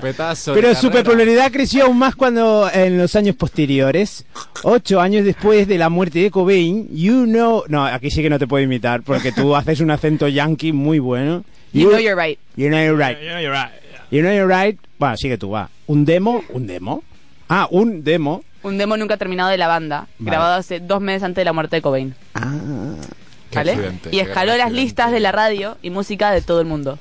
Pero 0.54 0.74
su 0.74 0.90
popularidad 0.90 1.50
creció 1.52 1.84
aún 1.84 1.98
más 1.98 2.14
cuando 2.16 2.70
en 2.72 2.98
los 2.98 3.14
años 3.16 3.36
posteriores, 3.36 4.24
ocho 4.62 5.00
años 5.00 5.24
después 5.24 5.68
de 5.68 5.78
la 5.78 5.88
muerte 5.88 6.18
de 6.20 6.30
Cobain, 6.30 6.88
you 6.94 7.24
know, 7.24 7.64
no, 7.68 7.84
aquí 7.84 8.10
sí 8.10 8.22
que 8.22 8.30
no 8.30 8.38
te 8.38 8.46
puedo 8.46 8.62
imitar 8.64 9.02
porque 9.02 9.32
tú 9.32 9.54
haces 9.54 9.80
un 9.80 9.90
acento 9.90 10.28
yankee 10.28 10.72
muy 10.72 10.98
bueno. 10.98 11.44
You 11.72 11.90
know 11.90 11.98
you're 11.98 12.20
right. 12.20 12.38
you 12.56 12.68
know 12.68 12.78
you're 12.80 12.96
right. 12.96 13.18
You 13.20 13.28
know, 13.28 13.40
you're 13.40 13.52
right. 13.52 13.72
You 14.10 14.22
know 14.22 14.32
you're 14.32 14.46
right. 14.46 14.78
Bueno, 14.98 15.16
sigue 15.16 15.36
tú, 15.36 15.50
va. 15.50 15.68
Un 15.86 16.04
demo, 16.04 16.42
un 16.50 16.66
demo. 16.66 17.02
Ah, 17.48 17.68
un 17.70 18.02
demo. 18.02 18.42
Un 18.62 18.78
demo 18.78 18.96
nunca 18.96 19.16
terminado 19.16 19.50
de 19.50 19.58
la 19.58 19.68
banda, 19.68 20.08
Vale. 20.18 20.30
grabado 20.30 20.54
hace 20.56 20.80
dos 20.80 21.00
meses 21.00 21.22
antes 21.22 21.42
de 21.42 21.44
la 21.44 21.52
muerte 21.52 21.76
de 21.76 21.82
Cobain. 21.82 22.14
Ah, 22.34 22.56
¿Vale? 23.54 23.92
Y 24.10 24.18
escaló 24.20 24.56
las 24.56 24.72
listas 24.72 25.12
de 25.12 25.20
la 25.20 25.32
radio 25.32 25.78
y 25.82 25.90
música 25.90 26.30
de 26.32 26.42
todo 26.42 26.60
el 26.60 26.66
mundo. 26.66 26.98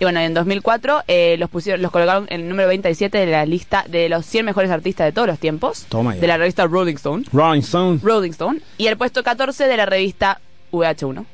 Y 0.00 0.04
bueno, 0.04 0.20
en 0.20 0.32
2004 0.32 1.02
eh, 1.08 1.36
los 1.38 1.50
pusieron, 1.50 1.82
los 1.82 1.90
colocaron 1.90 2.26
en 2.30 2.42
el 2.42 2.48
número 2.48 2.68
27 2.68 3.18
de 3.18 3.26
la 3.26 3.44
lista 3.44 3.84
de 3.88 4.08
los 4.08 4.24
100 4.26 4.46
mejores 4.46 4.70
artistas 4.70 5.06
de 5.06 5.12
todos 5.12 5.26
los 5.26 5.38
tiempos. 5.38 5.86
Toma 5.88 6.14
ya. 6.14 6.20
De 6.20 6.26
la 6.28 6.36
revista 6.36 6.66
Rolling 6.66 6.94
Stone. 6.94 7.24
Rolling 7.32 7.60
Stone. 7.60 8.00
Rolling 8.02 8.30
Stone. 8.30 8.60
Y 8.76 8.86
el 8.86 8.96
puesto 8.96 9.24
14 9.24 9.66
de 9.66 9.76
la 9.76 9.86
revista 9.86 10.40
VH1. 10.70 11.24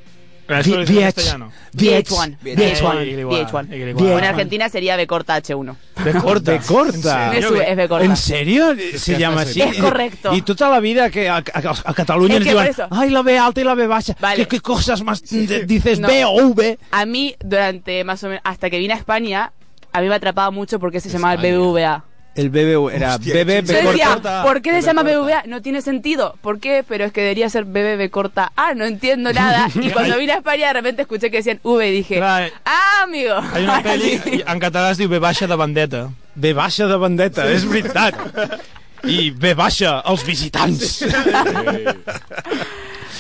VH. 0.49 1.15
castellano. 1.15 1.53
VH1. 1.75 2.39
VH1. 2.43 3.19
VH1. 3.19 3.69
VH1. 3.69 4.13
O 4.13 4.19
en 4.19 4.25
Argentina 4.25 4.69
sería 4.69 4.97
B 4.97 5.07
corta 5.07 5.37
H1. 5.41 5.77
De 6.05 6.13
corta. 6.15 6.53
De 6.53 6.59
corta. 6.61 7.33
¿En 7.33 7.39
Es, 7.43 7.45
serio? 7.49 7.63
es 7.63 7.77
B 7.77 7.89
corta. 7.89 8.05
¿En 8.05 8.17
serio? 8.17 8.67
Se 8.97 9.19
llama 9.19 9.43
así. 9.43 9.61
Es 9.63 9.79
correcto. 9.79 10.35
Y 10.35 10.43
toda 10.43 10.71
la 10.71 10.81
vida 10.81 11.11
que 11.11 11.29
a, 11.29 11.37
a- 11.37 11.43
a 11.85 11.95
Cataluña 11.95 12.39
les 12.39 12.45
digan, 12.49 12.69
ay, 12.91 13.11
la 13.11 13.23
B 13.23 13.39
alta 13.39 13.61
y 13.61 13.65
la 13.65 13.75
B 13.75 13.87
baja. 13.87 14.15
Vale. 14.21 14.37
¿Qué, 14.43 14.49
qué 14.49 14.61
cosas 14.61 15.03
más 15.03 15.23
dices 15.23 15.99
No. 16.01 16.09
B 16.09 16.25
o 16.25 16.33
V? 16.49 16.79
A 16.91 17.07
mí, 17.07 17.35
durante 17.45 18.05
más 18.05 18.23
o 18.25 18.29
menos, 18.29 18.43
hasta 18.45 18.69
que 18.71 18.79
vine 18.79 18.95
a 18.95 18.97
España, 18.97 19.53
a 19.93 20.01
mí 20.01 20.09
me 20.09 20.15
atrapaba 20.15 20.51
mucho 20.51 20.79
porque 20.79 21.01
se 21.01 21.09
llamaba 21.09 21.35
el 21.35 21.45
España. 21.45 21.59
BBVA. 21.59 22.05
El 22.35 22.51
BB 22.51 22.91
era 22.93 23.17
BB 23.17 23.25
Yo 23.25 23.33
B 23.33 23.63
decía, 23.63 24.09
corta. 24.09 24.43
¿por 24.43 24.61
qué 24.61 24.73
se 24.81 24.83
llama 24.83 25.03
BBVA? 25.05 25.45
No 25.47 25.63
tiene 25.63 25.83
sentido. 25.83 26.37
¿Por 26.41 26.59
qué? 26.59 26.85
Pero 26.87 27.05
es 27.05 27.13
que 27.13 27.21
debería 27.21 27.49
ser 27.49 27.65
BBB 27.65 28.11
corta 28.11 28.51
A, 28.57 28.75
no 28.75 28.85
entiendo 28.85 29.33
nada. 29.33 29.69
Y 29.75 29.91
cuando 29.91 30.19
vine 30.19 30.33
a 30.33 30.37
España 30.39 30.69
de 30.69 30.73
repente 30.73 31.03
escuché 31.03 31.31
que 31.31 31.39
decían 31.39 31.61
V 31.63 31.89
y 31.89 31.93
dije, 31.93 32.17
Clar, 32.17 32.51
¡ah, 32.65 33.03
amigo! 33.05 33.35
Hay 33.53 33.65
una 33.65 33.83
pel·li 33.87 34.43
en 34.47 34.59
català 34.59 34.91
es 34.91 34.99
diu 34.99 35.09
B 35.09 35.21
baixa 35.23 35.47
de 35.47 35.57
bandeta. 35.57 36.09
B 36.35 36.53
baixa 36.55 36.89
de 36.91 36.97
bandeta, 36.99 37.47
és 37.53 37.67
veritat. 37.71 38.19
I 39.05 39.31
B 39.31 39.55
baixa, 39.55 40.01
els 40.09 40.25
visitants. 40.27 41.05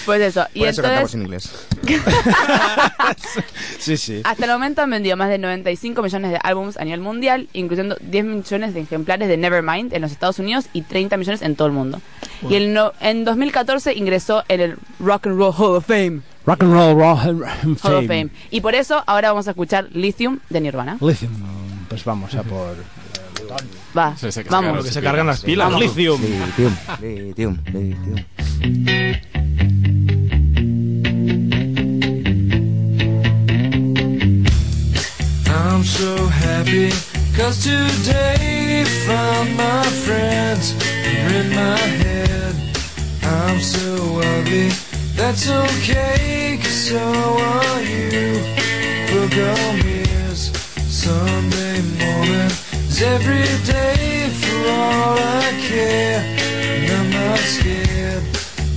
Pues 0.04 0.20
eso. 0.20 0.46
Y 0.54 0.60
Por 0.60 0.68
eso 0.68 0.82
cantamos 0.82 1.14
entonces, 1.14 1.14
en 1.14 1.22
inglés. 1.22 1.50
Sí, 3.78 3.96
sí. 3.98 4.20
hasta 4.24 4.44
el 4.46 4.50
momento 4.50 4.80
han 4.82 4.90
vendido 4.90 5.16
más 5.16 5.28
de 5.28 5.38
95 5.38 6.02
millones 6.02 6.30
de 6.30 6.38
álbumes 6.42 6.76
a 6.78 6.84
nivel 6.84 7.00
mundial, 7.00 7.48
incluyendo 7.52 7.96
10 8.00 8.24
millones 8.24 8.72
de 8.74 8.80
ejemplares 8.80 9.28
de 9.28 9.36
Nevermind 9.36 9.92
en 9.92 10.00
los 10.02 10.10
Estados 10.12 10.38
Unidos 10.38 10.66
y 10.72 10.82
30 10.82 11.16
millones 11.18 11.42
en 11.42 11.54
todo 11.56 11.66
el 11.68 11.74
mundo. 11.74 12.00
Y 12.48 12.54
el 12.54 12.72
no- 12.72 12.92
en 13.00 13.24
2014 13.24 13.92
ingresó 13.94 14.42
en 14.48 14.60
el 14.60 14.76
Rock 15.00 15.26
and 15.26 15.36
Roll 15.38 15.52
Hall 15.56 15.76
of 15.76 15.86
Fame. 15.86 16.22
Rock 16.46 16.62
and 16.62 16.72
roll, 16.72 16.94
rock 16.98 17.18
and 17.24 17.42
Hall 17.44 17.76
fame. 17.78 17.96
of 17.98 18.06
Fame. 18.06 18.28
Y 18.50 18.60
por 18.60 18.74
eso 18.74 19.02
ahora 19.06 19.28
vamos 19.30 19.46
a 19.48 19.50
escuchar 19.50 19.88
Lithium 19.92 20.40
de 20.50 20.60
Nirvana. 20.60 20.96
Lithium. 21.00 21.32
Pues 21.88 22.04
vamos 22.04 22.34
a 22.34 22.42
por... 22.42 22.74
Va, 23.96 24.16
Sí, 24.16 24.28
vamos. 24.48 24.76
Lo 24.76 24.82
que 24.82 24.90
se 24.90 25.02
cargan 25.02 25.26
las 25.26 25.42
pilas. 25.42 25.72
Lithium. 25.78 26.20
Lithium, 26.20 26.76
lithium, 27.00 27.58
lithium. 27.66 29.20
I'm 35.74 35.82
so 35.82 36.28
happy 36.28 36.90
cause 37.36 37.64
today 37.64 38.84
found 39.08 39.56
my 39.56 39.82
friends 40.06 40.72
are 40.72 41.34
in 41.34 41.50
my 41.50 41.76
head. 41.76 42.54
I'm 43.24 43.58
so 43.58 44.20
ugly, 44.22 44.68
that's 45.16 45.50
okay 45.50 46.60
cause 46.62 46.88
so 46.90 47.02
are 47.02 47.82
you. 47.82 48.38
Book 49.10 49.34
on 49.34 49.82
mirrors, 49.82 50.52
Sunday 50.86 51.82
morning 51.98 52.52
is 52.86 53.02
every 53.02 53.50
day 53.66 54.30
for 54.30 54.70
all 54.70 55.18
I 55.18 55.58
care. 55.60 56.22
And 56.22 56.92
I'm 56.92 57.10
not 57.10 57.40
scared. 57.40 58.22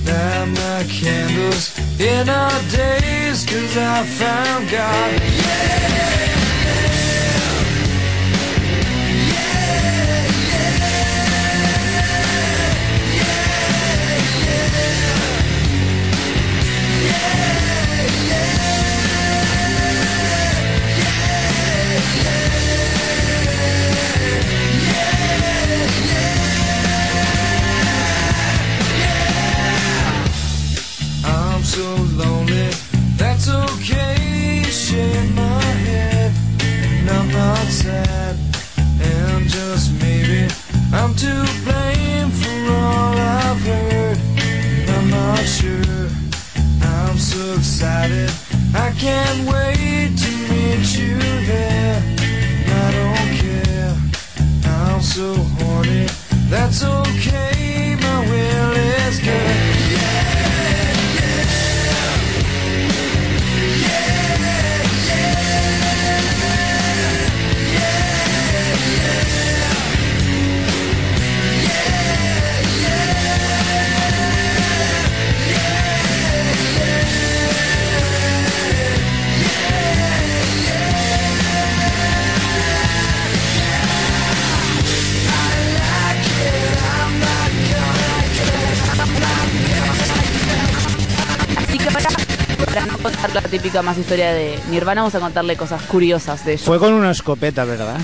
Light 0.04 0.48
my 0.48 0.82
candles 0.90 1.78
in 2.00 2.28
our 2.28 2.60
days 2.72 3.46
cause 3.46 3.76
I 3.76 4.04
found 4.04 4.68
God. 4.68 5.22
I'm 5.22 6.27
that's 33.38 33.48
okay. 33.48 34.62
Shake 34.64 35.34
my 35.34 35.62
head, 35.62 36.32
and 36.60 37.10
I'm 37.10 37.28
not 37.28 37.58
sad. 37.68 38.17
Más 93.82 93.98
historia 93.98 94.32
de 94.32 94.58
Nirvana, 94.70 95.02
vamos 95.02 95.14
a 95.14 95.20
contarle 95.20 95.56
cosas 95.56 95.82
curiosas 95.82 96.44
de 96.44 96.52
ellos. 96.54 96.64
Fue 96.64 96.78
con 96.78 96.92
una 96.92 97.10
escopeta, 97.10 97.64
¿verdad? 97.64 97.98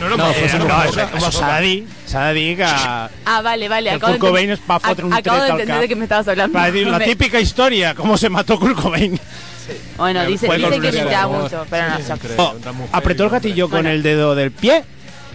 No, 0.00 0.08
no, 0.08 0.16
No, 0.16 0.16
no, 0.16 0.32
dir 2.32 2.56
que... 2.56 2.64
Ah, 2.64 3.40
vale, 3.42 3.68
vale. 3.68 3.90
El 3.90 4.00
Kurt 4.00 4.18
Cobain 4.18 4.50
es 4.50 4.60
va 4.70 4.78
fotre 4.78 5.04
un 5.04 5.12
ac- 5.12 5.18
Acabo 5.18 5.42
de 5.42 5.48
entender 5.50 5.80
de 5.80 5.88
qué 5.88 5.96
me 5.96 6.04
estabas 6.04 6.28
hablando. 6.28 6.52
Para 6.52 6.70
decir 6.70 6.86
la 6.86 7.00
típica 7.04 7.40
historia, 7.40 7.94
cómo 7.94 8.16
se 8.16 8.28
mató 8.28 8.58
Kurt 8.58 8.80
Cobain. 8.80 9.18
Bueno, 9.96 10.24
dice, 10.26 10.48
dice 10.48 10.80
que 10.80 11.16
voz. 11.26 11.42
mucho, 11.44 11.66
pero 11.70 11.84
no. 11.88 11.98
Oh, 12.36 12.54
apretó 12.92 13.24
el 13.24 13.30
gatillo 13.30 13.68
con 13.68 13.86
el 13.86 14.02
dedo 14.02 14.34
del 14.34 14.50
pie 14.52 14.84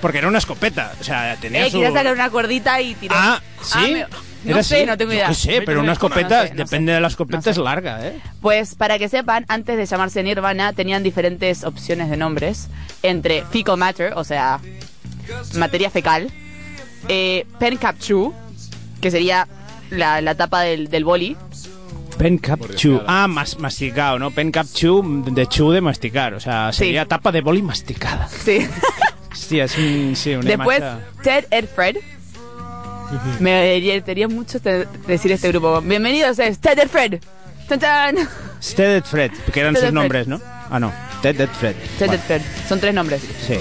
porque 0.01 0.19
era 0.19 0.27
una 0.27 0.37
escopeta. 0.37 0.91
O 0.99 1.03
sea, 1.03 1.35
tenía 1.41 1.65
Eh, 1.65 1.71
su... 1.71 1.79
quería 1.79 1.91
sacar 1.93 2.13
una 2.13 2.29
cuerdita 2.29 2.79
y 2.81 2.93
tiró. 2.95 3.15
Ah, 3.17 3.41
¿sí? 3.61 3.93
me- 3.93 4.07
no 4.43 4.51
¿Era 4.53 4.63
sé, 4.63 4.77
así? 4.77 4.85
no 4.85 4.97
tengo 4.97 5.13
idea. 5.13 5.27
qué 5.29 5.33
sé, 5.33 5.61
pero 5.65 5.79
una 5.79 5.87
No 5.87 5.93
escopeta, 5.93 6.43
sé, 6.43 6.49
no 6.49 6.55
sé. 6.57 6.63
depende 6.63 6.91
de 6.93 7.01
la 7.01 7.07
escopeta, 7.07 7.49
es 7.49 7.57
larga, 7.57 8.05
¿eh? 8.07 8.19
Pues 8.41 8.75
para 8.75 8.97
que 8.99 9.09
sepan, 9.09 9.45
antes 9.47 9.77
de 9.77 9.85
llamarse 9.85 10.23
Nirvana 10.23 10.73
tenían 10.73 11.03
diferentes 11.03 11.63
opciones 11.63 12.09
de 12.09 12.17
nombres 12.17 12.67
entre 13.03 13.43
fecal 13.45 13.77
matter, 13.77 14.13
o 14.15 14.23
sea, 14.23 14.59
materia 15.55 15.89
fecal, 15.89 16.29
eh, 17.07 17.45
pen 17.59 17.77
cap 17.77 17.97
chew, 17.99 18.33
que 19.01 19.11
sería 19.11 19.47
la, 19.89 20.21
la 20.21 20.35
tapa 20.35 20.61
del, 20.61 20.89
del 20.89 21.03
boli, 21.05 21.35
Pen 22.17 22.39
cap 22.39 22.59
chew. 22.75 22.99
Ah, 23.05 23.27
mas, 23.27 23.59
masticado, 23.59 24.17
¿no? 24.17 24.31
Pen 24.31 24.51
cap 24.51 24.65
chew 24.73 25.03
de 25.31 25.45
chew 25.47 25.69
de 25.71 25.81
masticar. 25.81 26.33
O 26.33 26.39
sea, 26.39 26.73
sería 26.73 27.05
tapa 27.05 27.31
de 27.31 27.41
boli 27.41 27.61
masticada. 27.61 28.27
Sí. 28.27 28.67
Hostia, 29.31 29.65
es 29.65 29.77
un, 29.77 30.15
sí, 30.15 30.33
una 30.33 30.49
Después, 30.49 30.79
imagen- 30.79 30.99
Ted 31.21 31.45
Ed 31.51 31.65
Fred. 31.67 31.97
Me 33.39 33.79
divertiría 33.79 34.27
mucho 34.27 34.59
te- 34.59 34.87
decir 35.07 35.31
este 35.31 35.49
grupo. 35.49 35.81
Bienvenidos, 35.81 36.39
es 36.39 36.59
Ted 36.59 36.79
Ed 36.79 36.89
Fred. 36.89 37.19
¡Tan, 37.79 38.15
Fred, 39.03 39.31
que 39.53 39.59
eran 39.59 39.75
sus 39.75 39.91
nombres. 39.91 40.27
¿no? 40.27 40.41
Ah, 40.69 40.79
no. 40.79 40.91
Ted 41.21 41.39
Ed 41.41 41.49
Fred. 41.59 41.75
Fred. 41.97 42.41
Son 42.67 42.79
tres 42.79 42.93
nombres. 42.93 43.21
Sí. 43.45 43.55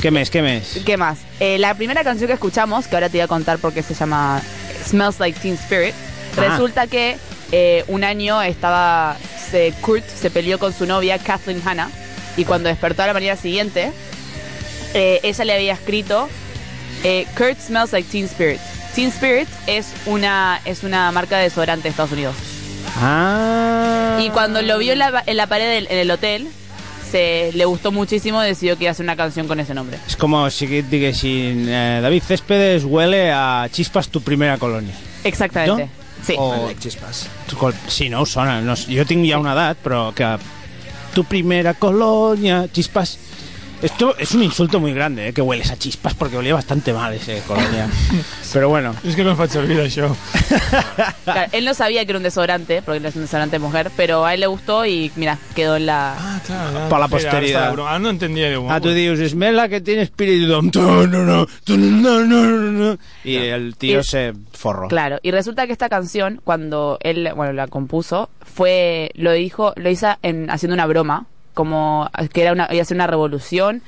¿Qué 0.00 0.10
mes? 0.10 0.30
¿Qué 0.30 0.42
mes? 0.42 0.80
¿Qué 0.84 0.96
más? 0.96 1.18
Eh, 1.40 1.58
la 1.58 1.74
primera 1.74 2.02
canción 2.04 2.26
que 2.28 2.34
escuchamos, 2.34 2.86
que 2.86 2.96
ahora 2.96 3.08
te 3.08 3.18
voy 3.18 3.22
a 3.22 3.28
contar 3.28 3.58
por 3.58 3.72
qué 3.72 3.82
se 3.82 3.94
llama 3.94 4.40
Smells 4.86 5.20
Like 5.20 5.38
Teen 5.40 5.54
Spirit, 5.54 5.94
Ah. 6.36 6.40
resulta 6.48 6.86
que 6.88 7.16
eh, 7.52 7.84
un 7.88 8.02
año 8.02 8.42
estaba. 8.42 9.16
Se, 9.50 9.72
Kurt 9.82 10.04
se 10.08 10.30
peleó 10.30 10.58
con 10.58 10.72
su 10.72 10.84
novia, 10.86 11.18
Kathleen 11.18 11.62
Hanna, 11.64 11.88
y 12.36 12.44
cuando 12.44 12.68
despertó 12.68 13.02
a 13.02 13.06
la 13.06 13.12
mañana 13.12 13.36
siguiente, 13.40 13.92
eh, 14.94 15.20
ella 15.22 15.44
le 15.44 15.52
había 15.54 15.74
escrito: 15.74 16.28
eh, 17.04 17.26
Kurt 17.36 17.60
smells 17.60 17.92
like 17.92 18.08
Teen 18.10 18.24
Spirit. 18.24 18.60
Teen 18.94 19.08
Spirit 19.08 19.48
es 19.66 19.92
una, 20.06 20.60
es 20.64 20.82
una 20.82 21.12
marca 21.12 21.36
de 21.36 21.44
desodorante 21.44 21.84
de 21.84 21.90
Estados 21.90 22.12
Unidos. 22.12 22.34
Ah. 22.96 24.18
Y 24.20 24.30
cuando 24.30 24.62
lo 24.62 24.78
vio 24.78 24.92
en 24.92 24.98
la, 24.98 25.22
en 25.26 25.36
la 25.36 25.46
pared 25.46 25.68
del, 25.68 25.86
en 25.90 25.98
el 25.98 26.10
hotel, 26.10 26.48
se 27.10 27.50
le 27.54 27.64
gustó 27.64 27.92
muchísimo 27.92 28.42
y 28.42 28.46
decidió 28.46 28.76
que 28.76 28.84
iba 28.84 28.90
a 28.90 28.92
hacer 28.92 29.04
una 29.04 29.16
canción 29.16 29.46
con 29.46 29.60
ese 29.60 29.74
nombre. 29.74 29.98
Es 30.06 30.16
como 30.16 30.48
si 30.50 30.66
diguessin 30.66 31.68
eh, 31.68 32.00
David 32.02 32.22
Céspedes 32.22 32.84
huele 32.84 33.30
a 33.32 33.68
chispas 33.70 34.08
tu 34.08 34.20
primera 34.20 34.58
colonia. 34.58 34.94
Exactamente. 35.22 35.84
No? 35.84 36.04
Sí. 36.24 36.34
O 36.38 36.72
chispas. 36.78 37.28
Sí, 37.86 38.08
no 38.08 38.24
sona. 38.26 38.60
No, 38.60 38.74
jo 38.74 39.04
tinc 39.04 39.26
ja 39.28 39.38
una 39.38 39.52
edat, 39.52 39.78
però 39.84 40.08
que 40.16 40.26
tu 41.14 41.24
primera 41.24 41.74
colonia, 41.74 42.64
chispas... 42.72 43.18
Esto 43.84 44.16
es 44.18 44.32
un 44.34 44.42
insulto 44.42 44.80
muy 44.80 44.94
grande, 44.94 45.28
¿eh? 45.28 45.32
que 45.34 45.42
hueles 45.42 45.70
a 45.70 45.76
chispas, 45.76 46.14
porque 46.14 46.38
olía 46.38 46.54
bastante 46.54 46.92
mal 46.94 47.12
ese 47.12 47.42
colonia. 47.46 47.86
Pero 48.52 48.68
bueno. 48.70 48.94
És 49.04 49.14
que 49.14 49.22
no 49.24 49.34
faig 49.36 49.50
servir 49.52 49.76
això. 49.82 50.08
Claro, 51.24 51.50
él 51.52 51.64
no 51.66 51.74
sabía 51.74 52.04
que 52.04 52.12
era 52.12 52.18
un 52.18 52.22
desodorante, 52.22 52.80
porque 52.82 53.06
es 53.06 53.14
un 53.16 53.22
desodorante 53.22 53.58
mujer, 53.58 53.90
pero 53.96 54.24
a 54.24 54.32
él 54.32 54.40
le 54.40 54.46
gustó 54.46 54.86
y 54.86 55.12
mira, 55.16 55.36
quedó 55.54 55.76
en 55.76 55.86
la... 55.86 56.14
Ah, 56.16 56.86
Para 56.88 57.00
la 57.00 57.08
posteridad. 57.08 57.74
Ah, 57.86 57.98
no 57.98 58.08
entendía. 58.08 58.48
Digo, 58.48 58.66
Ah, 58.70 58.80
tú 58.80 58.90
dius, 58.90 59.20
esmela 59.20 59.68
que 59.68 59.80
tiene 59.80 60.02
espíritu. 60.02 60.46
No, 60.48 60.62
no, 60.62 61.06
no, 61.06 61.46
no, 61.66 61.76
no, 61.76 62.20
no, 62.24 62.56
no. 62.72 62.98
Y 63.22 63.36
el 63.36 63.76
tío 63.76 64.00
Y- 64.00 64.04
se 64.04 64.32
forró. 64.52 64.88
Claro, 64.88 65.18
y 65.22 65.30
resulta 65.30 65.66
que 65.66 65.72
esta 65.72 65.88
canción, 65.90 66.40
cuando 66.44 66.96
él, 67.02 67.28
bueno, 67.36 67.52
la 67.52 67.66
compuso, 67.68 68.30
fue, 68.40 69.10
lo 69.14 69.32
dijo, 69.32 69.72
lo 69.76 69.90
hizo 69.90 70.08
en, 70.22 70.48
haciendo 70.50 70.74
una 70.74 70.86
broma, 70.86 71.26
como 71.54 72.10
que 72.32 72.42
era 72.42 72.52
una, 72.52 72.68
iba 72.70 72.82
a 72.82 72.84
ser 72.84 72.96
una 72.96 73.06
revolución, 73.06 73.82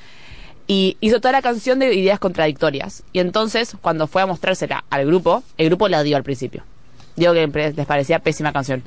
y 0.67 0.97
hizo 0.99 1.21
toda 1.21 1.31
la 1.31 1.41
canción 1.41 1.79
de 1.79 1.93
ideas 1.93 2.19
contradictorias. 2.19 3.03
Y 3.13 3.19
entonces, 3.19 3.75
cuando 3.81 4.07
fue 4.07 4.21
a 4.21 4.25
mostrársela 4.25 4.83
al 4.89 5.05
grupo, 5.05 5.43
el 5.57 5.67
grupo 5.67 5.87
la 5.87 6.03
dio 6.03 6.17
al 6.17 6.23
principio. 6.23 6.63
Digo 7.15 7.33
que 7.33 7.47
les 7.47 7.85
parecía 7.85 8.19
pésima 8.19 8.51
canción. 8.51 8.83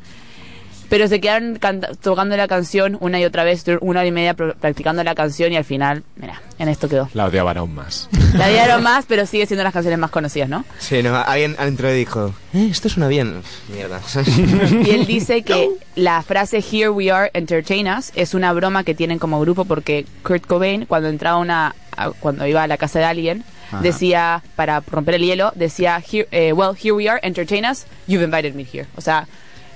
Pero 0.90 1.08
se 1.08 1.20
quedaron 1.20 1.58
tocando 2.02 2.36
la 2.36 2.46
canción 2.48 2.98
una 3.00 3.18
y 3.18 3.24
otra 3.24 3.44
vez, 3.44 3.64
una 3.80 4.00
hora 4.00 4.06
y 4.06 4.10
media 4.10 4.36
pr- 4.36 4.54
practicando 4.56 5.02
la 5.04 5.14
canción 5.14 5.52
y 5.52 5.56
al 5.56 5.64
final, 5.64 6.02
mira, 6.16 6.42
en 6.58 6.68
esto 6.68 6.88
quedó. 6.88 7.08
La 7.14 7.24
odiaban 7.26 7.56
aún 7.56 7.74
más. 7.74 8.08
La 8.34 8.48
dieron 8.48 8.82
más, 8.82 9.06
pero 9.08 9.24
sigue 9.24 9.46
siendo 9.46 9.64
las 9.64 9.72
canciones 9.72 9.98
más 9.98 10.10
conocidas, 10.10 10.48
¿no? 10.48 10.64
Sí, 10.78 11.02
no, 11.02 11.16
alguien 11.16 11.56
entró 11.58 11.90
y 11.90 11.96
dijo, 11.96 12.34
eh, 12.52 12.68
esto 12.70 12.88
suena 12.88 13.08
bien. 13.08 13.40
Mierda. 13.72 14.00
Y 14.84 14.90
él 14.90 15.06
dice 15.06 15.42
que 15.42 15.70
la 15.94 16.22
frase 16.22 16.58
Here 16.58 16.90
we 16.90 17.10
are, 17.10 17.30
entertain 17.34 17.86
us 17.88 18.10
es 18.14 18.34
una 18.34 18.52
broma 18.52 18.84
que 18.84 18.94
tienen 18.94 19.18
como 19.18 19.40
grupo 19.40 19.64
porque 19.64 20.04
Kurt 20.22 20.44
Cobain 20.46 20.86
cuando 20.86 21.08
entraba 21.08 21.36
a 21.38 21.40
una 21.40 21.74
a- 21.96 22.10
cuando 22.10 22.46
iba 22.46 22.62
a 22.62 22.66
la 22.66 22.76
casa 22.76 22.98
de 22.98 23.04
alguien 23.04 23.44
Ajá. 23.68 23.80
decía 23.82 24.42
para 24.56 24.80
romper 24.80 25.14
el 25.14 25.22
hielo 25.22 25.52
decía 25.54 26.00
here, 26.10 26.26
eh, 26.32 26.52
well 26.52 26.74
here 26.76 26.92
we 26.92 27.08
are, 27.08 27.20
entertain 27.22 27.64
us, 27.64 27.84
you've 28.08 28.24
invited 28.24 28.54
me 28.54 28.64
here. 28.64 28.86
O 28.96 29.00
sea, 29.00 29.26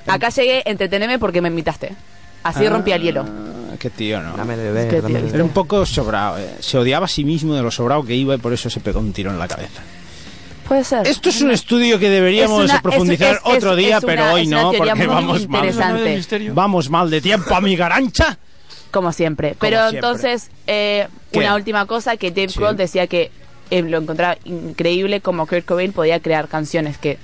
acá 0.07 0.29
llegué, 0.31 0.63
entreteneme 0.67 1.19
porque 1.19 1.41
me 1.41 1.49
invitaste. 1.49 1.93
Así 2.43 2.67
Ah. 2.67 2.71
rompía 2.71 2.97
el 2.97 3.03
hielo. 3.03 3.25
Qué 3.79 3.91
tío, 3.91 4.21
¿no? 4.23 4.37
Dame 4.37 4.57
de 4.57 4.69
Es 4.69 4.75
beber, 4.75 4.91
que, 4.91 5.01
dame 5.01 5.15
de 5.15 5.19
tío, 5.21 5.25
beber. 5.27 5.35
Era 5.37 5.45
un 5.45 5.51
poco 5.51 5.85
sobrado. 5.87 6.39
eh. 6.39 6.57
Se 6.61 6.79
odiaba 6.79 7.07
a 7.07 7.09
sí 7.09 7.25
mismo 7.25 7.55
de 7.55 7.63
lo 7.63 7.71
sobrado 7.71 8.05
que 8.05 8.15
iba 8.15 8.35
y 8.35 8.39
por 8.39 8.53
eso 8.53 8.69
se 8.71 8.81
pegó 8.81 9.01
un 9.01 9.13
tiro 9.13 9.31
en 9.31 9.39
la 9.39 9.49
cabeza. 9.49 9.83
Puede 10.69 10.85
ser. 10.85 11.07
Esto 11.07 11.29
es 11.29 11.43
un 11.43 11.51
estudio 11.51 11.99
que 11.99 12.09
deberíamos 12.09 12.65
Es 12.65 12.71
una- 12.71 12.81
profundizar 12.83 13.35
es- 13.35 13.41
es- 13.45 13.57
otro 13.57 13.77
día, 13.77 13.99
es 13.99 14.05
una- 14.05 14.13
pero 14.15 14.33
hoy 14.33 14.47
no, 14.47 14.73
porque 14.73 15.07
vamos 15.07 15.47
mal. 15.49 15.71
Vamos 16.53 16.89
mal 16.91 17.11
de 17.11 17.21
tiempo, 17.21 17.55
amiga 17.55 17.87
Arancha. 17.87 18.39
Como 18.91 19.13
siempre. 19.13 19.57
Pero 19.59 19.79
siempre. 19.91 19.99
entonces, 19.99 20.51
eh, 20.67 21.09
una 21.33 21.55
última 21.57 21.85
cosa 21.87 22.17
que 22.17 22.31
Dave 22.31 22.49
Sí. 22.49 22.59
Grohl 22.61 22.77
decía 22.77 23.07
que 23.09 23.31
eh, 23.71 23.83
lo 23.83 23.99
encontraba 23.99 24.37
increíble 24.45 25.21
como 25.21 25.47
Kurt 25.47 25.65
Cobain 25.65 25.93
podía 25.93 26.21
crear 26.21 26.49
canciones 26.49 26.97
que 26.99 27.19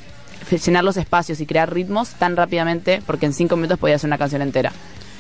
llenar 0.51 0.85
los 0.85 0.97
espacios 0.97 1.41
y 1.41 1.47
crear 1.47 1.73
ritmos 1.73 2.11
tan 2.11 2.37
rápidamente 2.37 3.03
porque 3.07 3.27
en 3.27 3.33
cinco 3.33 3.57
minutos 3.57 3.79
podía 3.79 3.97
hacer 3.97 4.09
una 4.09 4.19
canción 4.19 4.43
entera. 4.43 4.73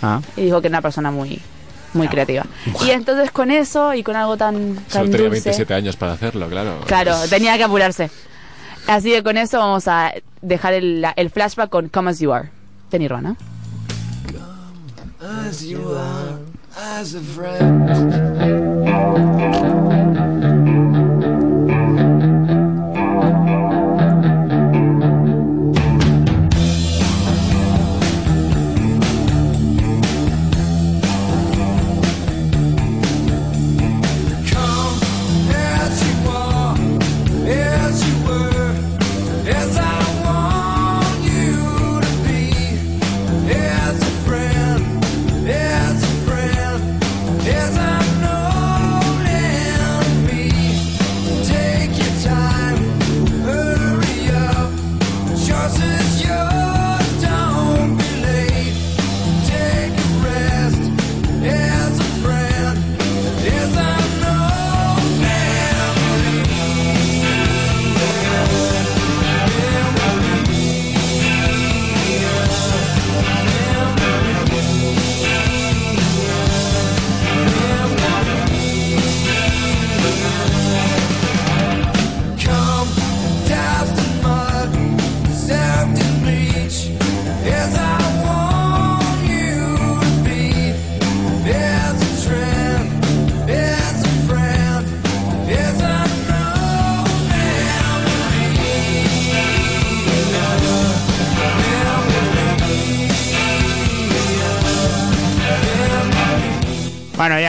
Ah. 0.03 0.21
Y 0.37 0.43
dijo 0.43 0.61
que 0.61 0.68
era 0.68 0.77
una 0.79 0.83
persona 0.83 1.11
muy 1.11 1.41
muy 1.93 2.09
creativa. 2.09 2.45
Y 2.85 2.91
entonces 2.91 3.31
con 3.31 3.51
eso 3.51 3.95
y 3.95 4.03
con 4.03 4.16
algo 4.16 4.37
tan, 4.37 4.75
tan 4.75 4.85
Solo 4.89 5.05
tenía 5.11 5.29
dulce, 5.29 5.51
27 5.51 5.75
años 5.75 5.97
para 5.97 6.12
hacerlo, 6.12 6.49
claro. 6.49 6.81
claro, 6.87 7.16
tenía 7.31 7.57
que 7.57 7.64
apurarse. 7.64 8.11
Así 8.87 9.11
que 9.11 9.23
con 9.23 9.37
eso 9.37 9.59
vamos 9.59 9.89
a 9.89 10.12
dejar 10.41 10.75
el, 10.75 11.05
el 11.16 11.31
flashback 11.31 11.68
con 11.68 11.89
Come 11.89 12.11
As 12.11 12.21
You 12.21 12.33
Are 12.33 12.51
de 12.91 12.99
Nirvana. 12.99 13.37
As 15.21 15.62
you 15.62 15.81
are, 15.95 16.39
as 16.75 17.14
a 17.14 17.21
friend. 17.21 17.91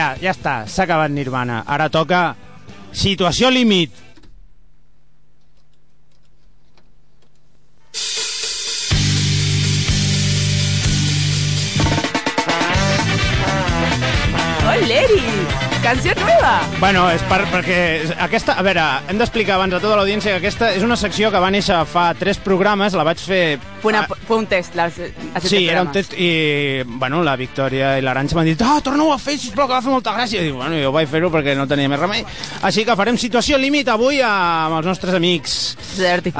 Ja, 0.02 0.12
ja 0.20 0.32
està, 0.34 0.62
s'ha 0.66 0.86
acabat 0.86 1.12
Nirvana. 1.12 1.62
Ara 1.66 1.88
toca 1.92 2.32
situació 2.92 3.50
límit. 3.52 3.94
¡Oh, 14.62 14.86
Leri! 14.86 15.22
¡Canción 15.82 16.14
nueva! 16.22 16.60
Bueno, 16.78 17.08
és 17.10 17.22
per, 17.26 17.42
perquè 17.50 17.78
aquesta... 18.22 18.54
A 18.58 18.62
veure, 18.62 18.84
hem 19.10 19.18
d'explicar 19.18 19.58
abans 19.58 19.74
a 19.74 19.82
tota 19.82 19.98
l'audiència 19.98 20.34
que 20.34 20.42
aquesta 20.42 20.70
és 20.76 20.86
una 20.86 20.96
secció 20.96 21.30
que 21.34 21.42
va 21.42 21.50
néixer 21.50 21.82
fa 21.90 22.12
tres 22.18 22.42
programes, 22.42 22.96
la 22.98 23.06
vaig 23.06 23.22
fer... 23.22 23.71
Fue, 23.82 23.90
una, 23.92 24.06
fue 24.06 24.36
un 24.38 24.46
test. 24.46 24.76
La, 24.76 24.84
hace 24.84 25.48
Sí, 25.48 25.66
era 25.68 25.82
un 25.82 25.90
test 25.90 26.12
i, 26.14 26.82
bueno, 26.86 27.22
la 27.26 27.34
Victòria 27.36 27.96
i 27.98 28.02
l'Aranxa 28.04 28.36
m'han 28.38 28.46
dit 28.46 28.60
ah, 28.62 28.76
torna-ho 28.80 29.10
a 29.12 29.18
fer, 29.18 29.34
sisplau, 29.42 29.66
que 29.66 29.74
va 29.74 29.82
fer 29.82 29.90
molta 29.90 30.12
gràcia. 30.14 30.38
I 30.38 30.44
dic, 30.46 30.54
bueno, 30.54 30.78
jo 30.78 30.92
vaig 30.94 31.08
fer-ho 31.10 31.30
perquè 31.34 31.56
no 31.58 31.66
tenia 31.66 31.90
més 31.90 31.98
remei. 31.98 32.22
Així 32.62 32.84
que 32.86 32.94
farem 32.96 33.18
situació 33.18 33.58
límit 33.58 33.88
avui 33.90 34.20
amb 34.22 34.76
els 34.78 34.86
nostres 34.86 35.14
amics 35.18 35.56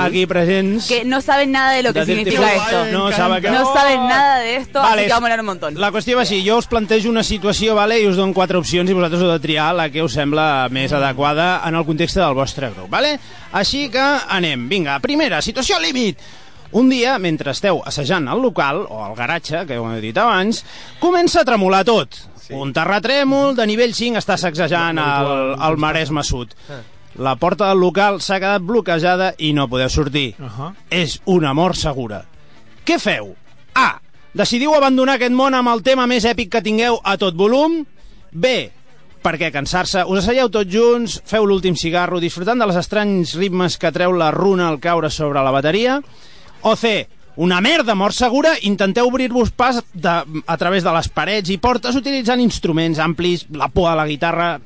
aquí 0.07 0.24
presents. 0.26 0.86
Que 0.86 1.05
no 1.05 1.20
saben 1.20 1.51
nada 1.51 1.72
de 1.72 1.82
lo 1.82 1.93
que 1.93 2.05
De 2.05 2.07
significa 2.07 2.53
esto. 2.55 2.84
No 2.93 3.11
saben 3.11 3.43
que- 3.43 3.51
No 3.51 3.74
saben 3.74 4.07
nada 4.07 4.38
de 4.38 4.57
esto, 4.57 4.78
Vale, 4.80 5.03
así 5.03 5.09
que 5.09 5.12
vamos 5.14 5.28
a 5.28 5.32
hablar 5.32 5.40
un 5.40 5.47
montón. 5.47 5.80
La 5.80 5.90
qüestió 5.90 6.16
va 6.16 6.22
així, 6.22 6.45
jo 6.47 6.59
us 6.59 6.66
plantejo 6.66 7.09
una 7.11 7.24
situació, 7.24 7.74
vale, 7.74 7.99
i 8.01 8.07
us 8.07 8.16
dono 8.16 8.32
quatre 8.32 8.57
opcions 8.57 8.88
i 8.88 8.93
vosaltres 8.95 9.20
heu 9.22 9.32
de 9.32 9.40
triar 9.40 9.74
la 9.74 9.90
que 9.90 10.03
us 10.03 10.12
sembla 10.14 10.68
més 10.70 10.93
adequada 10.93 11.61
en 11.66 11.74
el 11.74 11.84
context 11.84 12.16
del 12.16 12.34
vostre 12.34 12.70
grup, 12.70 12.88
vale? 12.88 13.18
Així 13.53 13.88
que 13.90 13.99
anem, 14.28 14.68
vinga, 14.68 15.01
primera, 15.01 15.43
situació 15.43 15.80
límit. 15.80 16.18
Un 16.73 16.89
dia, 16.89 17.18
mentre 17.20 17.53
esteu 17.53 17.83
assajant 17.85 18.29
al 18.33 18.41
local, 18.41 18.87
o 18.89 19.03
al 19.05 19.14
garatge, 19.14 19.66
que 19.68 19.77
ho 19.77 19.91
he 19.93 20.01
dit 20.01 20.16
abans, 20.16 20.62
comença 21.01 21.43
a 21.43 21.49
tremolar 21.49 21.83
tot. 21.85 22.16
Sí. 22.43 22.55
Un 22.57 22.73
terratrèmol 22.73 23.55
de 23.59 23.66
nivell 23.68 23.93
5 23.95 24.18
està 24.23 24.39
sacsejant 24.41 24.99
el, 24.99 25.33
el 25.61 25.77
Maresme 25.77 26.25
Sud. 26.25 26.57
La 27.20 27.37
porta 27.37 27.68
del 27.68 27.83
local 27.85 28.23
s'ha 28.25 28.41
quedat 28.41 28.64
bloquejada 28.64 29.35
i 29.37 29.53
no 29.53 29.68
podeu 29.68 29.91
sortir. 29.93 30.35
Uh 30.39 30.49
-huh. 30.49 30.73
És 30.89 31.20
una 31.27 31.53
mort 31.53 31.77
segura. 31.77 32.25
Què 32.87 32.99
feu? 32.99 33.37
A. 33.75 34.01
Decidiu 34.33 34.75
abandonar 34.75 35.14
aquest 35.14 35.33
món 35.33 35.55
amb 35.55 35.68
el 35.68 35.83
tema 35.83 36.07
més 36.07 36.25
èpic 36.25 36.49
que 36.49 36.62
tingueu 36.62 37.01
a 37.05 37.18
tot 37.18 37.35
volum? 37.37 37.85
B. 38.33 38.73
Per 39.23 39.37
què 39.39 39.53
cansar-se? 39.53 40.03
Us 40.05 40.25
asseieu 40.25 40.49
tots 40.49 40.73
junts, 40.73 41.20
feu 41.25 41.45
l'últim 41.47 41.77
cigarro, 41.77 42.18
disfrutant 42.18 42.59
dels 42.59 42.77
estranys 42.77 43.37
ritmes 43.39 43.77
que 43.79 43.93
treu 43.93 44.12
la 44.12 44.31
runa 44.31 44.68
al 44.68 44.81
caure 44.81 45.11
sobre 45.11 45.43
la 45.43 45.51
bateria? 45.51 46.01
O 46.63 46.77
C. 46.77 47.09
Una 47.35 47.63
merda 47.65 47.95
mort 47.97 48.13
segura, 48.13 48.53
intenteu 48.69 49.09
obrir-vos 49.09 49.51
pas 49.57 49.79
de, 49.95 50.17
a 50.45 50.57
través 50.61 50.85
de 50.85 50.93
les 50.93 51.09
parets 51.09 51.49
i 51.49 51.57
portes 51.57 51.97
utilitzant 51.97 52.43
instruments 52.45 53.01
amplis, 53.01 53.47
la 53.57 53.71
por 53.73 53.89
a 53.89 53.97
la 53.97 54.07
guitarra... 54.07 54.59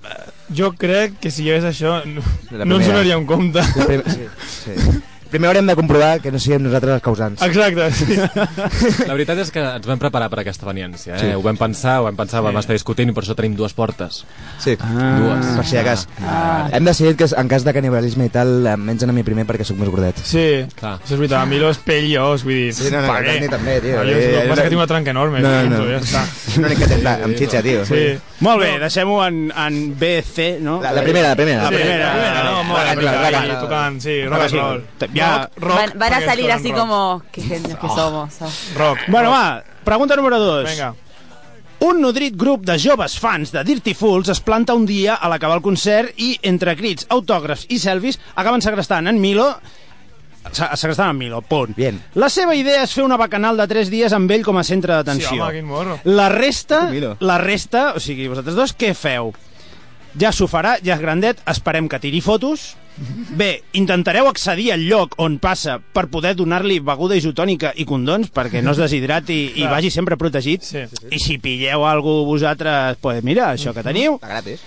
Jo 0.54 0.72
crec 0.78 1.16
que 1.22 1.30
si 1.34 1.42
hi 1.42 1.50
hagués 1.50 1.64
això 1.66 2.00
no, 2.06 2.22
no 2.62 2.76
ens 2.78 2.86
donaria 2.86 3.18
un 3.18 3.26
compte. 3.26 3.62
La 3.62 3.86
prim... 3.86 4.02
sí, 4.10 4.26
sí. 4.46 4.98
Primer 5.30 5.48
haurem 5.50 5.66
de 5.66 5.74
comprovar 5.74 6.20
que 6.22 6.30
no 6.32 6.38
siguem 6.38 6.62
nosaltres 6.62 6.94
els 6.94 7.02
causants. 7.02 7.42
Exacte, 7.42 7.90
sí. 7.92 8.16
La 9.08 9.14
veritat 9.14 9.40
és 9.42 9.50
que 9.54 9.62
ens 9.62 9.86
vam 9.88 9.98
preparar 10.00 10.28
per 10.32 10.40
aquesta 10.42 10.66
veniència. 10.68 11.16
Eh? 11.16 11.20
Sí. 11.20 11.30
Ho 11.36 11.42
vam 11.44 11.58
pensar, 11.60 11.98
ho 12.00 12.06
vam 12.06 12.16
pensar, 12.18 12.42
vam 12.46 12.56
estar 12.60 12.76
discutint 12.76 13.10
i 13.10 13.14
per 13.16 13.24
això 13.24 13.34
tenim 13.38 13.56
dues 13.58 13.74
portes. 13.76 14.22
Sí, 14.62 14.76
Ah. 14.80 15.16
Dues. 15.18 15.46
per 15.56 15.64
si 15.66 15.76
de 15.76 15.82
cas. 15.84 16.06
Hem 16.72 16.84
decidit 16.86 17.16
que 17.18 17.26
en 17.36 17.48
cas 17.48 17.64
de 17.66 17.72
canibalisme 17.74 18.26
i 18.26 18.32
tal 18.32 18.66
em 18.70 18.80
mengen 18.86 19.10
a 19.10 19.12
mi 19.16 19.22
primer 19.26 19.44
perquè 19.48 19.64
sóc 19.66 19.76
més 19.80 19.88
gordet. 19.90 20.16
Sí, 20.22 20.64
Clar. 20.78 20.96
això 21.00 21.14
és 21.14 21.18
veritat. 21.18 21.40
A 21.42 21.46
mi 21.46 21.58
los 21.58 21.78
pellós, 21.78 22.44
vull 22.46 22.54
dir... 22.54 22.72
Sí, 22.76 22.90
no, 22.92 23.02
no, 23.02 23.12
què? 23.18 23.34
Dani 23.34 23.48
també, 23.52 23.80
tio. 23.80 23.96
No, 23.98 24.04
jo, 24.04 24.16
Eh, 24.16 24.24
el 24.26 24.40
que 24.42 24.46
no- 24.48 24.54
és 24.54 24.60
que 24.62 24.68
tinc 24.70 24.78
una 24.80 24.86
tranca 24.86 25.10
enorme. 25.10 25.40
No, 25.40 25.52
punto, 25.62 25.82
no. 25.82 25.90
Ja 25.90 26.00
està. 26.00 26.22
És 26.48 26.56
l'únic 26.62 26.78
que 26.84 27.00
pla, 27.02 27.14
amb 27.26 27.36
xitxa, 27.36 27.62
tio. 27.66 27.84
Sí. 27.88 28.04
Molt 28.46 28.60
bé, 28.62 28.70
deixem-ho 28.78 29.18
en, 29.26 29.42
en 29.56 29.78
B, 29.98 30.22
C, 30.22 30.58
no? 30.60 30.78
La, 30.82 30.92
la 30.92 31.02
primera, 31.02 31.28
la 31.32 31.36
primera. 31.36 31.62
La 31.64 31.68
Sí, 31.70 31.74
primera. 31.74 32.06
la 32.06 32.12
primera, 32.14 32.44
no, 32.44 32.64
molt 32.64 32.80
bé, 32.84 33.60
tocant, 33.60 34.00
sí, 34.00 34.16
rock 34.28 34.42
and 34.42 34.52
roll. 34.60 34.82
Ja- 35.18 35.38
Rock, 35.56 35.58
rock, 35.58 35.76
van, 35.78 35.92
van 35.98 36.12
a 36.14 36.20
salir 36.20 36.50
así 36.52 36.68
rock. 36.70 36.78
como... 36.78 37.22
Qué 37.32 37.42
genios 37.42 37.78
que 37.78 37.88
somos. 37.88 38.32
¿sabes? 38.34 38.72
Rock. 38.76 38.98
Bueno, 39.08 39.30
rock. 39.30 39.38
va, 39.38 39.64
pregunta 39.84 40.16
número 40.16 40.38
2. 40.38 40.70
Vinga. 40.70 40.94
Un 41.78 42.00
nodrit 42.00 42.34
grup 42.34 42.64
de 42.64 42.78
joves 42.80 43.18
fans 43.20 43.52
de 43.52 43.62
Dirty 43.62 43.92
Fools 43.94 44.28
es 44.30 44.40
planta 44.40 44.72
un 44.74 44.86
dia 44.86 45.14
a 45.14 45.28
l'acabar 45.28 45.58
el 45.58 45.62
concert 45.62 46.14
i, 46.16 46.38
entre 46.42 46.72
crits, 46.74 47.04
autògrafs 47.12 47.66
i 47.68 47.78
selfies, 47.78 48.16
acaben 48.34 48.62
segrestant 48.64 49.06
en 49.10 49.20
Milo 49.20 49.50
se- 50.52 50.70
segrestant 50.80 51.10
en 51.10 51.18
Milo, 51.18 51.42
punt. 51.42 51.74
Bien. 51.76 51.98
La 52.14 52.30
seva 52.30 52.54
idea 52.56 52.82
és 52.86 52.94
fer 52.94 53.04
una 53.04 53.18
bacanal 53.20 53.58
de 53.60 53.66
3 53.68 53.90
dies 53.92 54.12
amb 54.16 54.30
ell 54.30 54.44
com 54.46 54.56
a 54.56 54.64
centre 54.64 54.94
Sí, 54.94 54.96
d'atenció. 54.96 55.42
home, 55.44 55.52
quin 55.52 55.66
morro. 55.66 55.98
La 56.04 56.30
resta, 56.30 56.86
Milo. 56.88 57.16
la 57.20 57.36
resta, 57.38 57.92
o 57.94 58.00
sigui, 58.00 58.26
vosaltres 58.28 58.56
dos, 58.56 58.72
què 58.78 58.94
feu? 58.94 59.34
Ja 60.18 60.32
s'ho 60.32 60.48
farà, 60.48 60.78
ja 60.82 60.94
és 60.94 61.00
grandet, 61.00 61.42
esperem 61.46 61.90
que 61.92 61.98
tiri 62.00 62.22
fotos. 62.22 62.70
Bé, 63.36 63.62
intentareu 63.76 64.28
accedir 64.30 64.70
al 64.72 64.86
lloc 64.88 65.16
on 65.20 65.36
passa 65.42 65.76
per 65.78 66.06
poder 66.12 66.32
donar-li 66.38 66.78
beguda 66.80 67.18
isotònica 67.18 67.74
i 67.76 67.84
condons 67.88 68.30
perquè 68.32 68.62
no 68.64 68.72
es 68.72 68.80
deshidrati 68.80 69.36
i 69.50 69.64
Clar. 69.64 69.72
vagi 69.76 69.90
sempre 69.92 70.16
protegit. 70.16 70.64
Sí. 70.64 70.84
I 71.12 71.20
si 71.20 71.36
pilleu 71.42 71.84
algú 71.84 72.22
vosaltres, 72.28 72.96
pues 73.02 73.22
mira, 73.26 73.50
això 73.52 73.74
que 73.76 73.84
teniu. 73.84 74.16
Està 74.16 74.32
gratis. 74.32 74.64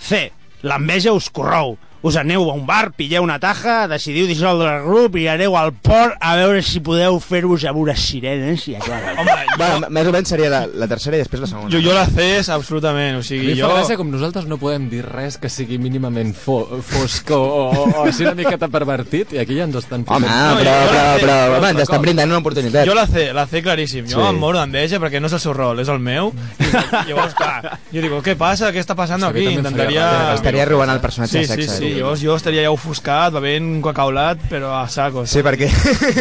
C. 0.00 0.26
L'enveja 0.62 1.14
us 1.16 1.30
corrou. 1.32 1.78
Us 2.02 2.16
aneu 2.16 2.46
a 2.48 2.54
un 2.56 2.62
bar, 2.64 2.94
pilleu 2.96 3.20
una 3.22 3.34
taja, 3.38 3.82
decidiu 3.86 4.24
dissoldre 4.24 4.70
el 4.78 4.84
grup 4.86 5.18
i 5.20 5.26
aneu 5.28 5.52
al 5.60 5.74
port 5.84 6.14
a 6.24 6.30
veure 6.38 6.62
si 6.64 6.80
podeu 6.80 7.18
fer-vos 7.20 7.66
amb 7.68 7.76
unes 7.82 8.00
sirenes 8.00 8.62
i 8.70 8.76
aclarar. 8.78 9.18
Home, 9.20 9.34
Bueno, 9.60 9.90
més 9.92 10.06
o 10.08 10.12
menys 10.14 10.30
seria 10.32 10.48
la, 10.48 10.60
la 10.80 10.86
tercera 10.88 11.18
i 11.18 11.20
després 11.20 11.42
la 11.42 11.48
segona. 11.50 11.68
jo, 11.68 11.82
jo 11.84 11.92
la 11.92 12.06
C 12.08 12.38
és 12.38 12.48
absolutament, 12.48 13.18
o 13.18 13.20
A 13.20 13.26
sigui, 13.26 13.50
mi 13.50 13.58
jo... 13.58 13.68
fa 13.68 13.74
gràcia 13.82 13.98
com 14.00 14.08
nosaltres 14.08 14.46
no 14.48 14.56
podem 14.56 14.86
dir 14.88 15.02
res 15.04 15.36
que 15.36 15.50
sigui 15.52 15.76
mínimament 15.76 16.32
fo 16.32 16.62
fosc 16.80 17.28
o, 17.36 17.40
o, 17.42 17.84
o 17.90 18.06
així 18.06 18.24
una 18.24 18.32
miqueta 18.38 18.70
pervertit 18.72 19.34
i 19.36 19.42
aquí 19.42 19.58
ja 19.58 19.66
ens 19.68 19.76
estan 19.82 20.06
Home, 20.08 20.24
fotent. 20.24 20.62
però, 20.62 20.72
jo- 20.72 20.86
jo 20.86 20.94
però, 20.94 21.04
sé, 21.04 21.20
però, 21.26 21.36
però 21.50 21.58
home, 21.58 21.70
ens 21.74 21.82
estan 21.84 22.00
brindant 22.06 22.32
una 22.32 22.40
oportunitat. 22.40 22.88
Jo 22.88 22.96
la 22.96 23.04
C, 23.10 23.26
la 23.36 23.44
C 23.46 23.60
claríssim. 23.62 24.08
Jo 24.08 24.22
Sí. 24.24 24.28
em 24.32 24.40
moro 24.40 24.56
d'enveja 24.58 24.96
perquè 25.04 25.20
no 25.20 25.28
és 25.28 25.36
el 25.36 25.40
seu 25.44 25.52
rol, 25.52 25.84
és 25.84 25.88
el 25.92 25.98
meu. 26.00 26.32
I 26.64 27.10
llavors, 27.10 27.34
clar, 27.36 27.76
jo 27.92 28.00
digo, 28.00 28.22
què 28.24 28.38
passa? 28.40 28.72
Què 28.72 28.80
està 28.80 28.96
passant 28.96 29.20
a 29.28 29.28
aquí? 29.34 29.44
Intentaria... 29.52 30.08
Estaria 30.38 30.64
robant 30.64 30.94
el 30.96 31.00
personatge 31.04 31.44
Sí, 31.44 31.44
de 31.44 31.60
sí, 31.60 31.68
sexe. 31.68 31.89
Sí, 31.90 31.98
llavors 31.98 32.22
jo 32.22 32.36
estaria 32.38 32.62
ja 32.64 32.70
ofuscat, 32.72 33.32
bevent 33.36 33.66
un 33.76 33.82
cacaulat, 33.84 34.40
però 34.50 34.70
a 34.78 34.86
saco. 34.88 35.26
Sí, 35.26 35.42
perquè... 35.46 35.68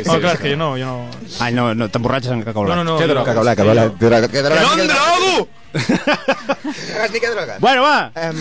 No, 0.08 0.20
clar, 0.20 0.36
que 0.42 0.52
jo 0.54 0.58
no... 0.60 0.72
Jo 0.80 0.86
no... 0.90 1.08
Ai, 1.40 1.54
no, 1.56 1.70
no 1.78 1.88
t'emborratxes 1.94 2.34
en 2.36 2.44
cacaulat. 2.44 2.76
No, 2.76 2.84
no, 2.84 2.92
no. 2.94 2.98
Què 3.00 3.08
jo- 3.08 3.14
droga? 3.14 3.32
Cacaula, 3.32 3.56
cacaula. 3.56 3.88
Droga, 4.00 4.28
que 4.28 4.44
droga, 4.46 4.62
¡Que 4.62 4.66
no 4.66 4.84
em 4.84 4.92
drogo! 4.92 5.48
drogues 5.70 7.12
ni 7.14 7.20
que 7.22 7.30
drogues. 7.30 7.60
Bueno, 7.62 7.84
va, 7.84 8.12
Em, 8.18 8.36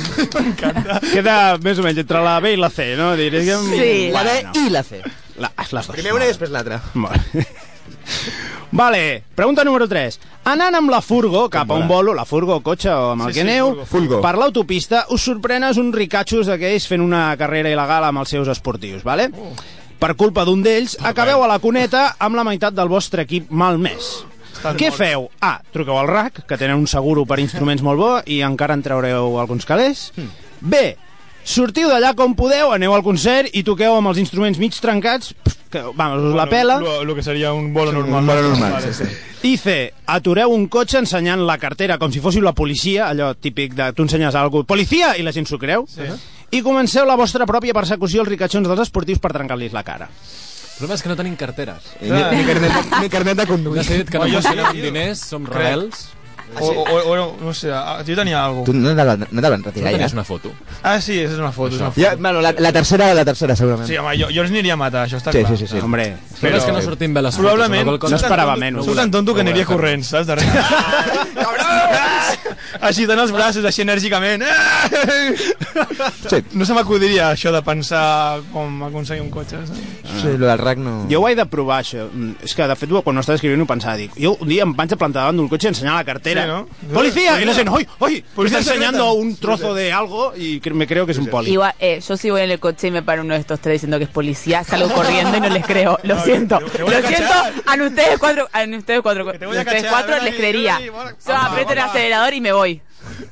queda 1.12 1.36
més 1.62 1.78
o 1.78 1.84
menys 1.84 2.00
entre 2.02 2.22
la 2.24 2.38
B 2.40 2.54
i 2.56 2.60
la 2.60 2.70
C, 2.72 2.94
no? 2.96 3.10
Diríem... 3.20 3.68
Sí. 3.74 3.90
la 4.14 4.22
B 4.24 4.36
i 4.64 4.68
la 4.72 4.82
C. 4.82 5.02
la, 5.36 5.52
les 5.58 5.72
dos. 5.74 5.90
Primer 5.94 6.14
una 6.16 6.24
i 6.24 6.32
després 6.32 6.50
l'altra. 6.54 6.80
Vale. 6.94 7.44
Vale, 8.70 9.22
pregunta 9.34 9.64
número 9.64 9.88
3. 9.88 10.18
Anant 10.44 10.74
amb 10.76 10.90
la 10.92 11.00
furgo 11.00 11.46
cap 11.48 11.70
a 11.70 11.74
un 11.78 11.86
bolo, 11.88 12.12
la 12.14 12.26
furgo, 12.28 12.60
cotxe 12.60 12.90
o 12.92 13.10
amb 13.14 13.22
el 13.26 13.32
Sí, 13.32 13.40
que 13.40 13.44
sí, 13.46 13.48
aneu, 13.48 13.68
furgo, 13.70 13.86
furgo. 13.86 14.20
per 14.20 14.34
l'autopista, 14.36 15.06
us 15.10 15.22
sorprenes 15.24 15.78
uns 15.80 15.94
ricatxos 15.96 16.46
d'aquells 16.50 16.86
fent 16.86 17.00
una 17.00 17.34
carrera 17.40 17.70
il·legal 17.72 18.04
amb 18.10 18.18
els 18.20 18.28
seus 18.28 18.48
esportius, 18.48 19.02
vale? 19.04 19.30
Per 19.98 20.14
culpa 20.16 20.44
d'un 20.44 20.62
d'ells, 20.62 20.98
acabeu 21.02 21.42
a 21.42 21.48
la 21.48 21.58
cuneta 21.58 22.16
amb 22.18 22.36
la 22.36 22.44
meitat 22.44 22.74
del 22.76 22.88
vostre 22.88 23.22
equip 23.24 23.48
malmès. 23.50 24.24
Estan 24.52 24.76
Què 24.76 24.90
morts. 24.92 24.98
feu? 24.98 25.30
A. 25.40 25.60
Truqueu 25.72 25.98
al 25.98 26.06
RAC, 26.08 26.44
que 26.46 26.56
tenen 26.58 26.76
un 26.76 26.86
seguro 26.86 27.24
per 27.24 27.38
instruments 27.40 27.82
molt 27.82 27.98
bo 27.98 28.12
i 28.26 28.42
encara 28.42 28.74
en 28.74 28.82
traureu 28.82 29.38
alguns 29.40 29.64
calés. 29.64 30.12
B. 30.60 30.96
Sortiu 31.42 31.88
d'allà 31.88 32.14
com 32.14 32.34
podeu, 32.36 32.72
aneu 32.72 32.92
al 32.94 33.02
concert 33.02 33.48
i 33.54 33.62
toqueu 33.64 33.94
amb 33.96 34.08
els 34.08 34.18
instruments 34.18 34.58
mig 34.58 34.74
trencats, 34.78 35.32
que, 35.68 35.82
vamos, 35.94 36.24
us 36.30 36.34
la 36.36 36.46
pela. 36.48 36.78
Lo, 36.80 37.04
lo 37.04 37.14
que 37.14 37.22
seria 37.22 37.52
un 37.52 37.72
bolo 37.72 37.92
normal. 37.92 38.20
Un 38.20 38.26
bolo 38.26 38.42
normal, 38.42 38.72
Vale, 38.72 38.92
sí, 38.92 39.04
sí. 39.04 39.48
I 39.48 39.56
C. 39.56 39.92
Atureu 40.06 40.50
un 40.50 40.66
cotxe 40.68 40.98
ensenyant 40.98 41.44
la 41.46 41.58
cartera 41.62 41.98
com 41.98 42.10
si 42.10 42.20
fóssiu 42.20 42.42
la 42.42 42.52
policia, 42.56 43.06
allò 43.08 43.34
típic 43.38 43.76
de 43.78 43.92
tu 43.94 44.02
ensenyes 44.02 44.34
a 44.34 44.42
algú, 44.42 44.64
policia, 44.66 45.14
i 45.16 45.22
la 45.22 45.32
gent 45.32 45.46
s'ho 45.46 45.58
creu. 45.62 45.86
Sí. 45.86 46.08
I 46.50 46.62
comenceu 46.64 47.04
la 47.06 47.16
vostra 47.16 47.46
pròpia 47.46 47.76
persecució 47.76 48.24
als 48.24 48.32
ricachons 48.32 48.66
dels 48.66 48.86
esportius 48.88 49.20
per 49.20 49.32
trencar-los 49.36 49.72
la 49.76 49.84
cara. 49.84 50.08
El 50.08 50.78
problema 50.80 50.94
és 50.94 51.02
que 51.02 51.10
no 51.10 51.16
tenim 51.18 51.34
carteres. 51.36 51.88
Ni, 52.00 52.10
ni, 52.10 52.44
carnet, 52.46 52.92
ni 53.02 53.08
carnet 53.10 53.40
de 53.40 53.46
conduir. 53.50 53.80
decidit 53.82 54.10
que 54.10 54.18
no 54.22 54.28
funcionem 54.30 54.64
amb 54.68 54.78
diners, 54.78 55.24
som 55.26 55.46
rebels. 55.46 56.06
O, 56.60 56.64
o, 56.64 56.82
o, 56.82 57.12
o, 57.12 57.36
no 57.44 57.52
sé, 57.54 57.68
jo 57.70 58.14
tenia 58.16 58.44
alguna 58.44 58.64
Tu 58.64 58.72
no 58.72 58.88
te 58.96 59.04
la- 59.04 59.16
no 59.16 59.26
te 59.26 59.40
la 59.42 59.50
van 59.50 59.62
retirar 59.62 59.90
ja? 59.92 59.96
tenies 59.98 60.12
una 60.14 60.24
foto. 60.24 60.50
Ah, 60.82 61.00
sí, 61.00 61.18
és 61.20 61.32
una 61.38 61.52
foto. 61.52 61.74
És 61.74 61.80
una 61.80 61.90
foto. 61.90 62.00
Ja, 62.00 62.16
bueno, 62.16 62.40
la, 62.40 62.54
la 62.58 62.72
tercera, 62.72 63.12
la 63.14 63.24
tercera, 63.24 63.54
segurament. 63.54 63.86
Sí, 63.88 63.96
home, 63.96 64.16
jo, 64.18 64.28
jo 64.34 64.42
els 64.42 64.50
aniria 64.50 64.72
a 64.74 64.80
matar, 64.80 65.06
això 65.06 65.18
està 65.20 65.30
Sí, 65.32 65.38
clar. 65.44 65.56
sí, 65.56 65.66
sí, 65.66 65.74
sí. 65.74 65.78
Hombre, 65.84 66.16
problema 66.40 66.58
és 66.58 66.64
que 66.64 66.72
no 66.72 66.82
sortim 66.82 67.14
bé 67.14 67.22
les 67.22 67.34
fotos. 67.36 67.50
Probablement, 67.52 67.86
No 67.92 67.98
cosa- 67.98 68.16
esperava 68.16 68.56
menys. 68.56 68.84
Soc 68.84 68.96
tan 68.96 69.10
tonto 69.10 69.34
que 69.34 69.44
No 69.44 69.50
aniria 69.50 69.66
corrents, 69.66 70.08
saps? 70.08 70.26
Darrere. 70.26 70.48
així 72.88 73.06
tant 73.08 73.18
els 73.22 73.32
braços, 73.34 73.64
així 73.64 73.82
enèrgicament. 73.82 74.44
Sí. 76.28 76.42
No 76.52 76.64
se 76.68 76.74
m'acudiria 76.76 77.30
això 77.32 77.52
de 77.54 77.62
pensar 77.66 78.40
com 78.52 78.82
aconseguir 78.88 79.22
un 79.24 79.30
cotxe. 79.32 79.60
Saps? 79.66 80.20
Sí, 80.22 80.34
lo 80.36 80.46
del 80.46 80.58
RAC 80.58 80.78
no... 80.82 80.94
Jo 81.10 81.20
ho 81.22 81.28
he 81.28 81.34
de 81.38 81.46
provar, 81.46 81.80
això. 81.84 82.06
Mm, 82.12 82.36
És 82.44 82.54
que, 82.56 82.66
de 82.68 82.76
fet, 82.78 82.92
quan 83.04 83.14
no 83.16 83.20
estava 83.24 83.36
escrivint 83.38 83.62
ho 83.62 83.66
pensava. 83.68 83.96
Dic, 84.00 84.14
jo 84.20 84.34
un 84.40 84.48
dia 84.48 84.64
em 84.66 84.72
vaig 84.76 84.92
a 84.94 84.98
plantar 85.00 85.24
davant 85.26 85.36
d'un 85.40 85.48
cotxe 85.50 85.68
i 85.68 85.72
ensenyar 85.72 85.96
la 85.98 86.04
cartera 86.06 86.37
¿no? 86.46 86.68
policía, 86.92 87.40
y 87.40 87.44
le 87.44 87.50
hacen, 87.52 87.68
¡ay, 87.68 87.86
ay! 88.00 88.14
Me 88.16 88.34
Policía 88.34 88.58
está 88.60 88.72
enseñando 88.72 89.12
un 89.12 89.36
trozo 89.36 89.74
de 89.74 89.92
algo 89.92 90.32
y 90.36 90.60
cre- 90.60 90.74
me 90.74 90.86
creo 90.86 91.06
que 91.06 91.12
es 91.12 91.18
un 91.18 91.26
poli. 91.26 91.50
Igual, 91.52 91.74
eh, 91.78 92.00
yo 92.06 92.16
si 92.16 92.30
voy 92.30 92.42
en 92.42 92.50
el 92.50 92.58
coche 92.60 92.88
y 92.88 92.90
me 92.90 93.02
para 93.02 93.22
uno 93.22 93.34
de 93.34 93.40
estos 93.40 93.60
tres 93.60 93.74
diciendo 93.74 93.98
que 93.98 94.04
es 94.04 94.10
policía, 94.10 94.64
salgo 94.64 94.88
corriendo 94.90 95.36
y 95.36 95.40
no 95.40 95.48
les 95.48 95.64
creo. 95.66 95.98
Lo 96.02 96.18
siento. 96.22 96.58
te 96.72 96.82
voy 96.82 96.94
a 96.94 97.00
Lo 97.00 97.08
siento. 97.08 97.32
A 97.66 97.74
ustedes 97.84 98.18
cuatro, 98.18 98.48
a 98.52 98.64
ustedes 98.64 99.00
cuatro, 99.02 99.28
a 99.28 99.32
ustedes 99.32 99.64
cachar, 99.64 99.90
cuatro 99.90 100.22
les 100.22 100.34
creería. 100.34 100.80
Yo 100.80 101.34
aprieto 101.36 101.72
el 101.72 101.78
acelerador 101.78 102.34
y 102.34 102.40
me 102.40 102.52
voy. 102.52 102.80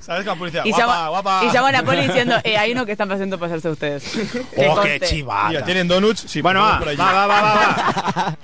¿Sabes 0.00 0.22
que 0.24 0.30
la 0.30 0.36
policía? 0.36 0.62
Y 0.64 0.70
guapa, 0.70 0.86
llamo, 0.86 1.10
guapa. 1.10 1.40
y 1.44 1.52
llamo 1.52 1.66
a 1.66 1.72
la 1.72 1.82
poli 1.82 2.02
diciendo, 2.06 2.36
eh, 2.44 2.56
hay 2.56 2.72
uno 2.72 2.84
que 2.86 2.92
están 2.92 3.08
pasando 3.08 3.38
pasarse 3.38 3.68
ustedes. 3.68 4.04
¡Oh, 4.56 4.80
qué 4.80 5.00
chivata! 5.00 5.48
Mira, 5.48 5.64
¿tienen 5.64 5.88
donuts? 5.88 6.24
Sí, 6.28 6.40
Bueno, 6.42 6.60
va, 6.60 6.78
por 6.78 6.88
allí. 6.88 6.96
va, 6.98 7.12
va, 7.12 7.26
va, 7.26 7.42
va, 8.16 8.36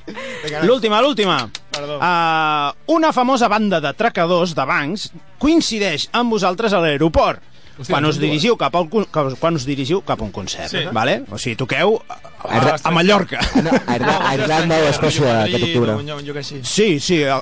va. 0.52 0.62
L'última, 0.64 1.00
l'última. 1.00 1.48
Perdó. 1.70 1.98
Uh, 1.98 2.94
una 2.94 3.12
famosa 3.12 3.48
banda 3.48 3.80
de 3.80 3.92
tracadors 3.94 4.54
de 4.54 4.64
bancs 4.64 5.10
coincideix 5.38 6.08
amb 6.12 6.30
vosaltres 6.32 6.72
a 6.72 6.80
l'aeroport. 6.80 7.40
Hòstia, 7.78 7.94
Quan 7.94 8.04
us, 8.04 8.16
dues. 8.18 8.20
dirigiu 8.28 8.56
cap 8.60 8.74
a 8.76 8.80
un, 8.84 8.88
con- 8.88 9.06
cap- 9.10 9.32
quan 9.40 9.56
us 9.56 9.64
dirigiu 9.64 10.02
cap 10.04 10.20
a 10.20 10.24
un 10.24 10.30
concert, 10.30 10.68
Sí. 10.70 10.84
vale? 10.92 11.22
O 11.30 11.38
sigui, 11.38 11.56
toqueu 11.56 11.96
a, 12.08 12.18
a, 12.44 12.76
a 12.84 12.90
Mallorca. 12.90 13.40
No, 13.62 13.70
a 13.70 13.96
Irla- 13.96 14.18
a 14.28 14.34
Irlanda 14.36 14.76
o 14.76 14.86
a 14.86 14.90
Escòcia 14.90 15.42
aquest 15.44 15.64
octubre. 15.64 16.42
Sí. 16.44 16.60
Sí, 16.62 17.00
sí. 17.00 17.22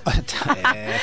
Eh, 0.74 0.98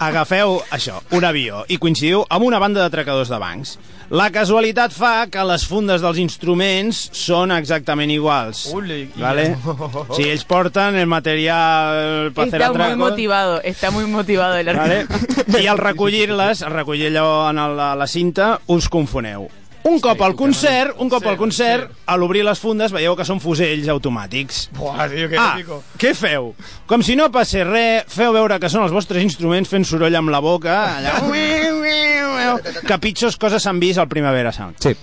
agafeu 0.00 0.60
això, 0.74 1.00
un 1.14 1.24
avió, 1.24 1.64
i 1.68 1.76
coincidiu 1.78 2.24
amb 2.28 2.44
una 2.46 2.58
banda 2.58 2.80
d'atracadors 2.84 3.28
de 3.30 3.38
bancs. 3.38 3.76
La 4.14 4.28
casualitat 4.30 4.92
fa 4.92 5.26
que 5.32 5.40
les 5.48 5.64
fundes 5.66 6.02
dels 6.04 6.18
instruments 6.20 6.98
són 7.16 7.52
exactament 7.56 8.10
iguals. 8.12 8.66
Uli, 8.74 9.02
i- 9.16 9.20
¿Vale? 9.20 9.56
Si 10.14 10.26
ells 10.28 10.44
porten 10.44 10.96
el 11.00 11.06
material 11.06 12.30
per 12.34 12.48
fer 12.50 12.60
Está 12.60 12.68
muy 12.72 12.82
atracos... 12.82 12.98
motivado, 12.98 13.60
está 13.62 13.90
muy 13.90 14.04
motivado 14.06 14.56
el 14.56 14.66
Vale? 14.76 15.06
I 15.60 15.66
al 15.66 15.78
recollir-les, 15.78 16.62
al 16.62 16.72
recollir 16.72 17.08
allò 17.16 17.50
en 17.50 17.58
el, 17.58 17.76
la 17.76 18.06
cinta, 18.06 18.53
us 18.68 18.88
confoneu. 18.88 19.48
Un 19.84 19.98
cop 20.00 20.20
al 20.24 20.32
concert, 20.32 20.94
un 21.04 21.10
cop 21.12 21.26
al 21.28 21.36
concert, 21.36 21.90
a 22.08 22.14
l'obrir 22.16 22.40
les 22.46 22.56
fundes 22.56 22.92
veieu 22.94 23.12
que 23.18 23.26
són 23.28 23.36
fusells 23.42 23.90
automàtics. 23.92 24.70
Buah, 24.72 25.04
tio, 25.12 25.28
que 25.28 25.36
Ah, 25.36 25.58
què 26.00 26.14
feu? 26.16 26.54
Com 26.88 27.02
si 27.04 27.16
no 27.20 27.26
passés 27.30 27.66
res, 27.68 28.06
feu 28.08 28.32
veure 28.32 28.56
que 28.62 28.70
són 28.72 28.86
els 28.86 28.94
vostres 28.96 29.20
instruments 29.22 29.68
fent 29.68 29.84
soroll 29.84 30.16
amb 30.16 30.32
la 30.32 30.40
boca, 30.40 30.78
allà... 30.96 31.18
Que 32.88 32.96
pitjors 33.02 33.36
coses 33.40 33.62
s'han 33.64 33.80
vist 33.82 33.98
al 33.98 34.08
Primavera 34.08 34.52
Sound. 34.54 34.78
Sí. 34.80 34.94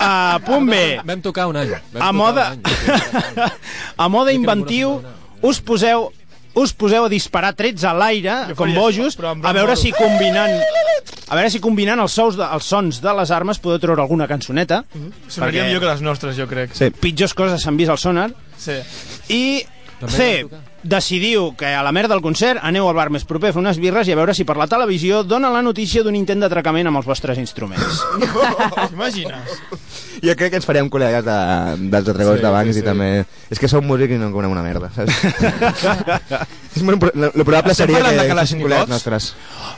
A 0.00 0.38
punt 0.44 0.68
B, 0.68 0.78
Vam 1.04 1.20
tocar 1.24 1.46
un 1.50 1.56
any. 1.56 1.72
Vam 1.92 2.02
a 2.04 2.12
moda, 2.12 2.44
un 2.54 2.62
any. 2.64 3.50
a 4.04 4.08
moda 4.12 4.32
inventiu, 4.32 4.98
us 5.42 5.60
poseu 5.60 6.08
us 6.54 6.72
poseu 6.72 7.04
a 7.04 7.08
disparar 7.12 7.52
trets 7.54 7.84
a 7.84 7.92
l'aire, 7.94 8.54
com 8.56 8.72
bojos, 8.74 9.16
això, 9.18 9.34
a 9.42 9.52
veure 9.52 9.76
si 9.76 9.92
combinant 9.92 10.54
a 11.28 11.36
veure 11.36 11.50
si 11.52 11.60
combinant 11.60 12.00
els, 12.00 12.12
sous 12.12 12.36
de, 12.38 12.44
els 12.44 12.64
sons 12.64 13.02
de 13.04 13.12
les 13.20 13.30
armes 13.30 13.58
podeu 13.60 13.78
treure 13.82 14.00
alguna 14.00 14.26
cançoneta. 14.26 14.82
Sonaria 15.28 15.62
Perquè- 15.62 15.66
millor 15.68 15.80
que 15.84 15.90
les 15.92 16.00
nostres, 16.00 16.36
jo 16.36 16.46
crec. 16.48 16.72
Sí. 16.74 16.88
Pitjors 16.90 17.34
coses 17.36 17.62
s'han 17.62 17.76
vist 17.76 17.90
al 17.92 17.98
sonar. 18.00 18.30
Sí. 18.56 18.78
I 19.28 19.42
També 20.00 20.16
C. 20.16 20.46
decidiu 20.82 21.56
que 21.58 21.66
a 21.74 21.82
la 21.82 21.90
merda 21.92 22.14
del 22.14 22.22
concert 22.22 22.60
aneu 22.62 22.86
al 22.88 22.94
bar 22.94 23.08
més 23.10 23.24
proper 23.26 23.50
a 23.50 23.52
fer 23.56 23.60
unes 23.60 23.80
birres 23.82 24.06
i 24.08 24.12
a 24.14 24.18
veure 24.18 24.34
si 24.34 24.44
per 24.46 24.54
la 24.56 24.68
televisió 24.70 25.24
dona 25.26 25.50
la 25.50 25.62
notícia 25.62 26.04
d'un 26.06 26.14
intent 26.14 26.40
d'atracament 26.44 26.86
amb 26.86 27.00
els 27.00 27.08
vostres 27.08 27.38
instruments. 27.42 28.02
T'imagines? 28.88 29.58
Jo 30.22 30.34
crec 30.38 30.50
que 30.50 30.58
ens 30.58 30.66
faríem 30.66 30.88
col·legues 30.90 31.22
de, 31.26 31.34
dels 31.90 32.08
atracadors 32.08 32.40
Sí, 32.40 32.46
de 32.46 32.50
bancs 32.54 32.72
sí, 32.74 32.78
i 32.78 32.82
sí. 32.82 32.86
també... 32.86 33.10
És 33.50 33.58
que 33.62 33.68
som 33.70 33.84
músics 33.86 34.14
i 34.14 34.18
no 34.18 34.30
en 34.30 34.50
una 34.50 34.62
merda, 34.62 34.90
saps? 34.94 35.14
és 36.78 36.82
molt, 36.86 36.98
pro- 37.02 37.12
lo, 37.14 37.30
lo 37.34 37.44
probable 37.46 37.72
Estem 37.74 37.86
seria 37.86 38.02
que 38.02 38.10
de 38.10 38.16
fossin 38.18 38.32
Kalashnikovs? 38.34 38.66
col·legues 38.70 38.92
nostres. 38.94 39.28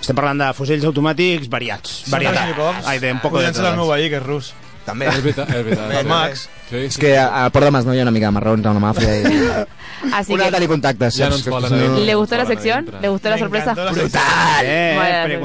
Estem 0.01 0.17
parlant 0.17 0.41
de 0.45 0.49
fusells 0.57 0.85
automàtics 0.89 1.49
variats. 1.53 2.03
Varietat. 2.13 2.57
Ai, 2.87 2.99
de 3.01 3.13
un 3.13 3.21
poco 3.25 3.39
de 3.41 3.49
Podríem 3.51 3.57
ser 3.61 3.73
el 3.73 3.79
meu 3.81 3.89
veí, 3.93 4.09
que 4.13 4.21
és 4.21 4.27
rus. 4.27 4.53
També. 4.91 5.09
És 5.09 5.23
veritat, 5.25 5.51
és 5.51 5.65
veritat. 5.65 5.93
El 6.01 6.07
Max. 6.11 6.49
Sí, 6.71 6.77
És 6.87 6.99
que 7.03 7.17
a- 7.19 7.45
al 7.45 7.51
Port 7.51 7.65
de 7.67 7.71
Masnou 7.75 7.95
hi 7.95 7.99
ha 7.99 8.03
una 8.07 8.13
mica 8.15 8.27
de 8.27 8.33
marrons 8.37 8.67
amb 8.67 8.79
la 8.81 8.93
màfia 8.93 9.17
i... 9.21 9.67
Así 10.15 10.33
Una 10.33 10.45
de 10.45 10.51
que, 10.51 10.55
tenir 10.55 10.69
contactes, 10.69 11.17
Ja 11.19 11.27
no 11.29 11.37
saps? 11.37 11.47
ens 11.47 11.51
volen 11.51 11.71
No- 11.91 11.97
ahí. 11.97 12.07
¿le 12.07 12.15
gustó 12.15 12.37
la 12.37 12.47
sección? 12.47 12.87
¿Le 13.03 13.09
gustó 13.09 13.29
la 13.31 13.39
sorpresa? 13.39 13.75
sección. 13.75 14.23
Eh. 14.65 15.41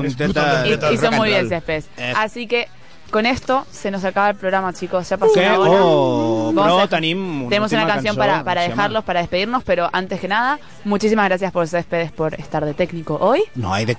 Hizo 0.94 1.12
muy 1.12 1.30
bien 1.30 1.50
Céspedes. 1.50 1.86
Eh. 1.98 2.14
Así 2.16 2.48
que 2.48 2.68
con 3.16 3.26
esto 3.26 3.66
se 3.72 3.92
nos 3.92 4.04
acaba 4.04 4.30
el 4.32 4.36
programa, 4.36 4.74
chicos. 4.74 5.08
Ya 5.08 5.16
pasó 5.16 5.32
Què? 5.34 5.48
una 5.48 5.58
hora. 5.60 5.80
Oh, 5.86 6.52
Vamos 6.54 6.84
a- 6.84 6.88
tenim 6.90 7.48
Tenemos 7.48 7.72
una 7.72 7.88
canción 7.88 8.18
para, 8.18 8.44
para 8.44 8.64
dejarlos, 8.64 9.06
para 9.06 9.22
despedirnos, 9.22 9.64
pero 9.64 9.90
antes 9.94 10.20
que 10.20 10.28
nada, 10.28 10.60
muchísimas 10.84 11.24
gracias 11.30 11.54
por 11.54 11.66
Céspedes 11.66 12.12
por 12.12 12.34
estar 12.34 12.66
de 12.66 12.74
técnico 12.74 13.18
hoy. 13.22 13.42
No, 13.56 13.74
hay 13.74 13.86
de? 13.86 13.96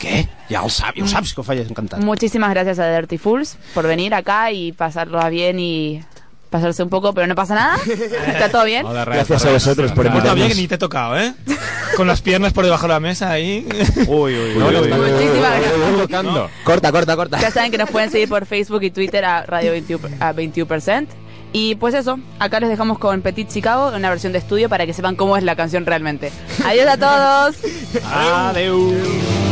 Ja 0.51 0.63
el 0.63 0.71
saps, 0.71 0.99
ja 0.99 1.05
ho 1.05 1.09
saps 1.09 1.33
que 1.33 1.43
falles 1.43 1.71
encantat. 1.71 2.01
Muchísimas 2.01 2.51
gracias 2.51 2.79
a 2.79 2.95
Dirty 2.95 3.17
Fools 3.17 3.57
por 3.73 3.87
venir 3.87 4.13
acá 4.13 4.53
y 4.53 4.73
pasarlo 4.73 5.19
bien 5.31 5.59
y 5.61 6.03
pasarse 6.51 6.83
un 6.83 6.89
poco, 6.89 7.13
pero 7.13 7.27
no 7.27 7.35
pasa 7.35 7.55
nada. 7.55 7.77
¿Está 8.27 8.49
todo 8.51 8.65
bien? 8.65 8.87
Gracias 8.87 9.45
a 9.45 9.51
vosotros 9.53 9.93
por 9.93 10.07
Está 10.07 10.19
bien 10.35 10.47
invitarnos. 10.47 10.49
que 10.49 10.61
ni 10.63 10.69
te 10.69 10.75
he 10.75 10.79
tocado, 10.79 11.19
¿eh? 11.19 11.35
Con 11.97 12.07
las 12.07 12.21
piernas 12.23 12.53
por 12.53 12.65
debajo 12.65 12.83
de 12.87 12.93
la 12.93 13.01
mesa 13.01 13.31
ahí. 13.31 13.67
Uy, 14.07 14.39
uy, 14.39 14.55
No, 14.59 14.69
uy, 14.69 14.77
uy. 14.77 14.89
no, 14.89 14.97
Muchísimas 14.97 15.51
gracias. 15.51 15.73
Estamos 15.73 16.01
tocando. 16.03 16.51
Corta, 16.65 16.93
corta, 16.93 17.17
corta. 17.17 17.41
Ya 17.41 17.51
saben 17.51 17.71
que 17.71 17.79
nos 17.79 17.91
pueden 17.91 18.11
seguir 18.11 18.29
por 18.29 18.45
Facebook 18.47 18.83
y 18.83 18.91
Twitter 18.91 19.25
a 19.25 19.43
Radio 19.43 19.73
21, 19.73 20.09
a 20.21 20.33
21%. 20.33 21.07
Y 21.53 21.77
pues 21.77 21.95
eso, 21.95 22.19
acá 22.39 22.61
les 22.61 22.69
dejamos 22.69 22.99
con 22.99 23.23
Petit 23.23 23.49
Chicago, 23.49 23.93
una 23.97 24.11
versión 24.11 24.33
de 24.33 24.39
estudio 24.41 24.69
para 24.69 24.85
que 24.85 24.93
sepan 24.93 25.15
cómo 25.17 25.37
es 25.37 25.43
la 25.45 25.57
canción 25.57 25.87
realmente. 25.87 26.31
Adiós 26.67 26.87
a 26.89 26.97
todos. 26.99 27.57
Adeu. 28.13 29.46